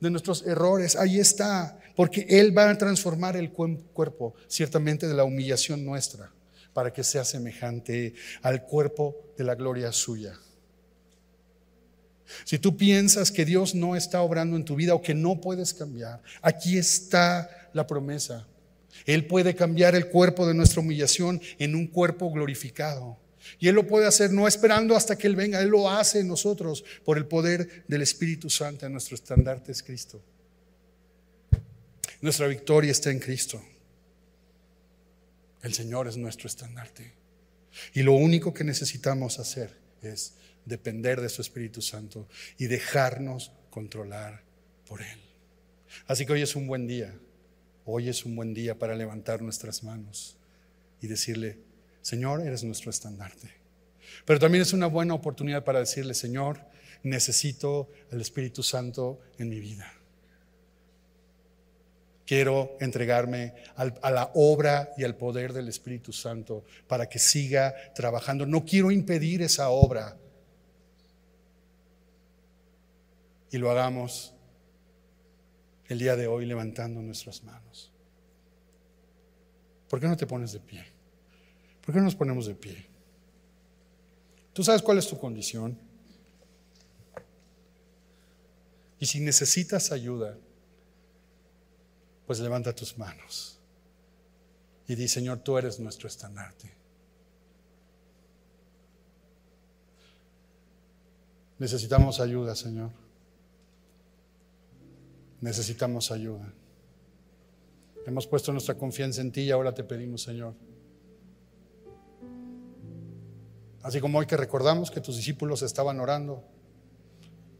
de 0.01 0.11
nuestros 0.11 0.45
errores. 0.45 0.97
Ahí 0.97 1.19
está, 1.19 1.79
porque 1.95 2.25
Él 2.27 2.55
va 2.55 2.69
a 2.69 2.77
transformar 2.77 3.37
el 3.37 3.51
cuerpo, 3.53 4.35
ciertamente, 4.47 5.07
de 5.07 5.13
la 5.13 5.23
humillación 5.23 5.85
nuestra, 5.85 6.29
para 6.73 6.91
que 6.91 7.01
sea 7.01 7.23
semejante 7.23 8.13
al 8.41 8.63
cuerpo 8.63 9.15
de 9.37 9.45
la 9.45 9.55
gloria 9.55 9.93
suya. 9.93 10.33
Si 12.43 12.59
tú 12.59 12.75
piensas 12.75 13.31
que 13.31 13.45
Dios 13.45 13.73
no 13.73 13.95
está 13.95 14.21
obrando 14.21 14.57
en 14.57 14.65
tu 14.65 14.75
vida 14.75 14.93
o 14.95 15.01
que 15.01 15.13
no 15.13 15.39
puedes 15.39 15.73
cambiar, 15.73 16.21
aquí 16.41 16.77
está 16.77 17.69
la 17.71 17.87
promesa. 17.87 18.45
Él 19.05 19.27
puede 19.27 19.55
cambiar 19.55 19.95
el 19.95 20.09
cuerpo 20.09 20.45
de 20.45 20.53
nuestra 20.53 20.81
humillación 20.81 21.41
en 21.57 21.73
un 21.73 21.87
cuerpo 21.87 22.29
glorificado. 22.31 23.22
Y 23.59 23.67
Él 23.67 23.75
lo 23.75 23.87
puede 23.87 24.07
hacer 24.07 24.31
no 24.31 24.47
esperando 24.47 24.95
hasta 24.95 25.17
que 25.17 25.27
Él 25.27 25.35
venga, 25.35 25.61
Él 25.61 25.69
lo 25.69 25.89
hace 25.89 26.19
en 26.19 26.27
nosotros 26.27 26.83
por 27.03 27.17
el 27.17 27.25
poder 27.25 27.83
del 27.87 28.01
Espíritu 28.01 28.49
Santo. 28.49 28.87
Nuestro 28.89 29.15
estandarte 29.15 29.71
es 29.71 29.83
Cristo. 29.83 30.21
Nuestra 32.21 32.47
victoria 32.47 32.91
está 32.91 33.11
en 33.11 33.19
Cristo. 33.19 33.61
El 35.61 35.73
Señor 35.73 36.07
es 36.07 36.17
nuestro 36.17 36.47
estandarte. 36.47 37.13
Y 37.93 38.03
lo 38.03 38.13
único 38.13 38.53
que 38.53 38.63
necesitamos 38.63 39.39
hacer 39.39 39.77
es 40.01 40.33
depender 40.65 41.21
de 41.21 41.29
su 41.29 41.41
Espíritu 41.41 41.81
Santo 41.81 42.27
y 42.57 42.67
dejarnos 42.67 43.51
controlar 43.69 44.43
por 44.87 45.01
Él. 45.01 45.19
Así 46.07 46.25
que 46.25 46.33
hoy 46.33 46.41
es 46.41 46.55
un 46.55 46.67
buen 46.67 46.87
día. 46.87 47.13
Hoy 47.85 48.09
es 48.09 48.25
un 48.25 48.35
buen 48.35 48.53
día 48.53 48.77
para 48.77 48.95
levantar 48.95 49.41
nuestras 49.41 49.83
manos 49.83 50.37
y 51.01 51.07
decirle, 51.07 51.57
Señor, 52.03 52.41
eres 52.41 52.63
nuestro 52.63 52.91
estandarte. 52.91 53.49
Pero 54.25 54.39
también 54.39 54.61
es 54.61 54.73
una 54.73 54.87
buena 54.87 55.13
oportunidad 55.13 55.63
para 55.63 55.79
decirle, 55.79 56.13
Señor, 56.13 56.59
necesito 57.01 57.89
el 58.11 58.21
Espíritu 58.21 58.61
Santo 58.61 59.21
en 59.37 59.49
mi 59.49 59.59
vida. 59.59 59.91
Quiero 62.25 62.77
entregarme 62.79 63.53
a 63.75 64.11
la 64.11 64.31
obra 64.35 64.91
y 64.97 65.05
al 65.05 65.15
poder 65.15 65.53
del 65.53 65.69
Espíritu 65.69 66.11
Santo 66.13 66.65
para 66.87 67.07
que 67.07 67.19
siga 67.19 67.73
trabajando. 67.93 68.45
No 68.45 68.65
quiero 68.65 68.91
impedir 68.91 69.41
esa 69.41 69.69
obra. 69.69 70.17
Y 73.49 73.57
lo 73.57 73.71
hagamos 73.71 74.33
el 75.87 75.99
día 75.99 76.15
de 76.17 76.27
hoy 76.27 76.45
levantando 76.45 77.01
nuestras 77.01 77.43
manos. 77.43 77.91
¿Por 79.89 79.99
qué 79.99 80.07
no 80.07 80.17
te 80.17 80.27
pones 80.27 80.51
de 80.51 80.59
pie? 80.59 80.92
¿Por 81.85 81.93
qué 81.93 81.99
no 81.99 82.05
nos 82.05 82.15
ponemos 82.15 82.45
de 82.45 82.55
pie? 82.55 82.85
Tú 84.53 84.63
sabes 84.63 84.81
cuál 84.81 84.97
es 84.97 85.07
tu 85.07 85.17
condición. 85.17 85.77
Y 88.99 89.05
si 89.05 89.19
necesitas 89.19 89.91
ayuda, 89.91 90.37
pues 92.25 92.39
levanta 92.39 92.73
tus 92.73 92.97
manos 92.97 93.53
y 94.87 94.95
di, 94.95 95.07
Señor, 95.07 95.39
tú 95.39 95.57
eres 95.57 95.79
nuestro 95.79 96.07
estandarte. 96.07 96.71
Necesitamos 101.59 102.19
ayuda, 102.19 102.55
Señor. 102.55 102.91
Necesitamos 105.39 106.11
ayuda. 106.11 106.51
Hemos 108.05 108.27
puesto 108.27 108.51
nuestra 108.51 108.75
confianza 108.75 109.21
en 109.21 109.31
ti 109.31 109.41
y 109.41 109.51
ahora 109.51 109.73
te 109.73 109.83
pedimos, 109.83 110.23
Señor, 110.23 110.53
Así 113.83 113.99
como 113.99 114.17
hoy 114.17 114.25
que 114.25 114.37
recordamos 114.37 114.89
que 114.89 115.01
tus 115.01 115.17
discípulos 115.17 115.61
estaban 115.61 115.99
orando 115.99 116.43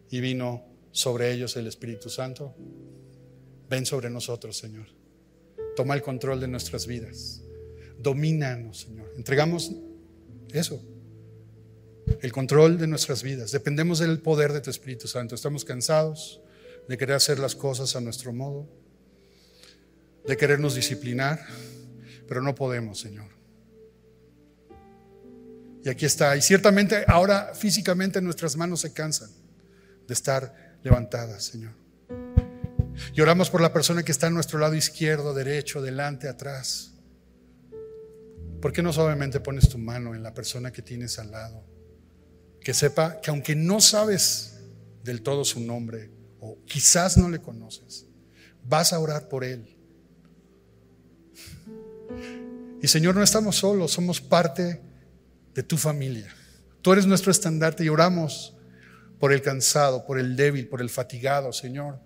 y 0.09 0.21
vino 0.21 0.65
sobre 0.91 1.31
ellos 1.31 1.57
el 1.57 1.67
Espíritu 1.67 2.09
Santo, 2.09 2.55
ven 3.69 3.85
sobre 3.85 4.09
nosotros, 4.09 4.57
Señor. 4.57 4.87
Toma 5.75 5.95
el 5.95 6.01
control 6.01 6.39
de 6.39 6.47
nuestras 6.47 6.87
vidas. 6.87 7.41
Domínanos, 7.99 8.79
Señor. 8.81 9.11
Entregamos 9.17 9.73
eso, 10.53 10.81
el 12.21 12.31
control 12.31 12.77
de 12.77 12.87
nuestras 12.87 13.21
vidas. 13.21 13.51
Dependemos 13.51 13.99
del 13.99 14.21
poder 14.21 14.53
de 14.53 14.61
tu 14.61 14.69
Espíritu 14.69 15.07
Santo. 15.09 15.35
Estamos 15.35 15.65
cansados 15.65 16.41
de 16.87 16.97
querer 16.97 17.15
hacer 17.15 17.39
las 17.39 17.55
cosas 17.55 17.97
a 17.97 18.01
nuestro 18.01 18.31
modo, 18.31 18.69
de 20.25 20.37
querernos 20.37 20.75
disciplinar, 20.75 21.45
pero 22.27 22.41
no 22.41 22.55
podemos, 22.55 22.99
Señor. 22.99 23.42
Y 25.83 25.89
aquí 25.89 26.05
está. 26.05 26.35
Y 26.37 26.41
ciertamente 26.41 27.03
ahora 27.07 27.53
físicamente 27.53 28.21
nuestras 28.21 28.55
manos 28.55 28.81
se 28.81 28.93
cansan 28.93 29.29
de 30.07 30.13
estar 30.13 30.77
levantadas, 30.81 31.43
Señor. 31.43 31.73
Y 33.13 33.21
oramos 33.21 33.49
por 33.49 33.61
la 33.61 33.73
persona 33.73 34.03
que 34.03 34.11
está 34.11 34.27
a 34.27 34.29
nuestro 34.29 34.59
lado 34.59 34.75
izquierdo, 34.75 35.33
derecho, 35.33 35.81
delante, 35.81 36.27
atrás. 36.29 36.93
¿Por 38.61 38.71
qué 38.71 38.81
no 38.81 38.93
suavemente 38.93 39.39
pones 39.39 39.67
tu 39.67 39.77
mano 39.77 40.15
en 40.15 40.23
la 40.23 40.33
persona 40.33 40.71
que 40.71 40.81
tienes 40.81 41.19
al 41.19 41.31
lado? 41.31 41.65
Que 42.61 42.73
sepa 42.73 43.19
que 43.19 43.29
aunque 43.29 43.55
no 43.55 43.81
sabes 43.81 44.59
del 45.03 45.21
todo 45.21 45.43
su 45.43 45.59
nombre, 45.59 46.11
o 46.39 46.57
quizás 46.65 47.17
no 47.17 47.29
le 47.29 47.39
conoces, 47.39 48.05
vas 48.63 48.93
a 48.93 48.99
orar 48.99 49.27
por 49.27 49.43
él. 49.43 49.75
Y 52.81 52.87
Señor, 52.87 53.15
no 53.15 53.23
estamos 53.23 53.57
solos, 53.57 53.91
somos 53.91 54.21
parte 54.21 54.81
de 55.53 55.63
tu 55.63 55.77
familia. 55.77 56.33
Tú 56.81 56.91
eres 56.93 57.05
nuestro 57.05 57.31
estandarte 57.31 57.83
y 57.83 57.89
oramos 57.89 58.55
por 59.19 59.31
el 59.31 59.41
cansado, 59.41 60.05
por 60.05 60.19
el 60.19 60.35
débil, 60.35 60.67
por 60.67 60.81
el 60.81 60.89
fatigado, 60.89 61.53
Señor, 61.53 61.99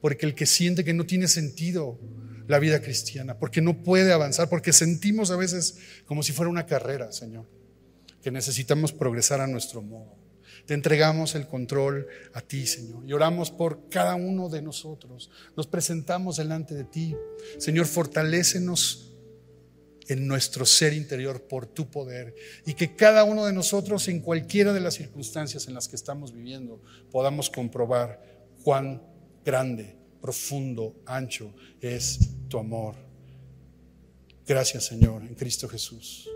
porque 0.00 0.26
el 0.26 0.34
que 0.34 0.46
siente 0.46 0.84
que 0.84 0.94
no 0.94 1.04
tiene 1.04 1.28
sentido 1.28 2.00
la 2.48 2.58
vida 2.58 2.80
cristiana, 2.80 3.38
porque 3.38 3.60
no 3.60 3.82
puede 3.82 4.12
avanzar, 4.12 4.48
porque 4.48 4.72
sentimos 4.72 5.30
a 5.30 5.36
veces 5.36 5.76
como 6.06 6.22
si 6.22 6.32
fuera 6.32 6.50
una 6.50 6.66
carrera, 6.66 7.12
Señor, 7.12 7.46
que 8.22 8.30
necesitamos 8.30 8.92
progresar 8.92 9.40
a 9.40 9.46
nuestro 9.46 9.82
modo. 9.82 10.16
Te 10.66 10.74
entregamos 10.74 11.34
el 11.34 11.46
control 11.46 12.06
a 12.34 12.40
ti, 12.40 12.66
Señor, 12.66 13.04
y 13.06 13.12
oramos 13.12 13.50
por 13.50 13.88
cada 13.88 14.14
uno 14.14 14.48
de 14.48 14.62
nosotros. 14.62 15.30
Nos 15.56 15.66
presentamos 15.66 16.36
delante 16.36 16.74
de 16.74 16.84
ti. 16.84 17.16
Señor, 17.58 17.86
fortalécenos 17.86 19.11
en 20.08 20.26
nuestro 20.26 20.66
ser 20.66 20.92
interior 20.92 21.42
por 21.42 21.66
tu 21.66 21.90
poder 21.90 22.34
y 22.66 22.74
que 22.74 22.94
cada 22.94 23.24
uno 23.24 23.46
de 23.46 23.52
nosotros 23.52 24.08
en 24.08 24.20
cualquiera 24.20 24.72
de 24.72 24.80
las 24.80 24.94
circunstancias 24.94 25.68
en 25.68 25.74
las 25.74 25.88
que 25.88 25.96
estamos 25.96 26.32
viviendo 26.32 26.80
podamos 27.10 27.50
comprobar 27.50 28.22
cuán 28.62 29.02
grande, 29.44 29.96
profundo, 30.20 30.96
ancho 31.06 31.54
es 31.80 32.18
tu 32.48 32.58
amor. 32.58 32.94
Gracias 34.46 34.84
Señor, 34.84 35.22
en 35.22 35.34
Cristo 35.34 35.68
Jesús. 35.68 36.28